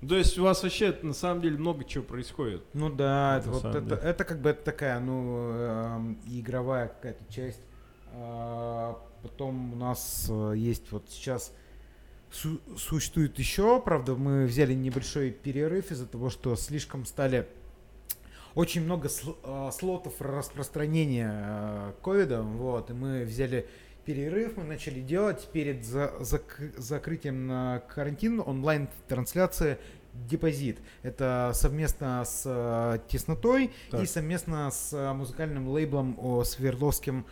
То 0.06 0.16
есть 0.16 0.38
у 0.38 0.44
вас 0.44 0.62
вообще 0.62 0.96
на 1.02 1.12
самом 1.12 1.42
деле 1.42 1.58
много 1.58 1.84
чего 1.84 2.02
происходит. 2.02 2.62
Ну 2.72 2.88
да, 2.88 3.38
это, 3.38 3.50
вот 3.50 3.64
это, 3.64 3.94
это 3.96 4.24
как 4.24 4.40
бы 4.40 4.52
такая, 4.54 4.98
ну, 4.98 5.50
эм, 5.52 6.18
игровая 6.26 6.88
какая-то 6.88 7.30
часть. 7.30 7.60
А, 8.12 8.98
потом 9.22 9.74
у 9.74 9.76
нас 9.76 10.26
э, 10.30 10.54
есть 10.56 10.90
вот 10.90 11.04
сейчас 11.10 11.52
су- 12.32 12.60
существует 12.76 13.38
еще, 13.38 13.80
правда, 13.80 14.14
мы 14.14 14.46
взяли 14.46 14.74
небольшой 14.74 15.30
перерыв 15.30 15.90
из-за 15.90 16.06
того, 16.06 16.30
что 16.30 16.56
слишком 16.56 17.04
стали 17.04 17.46
очень 18.54 18.82
много 18.84 19.08
сл- 19.08 19.36
э, 19.44 19.70
слотов 19.72 20.14
распространения 20.20 21.30
э, 21.32 21.92
ковида, 22.02 22.42
вот, 22.42 22.90
и 22.90 22.92
мы 22.92 23.24
взяли 23.24 23.66
перерыв, 24.04 24.56
мы 24.56 24.64
начали 24.64 25.00
делать 25.00 25.48
перед 25.52 25.84
за- 25.84 26.14
зак- 26.20 26.72
закрытием 26.78 27.46
на 27.46 27.80
карантин 27.80 28.40
онлайн-трансляции 28.40 29.78
Депозит. 30.12 30.80
Это 31.02 31.52
совместно 31.54 32.24
с 32.24 32.42
э, 32.44 32.98
Теснотой 33.06 33.70
Так. 33.92 34.02
и 34.02 34.06
совместно 34.06 34.68
с 34.72 35.12
музыкальным 35.14 35.68
лейблом 35.68 36.16
о, 36.18 36.42
Свердловским 36.42 37.26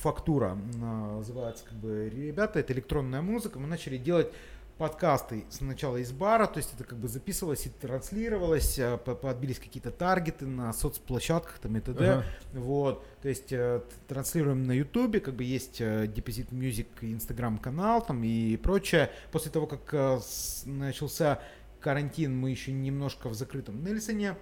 Фактура 0.00 0.58
а, 0.82 1.16
называется 1.16 1.64
как 1.64 1.74
бы 1.78 2.08
ребята, 2.08 2.60
это 2.60 2.72
электронная 2.72 3.22
музыка. 3.22 3.58
Мы 3.58 3.66
начали 3.66 3.96
делать 3.96 4.32
подкасты 4.78 5.44
сначала 5.50 5.98
из 5.98 6.10
бара, 6.10 6.46
то 6.46 6.58
есть 6.58 6.74
это 6.74 6.84
как 6.84 6.98
бы 6.98 7.06
записывалось 7.06 7.66
и 7.66 7.68
транслировалось, 7.68 8.78
а, 8.78 8.96
подбились 8.96 9.58
какие-то 9.58 9.90
таргеты 9.90 10.46
на 10.46 10.72
соцплощадках 10.72 11.58
там 11.58 11.76
и 11.76 11.80
т.д. 11.80 12.10
Ага. 12.10 12.24
Вот, 12.52 13.04
то 13.22 13.28
есть 13.28 13.52
э, 13.52 13.82
транслируем 14.08 14.64
на 14.64 14.72
ютубе, 14.72 15.20
как 15.20 15.34
бы 15.34 15.44
есть 15.44 15.80
э, 15.80 16.06
Deposit 16.06 16.50
Music 16.50 16.88
инстаграм 17.02 17.58
канал 17.58 18.04
там 18.04 18.24
и 18.24 18.56
прочее. 18.56 19.10
После 19.30 19.50
того, 19.50 19.66
как 19.66 19.92
э, 19.92 20.18
начался 20.66 21.40
карантин, 21.80 22.36
мы 22.36 22.50
еще 22.50 22.72
немножко 22.72 23.28
в 23.28 23.34
закрытом 23.34 23.84
Нельсоне 23.84 24.36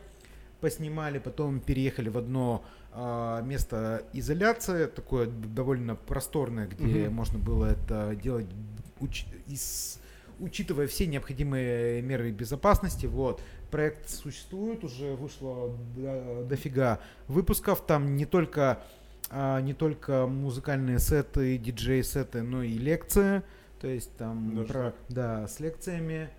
поснимали, 0.62 1.18
потом 1.18 1.60
переехали 1.60 2.08
в 2.08 2.16
одно 2.16 2.64
э, 2.92 3.42
место 3.44 4.04
изоляции, 4.12 4.86
такое 4.86 5.26
довольно 5.26 5.96
просторное, 5.96 6.68
где 6.68 7.06
угу. 7.08 7.14
можно 7.14 7.38
было 7.38 7.66
это 7.66 8.14
делать 8.14 8.46
уч- 9.00 9.26
из 9.46 9.98
учитывая 10.38 10.86
все 10.86 11.06
необходимые 11.06 12.02
меры 12.02 12.30
безопасности, 12.30 13.06
вот, 13.06 13.42
проект 13.70 14.08
существует, 14.08 14.84
уже 14.84 15.14
вышло 15.14 15.76
до, 15.96 16.44
дофига 16.44 17.00
выпусков, 17.28 17.84
там 17.86 18.16
не 18.16 18.26
только, 18.26 18.82
а, 19.30 19.60
не 19.60 19.74
только 19.74 20.26
музыкальные 20.26 20.98
сеты, 20.98 21.58
диджей-сеты, 21.58 22.42
но 22.42 22.62
и 22.62 22.72
лекции, 22.72 23.42
то 23.80 23.88
есть 23.88 24.16
там, 24.16 24.64
про, 24.66 24.94
да, 25.08 25.46
с 25.48 25.60
лекциями 25.60 26.30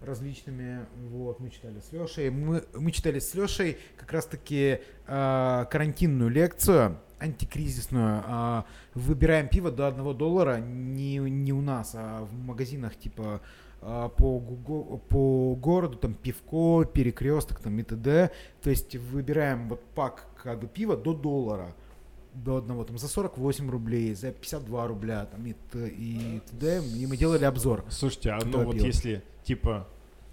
различными, 0.00 0.86
вот, 1.10 1.40
мы 1.40 1.50
читали 1.50 1.80
с 1.80 1.92
Лешей, 1.92 2.30
мы, 2.30 2.64
мы 2.74 2.92
читали 2.92 3.18
с 3.18 3.34
Лешей 3.34 3.78
как 3.96 4.12
раз-таки 4.12 4.80
э, 5.06 5.64
карантинную 5.70 6.30
лекцию, 6.30 6.98
антикризисную. 7.18 8.22
А, 8.26 8.64
выбираем 8.94 9.48
пиво 9.48 9.70
до 9.70 9.88
одного 9.88 10.12
доллара 10.12 10.58
не, 10.58 11.16
не 11.16 11.52
у 11.52 11.60
нас, 11.60 11.92
а 11.94 12.24
в 12.24 12.32
магазинах 12.32 12.96
типа 12.96 13.40
а, 13.80 14.08
по, 14.08 14.40
по 14.40 15.54
городу, 15.56 15.96
там 15.96 16.14
пивко, 16.14 16.84
перекресток 16.84 17.60
там 17.60 17.78
и 17.78 17.82
т.д. 17.82 18.30
То 18.62 18.70
есть 18.70 18.96
выбираем 18.96 19.68
вот 19.68 19.82
пак 19.94 20.26
как 20.42 20.60
бы 20.60 20.66
пива 20.66 20.96
до 20.96 21.14
доллара 21.14 21.74
до 22.34 22.58
одного, 22.58 22.84
там 22.84 22.98
за 22.98 23.08
48 23.08 23.70
рублей, 23.70 24.14
за 24.14 24.30
52 24.30 24.86
рубля, 24.86 25.26
там 25.26 25.44
и, 25.46 25.54
и 25.74 26.40
т.д. 26.50 26.84
И 26.84 27.06
мы 27.06 27.16
делали 27.16 27.44
обзор. 27.44 27.84
Слушайте, 27.88 28.30
а 28.30 28.40
ну 28.44 28.64
вот 28.64 28.74
пива. 28.74 28.86
если 28.86 29.22
типа 29.48 29.86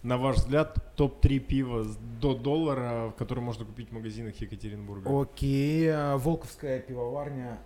на 0.04 0.18
ваш 0.18 0.36
взгляд, 0.36 0.78
топ-3 0.98 1.40
пива 1.40 1.86
до 2.22 2.36
доллара, 2.36 3.12
которые 3.18 3.44
можно 3.44 3.66
купить 3.66 3.90
в 3.90 3.92
магазинах 3.92 4.36
Екатеринбурга? 4.36 5.22
Окей, 5.22 5.90
а, 5.90 6.18
Волковская 6.18 6.80
пивоварня. 6.80 7.58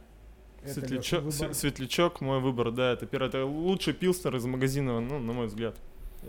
Светлячок, 0.65 1.33
Светлячок, 1.53 2.21
мой 2.21 2.39
выбор, 2.39 2.71
да, 2.71 2.93
это 2.93 3.05
первый, 3.05 3.27
это 3.27 3.45
лучший 3.45 3.93
пилснер 3.93 4.37
из 4.37 4.45
магазина, 4.45 5.01
ну, 5.01 5.19
на 5.19 5.33
мой 5.33 5.47
взгляд. 5.47 5.75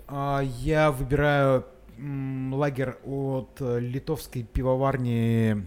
А, 0.08 0.40
я 0.40 0.90
выбираю 0.90 1.64
м, 1.96 2.54
лагерь 2.54 2.96
от 3.04 3.60
э, 3.60 3.78
литовской 3.78 4.42
пивоварни 4.42 5.64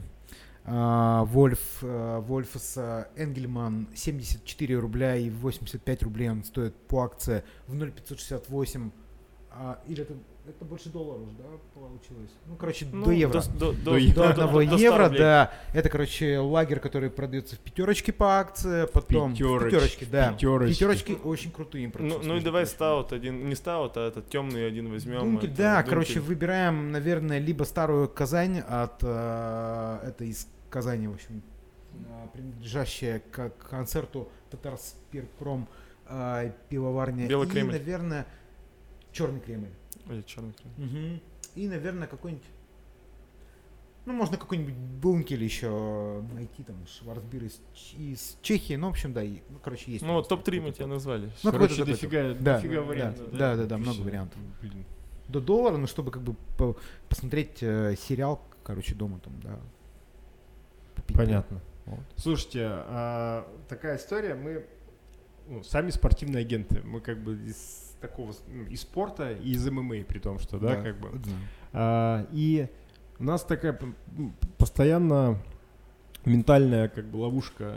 а, 0.65 1.23
Вольф, 1.25 1.79
а, 1.81 2.19
Вольфса 2.21 3.09
Энгельман 3.15 3.87
74 3.95 4.77
рубля 4.77 5.15
и 5.15 5.29
85 5.29 6.03
рублей 6.03 6.29
он 6.29 6.43
стоит 6.43 6.75
по 6.87 7.03
акции 7.03 7.43
в 7.67 7.75
0,568 7.75 8.91
а, 9.53 9.79
или 9.87 10.01
это 10.03 10.13
это 10.45 10.65
больше 10.65 10.89
долларов, 10.89 11.25
да, 11.37 11.45
получилось? 11.73 12.31
Ну, 12.47 12.57
короче, 12.57 12.85
ну, 12.91 13.05
до 13.05 13.11
евро. 13.11 13.41
До, 13.57 13.71
до, 13.71 13.97
до, 13.97 14.13
до 14.13 14.29
одного 14.29 14.63
до, 14.65 14.75
евро, 14.75 15.07
до 15.07 15.17
да. 15.17 15.53
Это, 15.73 15.87
короче, 15.87 16.37
лагерь, 16.39 16.79
который 16.79 17.09
продается 17.09 17.55
в 17.55 17.59
пятерочке 17.59 18.11
по 18.11 18.39
акции, 18.39 18.85
потом 18.87 19.31
Пятероч, 19.31 19.61
в 19.61 19.65
пятерочке, 19.65 20.05
да. 20.05 20.33
Пятерочки. 20.33 20.73
пятерочки 20.73 21.17
очень 21.23 21.51
крутые 21.51 21.85
импорт. 21.85 22.03
Ну, 22.03 22.19
ну 22.21 22.35
и 22.35 22.41
давай 22.41 22.65
стаут 22.65 23.13
один, 23.13 23.47
не 23.47 23.55
стаут, 23.55 23.95
а 23.95 24.05
этот 24.05 24.27
темный 24.29 24.67
один 24.67 24.91
возьмем. 24.91 25.21
Дункель, 25.21 25.49
это, 25.49 25.57
да, 25.57 25.75
Дункель. 25.75 25.89
короче, 25.89 26.19
выбираем, 26.19 26.91
наверное, 26.91 27.39
либо 27.39 27.63
старую 27.63 28.09
Казань 28.09 28.59
от, 28.59 29.01
э, 29.01 29.99
это 30.03 30.25
из 30.25 30.49
Казани, 30.69 31.07
в 31.07 31.13
общем, 31.13 31.41
э, 31.93 32.27
принадлежащая 32.33 33.19
к 33.31 33.49
концерту 33.69 34.27
Татарспиртпром 34.51 35.69
э, 36.09 36.51
пивоварня. 36.67 37.27
Белый 37.27 37.47
и, 37.47 37.63
наверное, 37.63 38.25
Черный 39.13 39.39
Кремль. 39.39 39.69
Или 40.09 40.21
черный 40.23 40.53
Кремль. 40.53 40.85
Угу. 40.85 41.19
И, 41.55 41.67
наверное, 41.67 42.07
какой-нибудь 42.07 42.45
ну, 44.05 44.11
можно 44.11 44.35
какой-нибудь 44.35 44.73
бункер 44.73 45.39
еще 45.39 46.21
найти, 46.33 46.63
там, 46.63 46.75
Шварцбир 46.87 47.45
из, 47.45 47.61
из 47.97 48.37
Чехии, 48.41 48.73
ну, 48.73 48.87
в 48.87 48.89
общем, 48.89 49.13
да, 49.13 49.23
и, 49.23 49.39
ну, 49.49 49.59
короче, 49.63 49.93
есть. 49.93 50.03
Ну, 50.03 50.13
вот 50.13 50.27
топ-3 50.27 50.59
мы 50.59 50.71
тебя 50.71 50.87
назвали. 50.87 51.31
Ну, 51.41 51.51
короче, 51.51 51.85
дофига, 51.85 52.33
да, 52.33 52.55
дофига 52.55 52.81
вариантов. 52.81 53.31
Да, 53.31 53.55
да, 53.55 53.55
да, 53.55 53.65
да, 53.65 53.77
много 53.77 54.01
вариантов. 54.01 54.39
Блин. 54.61 54.85
До 55.29 55.39
доллара, 55.39 55.77
ну, 55.77 55.87
чтобы 55.87 56.11
как 56.11 56.21
бы 56.21 56.35
по 56.57 56.75
посмотреть 57.07 57.59
э, 57.61 57.95
сериал, 57.97 58.41
короче, 58.65 58.93
дома 58.93 59.19
там, 59.19 59.39
да. 59.41 59.57
Попить, 60.95 61.15
Понятно. 61.15 61.61
Да. 61.85 61.91
Вот. 61.93 62.03
Слушайте, 62.17 62.67
а, 62.67 63.47
такая 63.69 63.97
история, 63.97 64.35
мы 64.35 64.65
ну, 65.47 65.63
сами 65.63 65.91
спортивные 65.91 66.41
агенты, 66.41 66.81
мы 66.83 66.99
как 66.99 67.23
бы 67.23 67.35
из 67.45 67.92
такого 68.03 68.33
из 68.69 68.81
спорта, 68.81 69.31
и 69.31 69.51
из 69.51 69.65
ММА, 69.69 70.03
при 70.03 70.19
том, 70.19 70.37
что, 70.37 70.59
да, 70.59 70.75
да 70.75 70.81
как 70.83 70.99
бы. 70.99 71.09
Да. 71.13 71.31
А, 71.71 72.27
и 72.33 72.67
у 73.17 73.23
нас 73.23 73.43
такая 73.43 73.79
постоянно 74.57 75.41
ментальная 76.25 76.89
как 76.89 77.05
бы 77.05 77.17
ловушка 77.17 77.75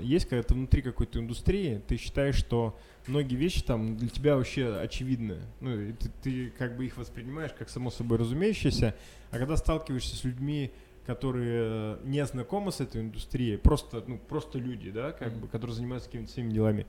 есть, 0.00 0.28
когда 0.28 0.42
ты 0.42 0.54
внутри 0.54 0.80
какой-то 0.80 1.18
индустрии, 1.18 1.82
ты 1.86 1.98
считаешь, 1.98 2.36
что 2.36 2.78
многие 3.06 3.36
вещи 3.36 3.62
там 3.62 3.96
для 3.96 4.08
тебя 4.08 4.36
вообще 4.36 4.74
очевидны. 4.76 5.40
Ну, 5.60 5.78
и 5.78 5.92
ты, 5.92 6.10
ты 6.22 6.50
как 6.58 6.76
бы 6.76 6.86
их 6.86 6.96
воспринимаешь 6.96 7.52
как 7.58 7.68
само 7.68 7.90
собой 7.90 8.18
разумеющееся, 8.18 8.94
а 9.30 9.38
когда 9.38 9.56
сталкиваешься 9.56 10.16
с 10.16 10.24
людьми, 10.24 10.72
которые 11.06 11.98
не 12.04 12.24
знакомы 12.26 12.72
с 12.72 12.80
этой 12.80 13.02
индустрией, 13.02 13.58
просто, 13.58 14.02
ну, 14.06 14.18
просто 14.18 14.58
люди, 14.58 14.90
да, 14.90 15.12
как 15.12 15.28
mm-hmm. 15.28 15.40
бы, 15.40 15.48
которые 15.48 15.76
занимаются 15.76 16.08
какими-то 16.08 16.32
своими 16.32 16.52
делами, 16.52 16.86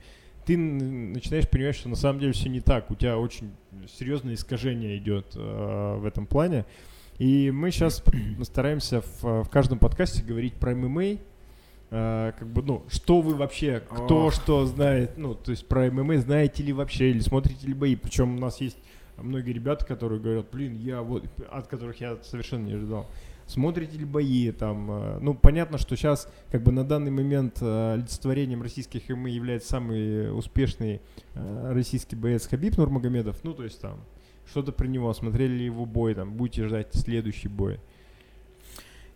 ты 0.48 0.56
начинаешь 0.56 1.48
понимать, 1.50 1.76
что 1.76 1.90
на 1.90 1.98
самом 1.98 2.22
деле 2.22 2.32
все 2.32 2.48
не 2.48 2.62
так. 2.62 2.90
У 2.90 2.96
тебя 2.96 3.18
очень 3.18 3.52
серьезное 4.00 4.36
искажение 4.36 4.98
идет 4.98 5.34
э, 5.36 5.98
в 5.98 6.06
этом 6.06 6.26
плане. 6.26 6.66
И 7.20 7.52
мы 7.52 7.70
сейчас 7.70 8.02
стараемся 8.44 9.02
в, 9.02 9.44
в 9.44 9.50
каждом 9.50 9.78
подкасте 9.78 10.24
говорить 10.24 10.54
про 10.54 10.74
ММА. 10.74 11.18
Э, 11.92 12.32
как 12.40 12.48
бы, 12.48 12.64
ну, 12.64 12.86
что 12.88 13.20
вы 13.20 13.36
вообще, 13.36 13.82
кто 13.90 14.28
О. 14.28 14.32
что 14.32 14.66
знает, 14.66 15.18
ну, 15.18 15.36
то 15.36 15.52
есть 15.52 15.68
про 15.68 15.92
ММА 15.92 16.20
знаете 16.20 16.64
ли 16.64 16.72
вообще, 16.72 17.10
или 17.10 17.20
смотрите 17.20 17.68
ли 17.68 17.74
бои. 17.74 17.98
Причем 17.98 18.38
у 18.38 18.40
нас 18.40 18.62
есть 18.62 18.78
многие 19.18 19.52
ребята, 19.52 19.86
которые 19.86 20.22
говорят, 20.22 20.46
блин, 20.50 20.78
я 20.78 21.02
вот, 21.02 21.26
от 21.52 21.68
которых 21.68 22.00
я 22.00 22.18
совершенно 22.24 22.66
не 22.66 22.74
ожидал 22.74 23.06
смотрите 23.48 23.98
ли 23.98 24.06
бои, 24.06 24.52
там, 24.52 24.88
э, 24.92 25.20
ну, 25.22 25.34
понятно, 25.34 25.78
что 25.78 25.96
сейчас, 25.96 26.32
как 26.52 26.62
бы 26.62 26.72
на 26.72 26.84
данный 26.84 27.12
момент 27.12 27.58
э, 27.62 27.94
олицетворением 27.94 28.62
российских 28.62 29.10
ММА 29.10 29.30
является 29.30 29.70
самый 29.70 30.38
успешный 30.38 31.02
э, 31.34 31.72
российский 31.74 32.16
боец 32.16 32.48
Хабиб 32.48 32.78
Нурмагомедов, 32.78 33.44
ну, 33.44 33.54
то 33.54 33.64
есть 33.64 33.82
там, 33.82 34.00
что-то 34.50 34.72
про 34.72 34.86
него, 34.86 35.14
смотрели 35.14 35.54
ли 35.54 35.66
его 35.66 35.86
бой, 35.86 36.14
там, 36.14 36.34
будете 36.34 36.68
ждать 36.68 36.90
следующий 36.94 37.48
бой. 37.48 37.80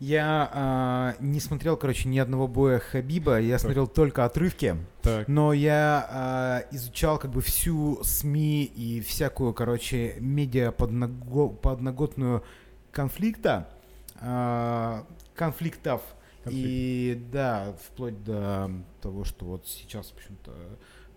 Я 0.02 1.16
э, 1.20 1.24
не 1.24 1.40
смотрел, 1.40 1.78
короче, 1.78 2.10
ни 2.10 2.18
одного 2.18 2.48
боя 2.48 2.80
Хабиба, 2.80 3.40
я 3.40 3.54
так. 3.54 3.62
смотрел 3.62 3.86
только 3.86 4.26
отрывки, 4.26 4.76
так. 5.04 5.28
но 5.28 5.54
я 5.54 6.66
э, 6.72 6.76
изучал 6.76 7.20
как 7.20 7.30
бы 7.30 7.42
всю 7.42 8.00
СМИ 8.02 8.64
и 8.64 9.02
всякую, 9.02 9.54
короче, 9.54 10.16
медиа 10.20 10.72
подного 10.72 11.50
подноготную 11.50 12.44
конфликта. 12.92 13.70
А, 14.22 15.06
конфликтов. 15.36 16.02
Конфликт. 16.44 16.68
И 16.68 17.28
да, 17.32 17.76
вплоть 17.84 18.24
до 18.24 18.72
того, 19.02 19.24
что 19.26 19.46
вот 19.46 19.68
сейчас, 19.68 20.10
в 20.10 20.16
общем-то, 20.16 20.52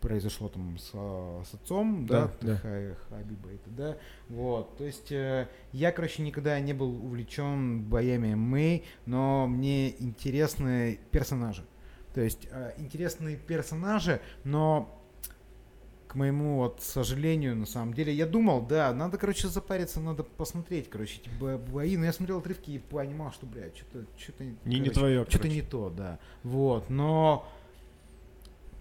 произошло 0.04 0.48
там 0.48 0.76
с, 0.76 0.90
с 0.90 1.54
отцом, 1.54 2.06
да, 2.06 2.30
да, 2.42 2.60
да. 2.62 2.94
Хабиба 3.08 3.52
и 3.52 3.56
т.д. 3.56 3.98
Вот, 4.28 4.76
то 4.76 4.84
есть 4.84 5.10
э, 5.10 5.48
я, 5.72 5.92
короче, 5.92 6.22
никогда 6.22 6.60
не 6.60 6.74
был 6.74 7.06
увлечен 7.06 7.84
боями 7.84 8.34
Мэй, 8.34 8.84
но 9.06 9.46
мне 9.46 9.98
интересны 10.02 11.00
персонажи. 11.10 11.64
То 12.12 12.20
есть 12.20 12.46
э, 12.50 12.74
интересные 12.76 13.38
персонажи, 13.38 14.20
но 14.44 15.03
к 16.14 16.16
моему 16.16 16.58
вот 16.58 16.80
сожалению, 16.80 17.56
на 17.56 17.66
самом 17.66 17.92
деле, 17.92 18.14
я 18.14 18.24
думал, 18.24 18.62
да, 18.62 18.94
надо, 18.94 19.18
короче, 19.18 19.48
запариться, 19.48 19.98
надо 19.98 20.22
посмотреть, 20.22 20.88
короче, 20.88 21.20
эти 21.20 21.28
бои, 21.28 21.96
но 21.96 22.04
я 22.04 22.12
смотрел 22.12 22.38
отрывки 22.38 22.70
и 22.70 22.78
понимал, 22.78 23.32
что, 23.32 23.46
блядь, 23.46 23.76
что-то, 23.76 24.06
что-то, 24.16 24.44
не, 24.44 24.54
короче, 24.62 24.80
не 24.80 24.90
твое, 24.90 25.26
что-то 25.28 25.48
не 25.48 25.62
то, 25.62 25.90
да, 25.90 26.20
вот, 26.44 26.88
но 26.88 27.48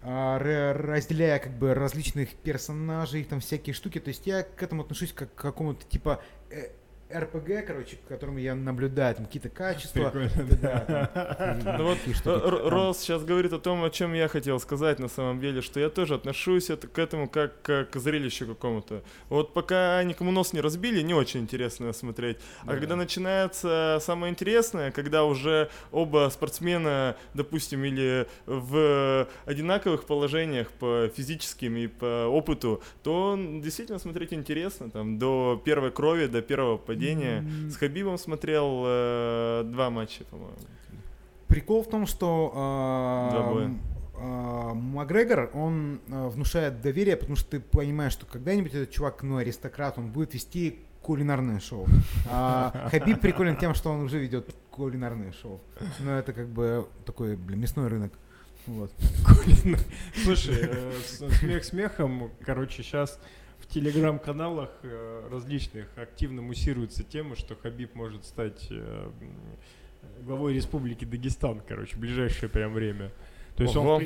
а, 0.04 0.38
разделяя 0.38 1.40
как 1.40 1.58
бы 1.58 1.74
различных 1.74 2.36
персонажей, 2.36 3.24
там 3.24 3.40
всякие 3.40 3.74
штуки, 3.74 4.00
то 4.00 4.10
есть 4.10 4.28
я 4.28 4.44
к 4.44 4.62
этому 4.62 4.84
отношусь 4.84 5.12
как 5.12 5.34
к 5.34 5.42
какому-то 5.42 5.88
типа 5.88 6.22
э, 6.52 6.68
РПГ, 7.14 7.66
короче, 7.68 7.98
к 7.98 8.08
которому 8.08 8.40
я 8.40 8.56
наблюдаю, 8.56 9.16
там 9.16 9.26
какие-то 9.26 9.50
качества. 9.50 10.12
Ну 10.14 11.84
вот 11.84 11.98
Рос 12.26 13.00
сейчас 13.00 13.24
говорит 13.24 13.54
о 13.54 13.60
том, 13.60 13.84
о 13.84 13.90
чем 13.90 14.14
я 14.14 14.28
хотел 14.28 14.60
сказать 14.60 15.00
на 15.00 15.08
самом 15.08 15.40
деле, 15.40 15.62
что 15.62 15.80
я 15.80 15.90
тоже 15.90 16.16
отношусь 16.16 16.68
к 16.68 17.00
этому 17.00 17.28
как, 17.30 17.62
к 17.62 17.90
зрелищу 17.96 18.48
какому-то. 18.48 19.04
Вот 19.30 19.54
пока 19.54 20.04
никому 20.04 20.32
нос 20.32 20.54
не 20.54 20.62
разбили, 20.62 21.02
не 21.02 21.14
очень 21.14 21.42
интересно 21.42 21.94
смотреть. 21.94 22.38
А 22.64 22.68
Да. 22.68 22.78
когда 22.78 22.96
начинается 22.96 24.00
самое 24.02 24.32
интересное, 24.32 24.92
когда 24.92 25.24
уже 25.26 25.70
оба 25.92 26.30
спортсмена, 26.32 27.16
допустим, 27.34 27.84
или 27.84 28.28
в 28.46 29.28
одинаковых 29.46 30.06
положениях 30.06 30.70
по 30.72 31.10
физическим 31.16 31.78
и 31.78 31.88
по 31.88 32.26
опыту, 32.28 32.82
то 33.04 33.38
действительно 33.38 34.00
смотреть 34.00 34.34
интересно. 34.34 34.90
Там 34.90 35.18
до 35.20 35.62
первой 35.64 35.92
крови, 35.92 36.28
до 36.28 36.42
первого 36.42 36.78
падения. 36.78 37.03
М. 37.12 37.70
С 37.70 37.78
Хабибом 37.78 38.18
смотрел 38.18 38.84
э, 38.86 39.64
два 39.66 39.90
матча, 39.90 40.24
по-моему. 40.26 40.58
Прикол 41.48 41.84
в 41.84 41.90
том, 41.90 42.08
что 42.08 42.52
а, 44.16 44.74
Макгрегор, 44.74 45.50
он 45.54 46.00
а, 46.10 46.30
внушает 46.30 46.82
доверие, 46.82 47.18
потому 47.18 47.36
что 47.36 47.52
ты 47.52 47.60
понимаешь, 47.60 48.14
что 48.14 48.26
когда-нибудь 48.26 48.74
этот 48.74 48.92
чувак, 48.92 49.22
ну, 49.24 49.38
аристократ, 49.38 49.98
он 49.98 50.12
будет 50.12 50.34
вести 50.34 50.80
кулинарное 51.02 51.60
шоу. 51.60 51.86
А 52.30 52.90
Хабиб 52.90 53.20
приколен 53.20 53.58
тем, 53.58 53.74
что 53.74 53.92
он 53.92 54.02
уже 54.02 54.20
ведет 54.20 54.56
кулинарное 54.72 55.34
шоу. 55.34 55.60
Но 56.00 56.18
это 56.18 56.32
как 56.34 56.48
бы 56.48 56.88
такой, 57.06 57.36
блин, 57.36 57.60
мясной 57.60 57.88
рынок. 57.88 58.14
Вот. 58.66 58.92
Слушай, 60.24 60.56
э, 60.62 60.94
смех 61.40 61.66
смехом, 61.66 62.32
короче, 62.46 62.82
сейчас 62.82 63.20
в 63.64 63.68
телеграм-каналах 63.68 64.70
э, 64.84 65.30
различных 65.32 65.88
активно 65.98 66.42
муссируется 66.42 67.04
тема, 67.04 67.36
что 67.38 67.56
Хабиб 67.56 67.96
может 67.96 68.26
стать 68.26 68.68
э, 68.70 69.10
главой 70.22 70.54
Республики 70.54 71.06
Дагестан, 71.06 71.62
короче, 71.66 71.96
в 71.96 72.00
ближайшее 72.00 72.50
прям 72.50 72.74
время. 72.74 73.12
То 73.56 73.64
есть 73.64 73.76
он, 73.76 73.88
Ого. 73.88 74.02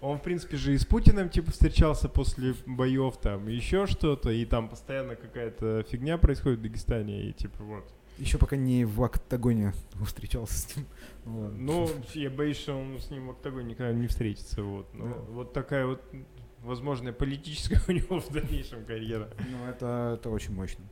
он, 0.00 0.18
в 0.18 0.22
принципе, 0.22 0.56
же 0.56 0.74
и 0.74 0.78
с 0.78 0.86
Путиным, 0.86 1.28
типа, 1.28 1.50
встречался 1.50 2.08
после 2.08 2.54
боев, 2.64 3.18
там, 3.18 3.46
еще 3.48 3.86
что-то, 3.86 4.30
и 4.30 4.44
там 4.46 4.68
постоянно 4.70 5.16
какая-то 5.16 5.84
фигня 5.88 6.16
происходит 6.16 6.60
в 6.60 6.62
Дагестане, 6.62 7.28
и 7.28 7.32
типа 7.32 7.62
вот. 7.62 7.84
Еще 8.16 8.38
пока 8.38 8.56
не 8.56 8.84
в 8.84 9.02
октагоне 9.02 9.74
встречался 10.06 10.54
с 10.54 10.76
ним. 10.76 10.86
Вот. 11.24 11.52
Ну, 11.58 11.90
я 12.14 12.30
боюсь, 12.30 12.58
что 12.58 12.74
он 12.74 12.98
с 13.00 13.10
ним 13.10 13.26
в 13.26 13.30
октагоне 13.32 13.70
никогда 13.70 13.92
не 13.92 14.06
встретится, 14.06 14.62
вот. 14.62 14.86
Ну, 14.94 15.08
Да. 15.08 15.14
вот 15.32 15.52
такая 15.52 15.84
вот 15.86 16.00
возможная 16.64 17.12
политическая 17.12 17.80
у 17.88 17.92
него 17.92 18.20
в 18.20 18.30
дальнейшем 18.32 18.84
карьера. 18.84 19.28
Ну, 19.38 19.66
это, 19.68 20.16
это 20.18 20.30
очень 20.30 20.52
мощно. 20.52 20.84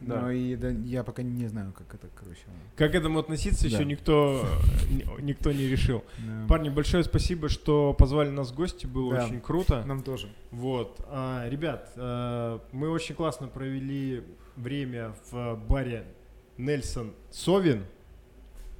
Да. 0.00 0.22
Но 0.22 0.30
и 0.30 0.56
да, 0.56 0.70
я 0.70 1.04
пока 1.04 1.22
не 1.22 1.46
знаю, 1.46 1.74
как 1.76 1.94
это, 1.94 2.08
короче. 2.14 2.40
Как 2.74 2.92
к 2.92 2.94
этому 2.94 3.18
относиться, 3.18 3.68
Да. 3.68 3.76
еще 3.76 3.84
никто, 3.84 4.46
ни- 4.90 5.20
никто 5.22 5.52
не 5.52 5.66
решил. 5.68 6.02
да. 6.18 6.46
Парни, 6.48 6.70
большое 6.70 7.04
спасибо, 7.04 7.50
что 7.50 7.92
позвали 7.92 8.30
нас 8.30 8.50
в 8.50 8.54
гости, 8.54 8.86
было 8.86 9.14
Да. 9.16 9.24
очень 9.26 9.40
круто. 9.42 9.84
Нам 9.84 10.02
тоже. 10.02 10.28
Вот, 10.52 11.04
А, 11.10 11.46
ребят, 11.50 11.92
а, 11.96 12.62
мы 12.72 12.88
очень 12.88 13.14
классно 13.14 13.48
провели 13.48 14.22
время 14.56 15.14
в 15.30 15.56
баре 15.68 16.06
Нельсон 16.56 17.12
Совин. 17.30 17.84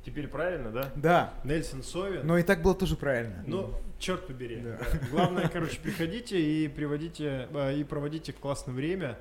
Теперь 0.05 0.28
правильно, 0.28 0.70
да? 0.70 0.90
Да, 0.97 1.35
Нельсон 1.44 1.82
Совин. 1.82 2.27
но 2.27 2.39
и 2.39 2.43
так 2.43 2.62
было 2.62 2.74
тоже 2.74 2.97
правильно. 2.97 3.44
Ну, 3.47 3.74
черт 3.98 4.27
побери. 4.27 4.56
Да. 4.56 4.78
Да. 4.78 4.98
Главное, 5.10 5.48
короче, 5.48 5.78
приходите 5.81 6.40
и 6.40 6.68
приводите 6.68 7.48
а, 7.52 7.70
и 7.72 7.85
проводите 7.85 8.32
классное 8.32 8.74
время. 8.74 9.18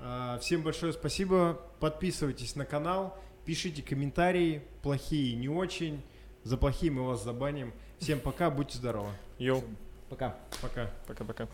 А, 0.00 0.38
Всем 0.38 0.62
большое 0.62 0.92
спасибо. 0.92 1.60
Подписывайтесь 1.80 2.56
на 2.56 2.66
канал, 2.66 3.18
пишите 3.46 3.82
комментарии, 3.82 4.62
плохие 4.82 5.34
не 5.34 5.48
очень. 5.48 6.02
За 6.44 6.56
плохие 6.56 6.92
мы 6.92 7.04
вас 7.06 7.24
забаним. 7.24 7.72
Всем 7.98 8.20
пока, 8.20 8.50
будьте 8.50 8.76
здоровы. 8.78 9.10
Йоу, 9.38 9.64
Пока. 10.08 10.36
Пока. 10.62 10.90
пока-пока. 11.06 11.48